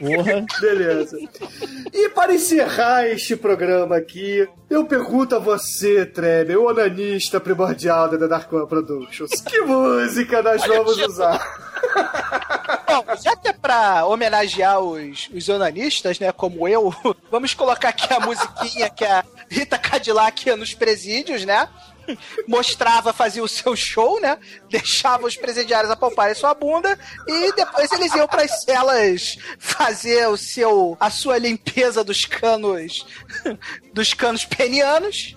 Porra. 0.00 0.46
Beleza. 0.60 1.18
E 1.92 2.08
para 2.10 2.34
encerrar 2.34 3.06
este 3.08 3.36
programa 3.36 3.96
aqui, 3.96 4.48
eu 4.70 4.84
pergunto 4.84 5.34
a 5.34 5.38
você, 5.38 6.06
Treme, 6.06 6.56
o 6.56 6.68
onanista 6.68 7.40
primordial 7.40 8.16
da 8.16 8.26
Dark 8.26 8.52
One 8.52 8.66
Productions, 8.66 9.30
que 9.40 9.60
música 9.62 10.42
nós 10.42 10.64
vamos 10.66 10.96
usar? 10.98 11.67
Bom, 12.86 13.04
já 13.22 13.36
que 13.36 13.48
é 13.48 13.52
pra 13.52 14.06
homenagear 14.06 14.80
os, 14.80 15.28
os 15.32 15.48
onanistas, 15.48 16.18
né, 16.18 16.32
como 16.32 16.66
eu, 16.66 16.94
vamos 17.30 17.54
colocar 17.54 17.90
aqui 17.90 18.12
a 18.12 18.20
musiquinha 18.20 18.88
que 18.90 19.04
a 19.04 19.24
Rita 19.50 19.78
Cadillac 19.78 20.50
nos 20.56 20.74
presídios, 20.74 21.44
né? 21.44 21.68
Mostrava, 22.46 23.12
fazia 23.12 23.42
o 23.42 23.48
seu 23.48 23.74
show, 23.76 24.20
né? 24.20 24.38
Deixava 24.70 25.26
os 25.26 25.36
presidiários 25.36 25.90
apalparem 25.90 26.34
sua 26.34 26.54
bunda 26.54 26.98
e 27.26 27.52
depois 27.52 27.90
eles 27.92 28.14
iam 28.14 28.26
pras 28.26 28.62
celas 28.62 29.38
fazer 29.58 30.28
o 30.28 30.36
seu, 30.36 30.96
a 31.00 31.10
sua 31.10 31.38
limpeza 31.38 32.02
dos 32.04 32.24
canos, 32.24 33.06
dos 33.92 34.14
canos 34.14 34.44
penianos. 34.44 35.34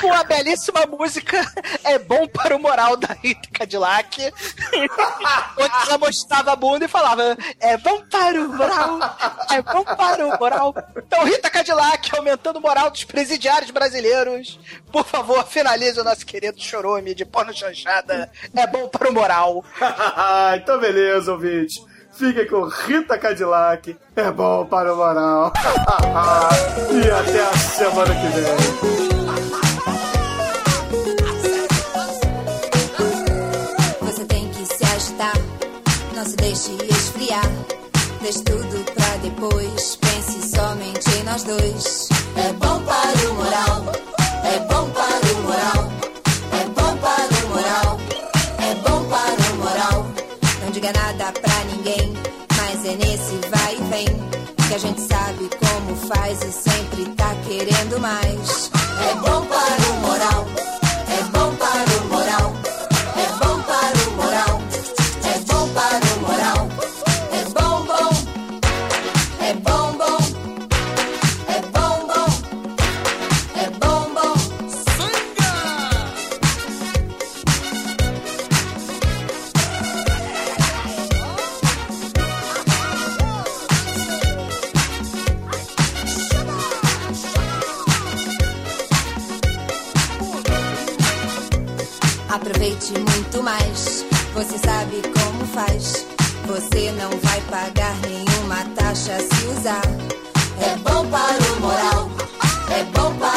Com 0.00 0.12
a 0.12 0.24
belíssima 0.24 0.86
música 0.86 1.40
É 1.84 1.98
Bom 1.98 2.26
para 2.28 2.56
o 2.56 2.60
Moral 2.60 2.96
da 2.96 3.14
Rita 3.14 3.48
Cadillac. 3.52 4.32
onde 5.56 5.74
ela 5.86 5.98
mostrava 5.98 6.52
a 6.52 6.56
bunda 6.56 6.84
e 6.84 6.88
falava: 6.88 7.36
É 7.60 7.76
bom 7.76 8.00
para 8.10 8.40
o 8.40 8.48
moral, 8.48 8.98
é 9.50 9.62
bom 9.62 9.84
para 9.84 10.26
o 10.26 10.38
moral. 10.38 10.74
Então, 10.96 11.24
Rita 11.24 11.50
Cadillac, 11.50 12.16
aumentando 12.16 12.58
o 12.58 12.62
moral 12.62 12.90
dos 12.90 13.04
presidiários 13.04 13.70
brasileiros, 13.70 14.58
por 14.92 15.04
favor, 15.04 15.44
finalize 15.66 16.00
o 16.00 16.04
nosso 16.04 16.24
querido 16.24 16.60
chorume 16.60 17.12
de 17.12 17.24
porno 17.24 17.52
chanchada. 17.52 18.30
É 18.54 18.66
bom 18.68 18.86
para 18.86 19.10
o 19.10 19.12
moral. 19.12 19.64
então 20.54 20.78
beleza, 20.78 21.32
ouvinte. 21.32 21.84
Fiquem 22.12 22.46
com 22.46 22.68
Rita 22.68 23.18
Cadillac. 23.18 23.96
É 24.14 24.30
bom 24.30 24.64
para 24.64 24.94
o 24.94 24.96
moral. 24.96 25.52
e 26.92 27.10
até 27.10 27.42
a 27.42 27.52
semana 27.56 28.14
que 28.14 28.28
vem. 28.28 28.44
Você 34.02 34.24
tem 34.24 34.48
que 34.50 34.66
se 34.66 34.84
agitar, 34.84 35.34
não 36.14 36.24
se 36.24 36.36
deixe 36.36 36.72
esfriar. 36.84 37.50
Deixe 38.22 38.42
tudo 38.44 38.92
pra 38.92 39.16
depois, 39.20 39.96
pense 39.96 40.48
somente 40.48 41.10
em 41.10 41.24
nós 41.24 41.42
dois. 41.42 42.08
É 42.36 42.52
bom 42.52 42.82
para 42.82 43.30
o 43.30 43.34
moral, 43.34 44.15
é 44.46 44.58
bom 44.60 44.88
para 44.90 45.32
o 45.32 45.42
moral, 45.42 45.90
é 46.52 46.64
bom 46.78 46.96
para 46.98 47.44
o 47.44 47.48
moral, 47.48 48.00
é 48.58 48.74
bom 48.88 49.04
para 49.04 49.52
o 49.52 49.56
moral. 49.56 50.06
Não 50.62 50.70
diga 50.70 50.92
nada 50.92 51.32
pra 51.32 51.64
ninguém, 51.64 52.14
mas 52.56 52.84
é 52.84 52.94
nesse 52.96 53.34
vai 53.50 53.74
e 53.74 53.82
vem 53.90 54.06
que 54.68 54.74
a 54.74 54.78
gente 54.78 55.00
sabe 55.00 55.50
como 55.58 55.96
faz 56.08 56.42
e 56.42 56.52
sempre 56.52 57.04
tá 57.16 57.34
querendo 57.46 58.00
mais. 58.00 58.70
É 59.10 59.14
bom 59.14 59.44
para 59.46 59.75
muito 93.36 93.42
mais. 93.42 94.04
Você 94.34 94.58
sabe 94.58 95.02
como 95.02 95.46
faz. 95.46 96.06
Você 96.46 96.92
não 96.92 97.10
vai 97.20 97.40
pagar 97.42 97.94
nenhuma 98.02 98.64
taxa 98.74 99.18
se 99.18 99.46
usar. 99.46 99.82
É 100.60 100.76
bom 100.76 101.06
para 101.08 101.52
o 101.52 101.60
moral. 101.60 102.10
É 102.70 102.84
bom 102.84 103.14
para 103.16 103.35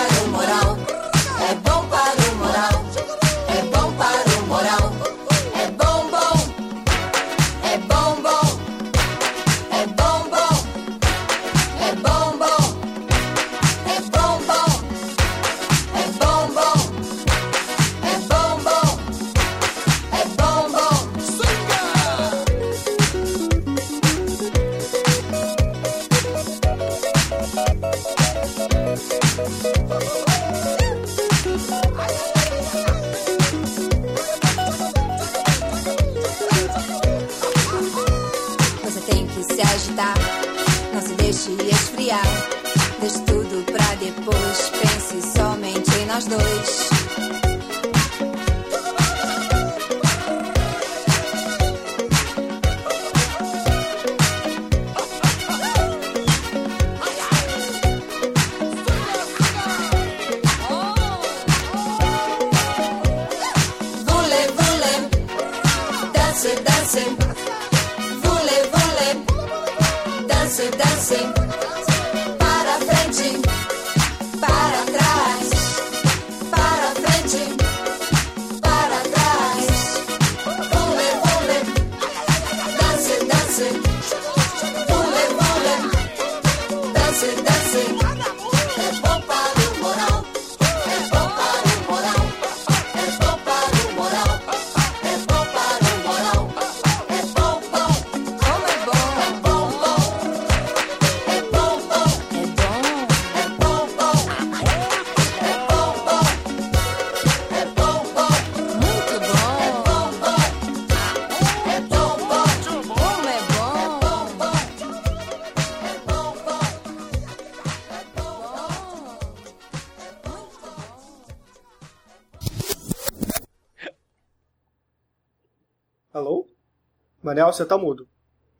Manel, 127.29 127.45
você 127.53 127.63
tá 127.63 127.77
mudo. 127.77 128.07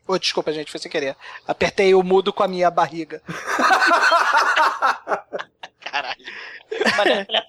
Ô, 0.08 0.16
desculpa, 0.20 0.54
gente, 0.54 0.70
foi 0.72 0.80
sem 0.80 0.92
querer. 0.92 1.16
Apertei 1.48 1.96
o 1.96 2.04
mudo 2.04 2.32
com 2.32 2.44
a 2.44 2.48
minha 2.48 2.70
barriga. 2.70 3.20
Caralho. 5.80 6.24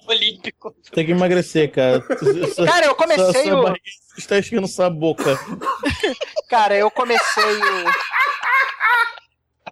olímpico. 0.07 0.75
Tem 0.91 1.05
que 1.05 1.11
emagrecer, 1.11 1.71
cara. 1.71 2.01
Cara, 2.65 2.85
eu 2.87 2.95
comecei 2.95 3.43
Sua, 3.43 3.61
sua 3.61 3.71
o- 3.71 3.75
está 4.17 4.39
enchendo 4.39 4.67
sua 4.67 4.89
boca. 4.89 5.37
Cara, 6.49 6.75
eu 6.75 6.89
comecei 6.89 7.43
o. 7.55 7.85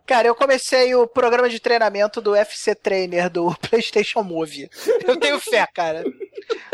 Cara, 0.05 0.27
eu 0.27 0.35
comecei 0.35 0.93
o 0.95 1.07
programa 1.07 1.49
de 1.49 1.59
treinamento 1.59 2.19
do 2.21 2.35
FC 2.35 2.73
Trainer 2.75 3.29
do 3.29 3.55
PlayStation 3.57 4.21
Move. 4.23 4.69
Eu 5.07 5.17
tenho 5.19 5.39
fé, 5.39 5.67
cara. 5.73 6.03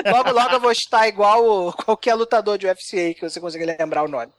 Logo, 0.06 0.32
logo 0.32 0.54
eu 0.56 0.60
vou 0.60 0.72
estar 0.72 1.08
igual 1.08 1.46
o- 1.46 1.74
qualquer 1.74 2.16
lutador 2.16 2.58
de 2.58 2.66
UFC 2.68 3.14
que 3.14 3.22
você 3.30 3.40
conseguir 3.40 3.66
lembrar 3.66 4.04
o 4.04 4.08
nome. 4.08 4.32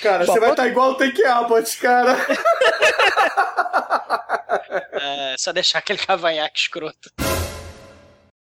Cara, 0.00 0.24
você 0.24 0.40
vai 0.40 0.50
estar 0.50 0.66
igual 0.68 0.92
o 0.92 0.94
Take 0.94 1.24
Abbott, 1.24 1.76
cara. 1.78 2.16
É, 4.92 5.34
só 5.38 5.52
deixar 5.52 5.78
aquele 5.80 5.98
cavanhaque 5.98 6.60
escroto. 6.60 7.10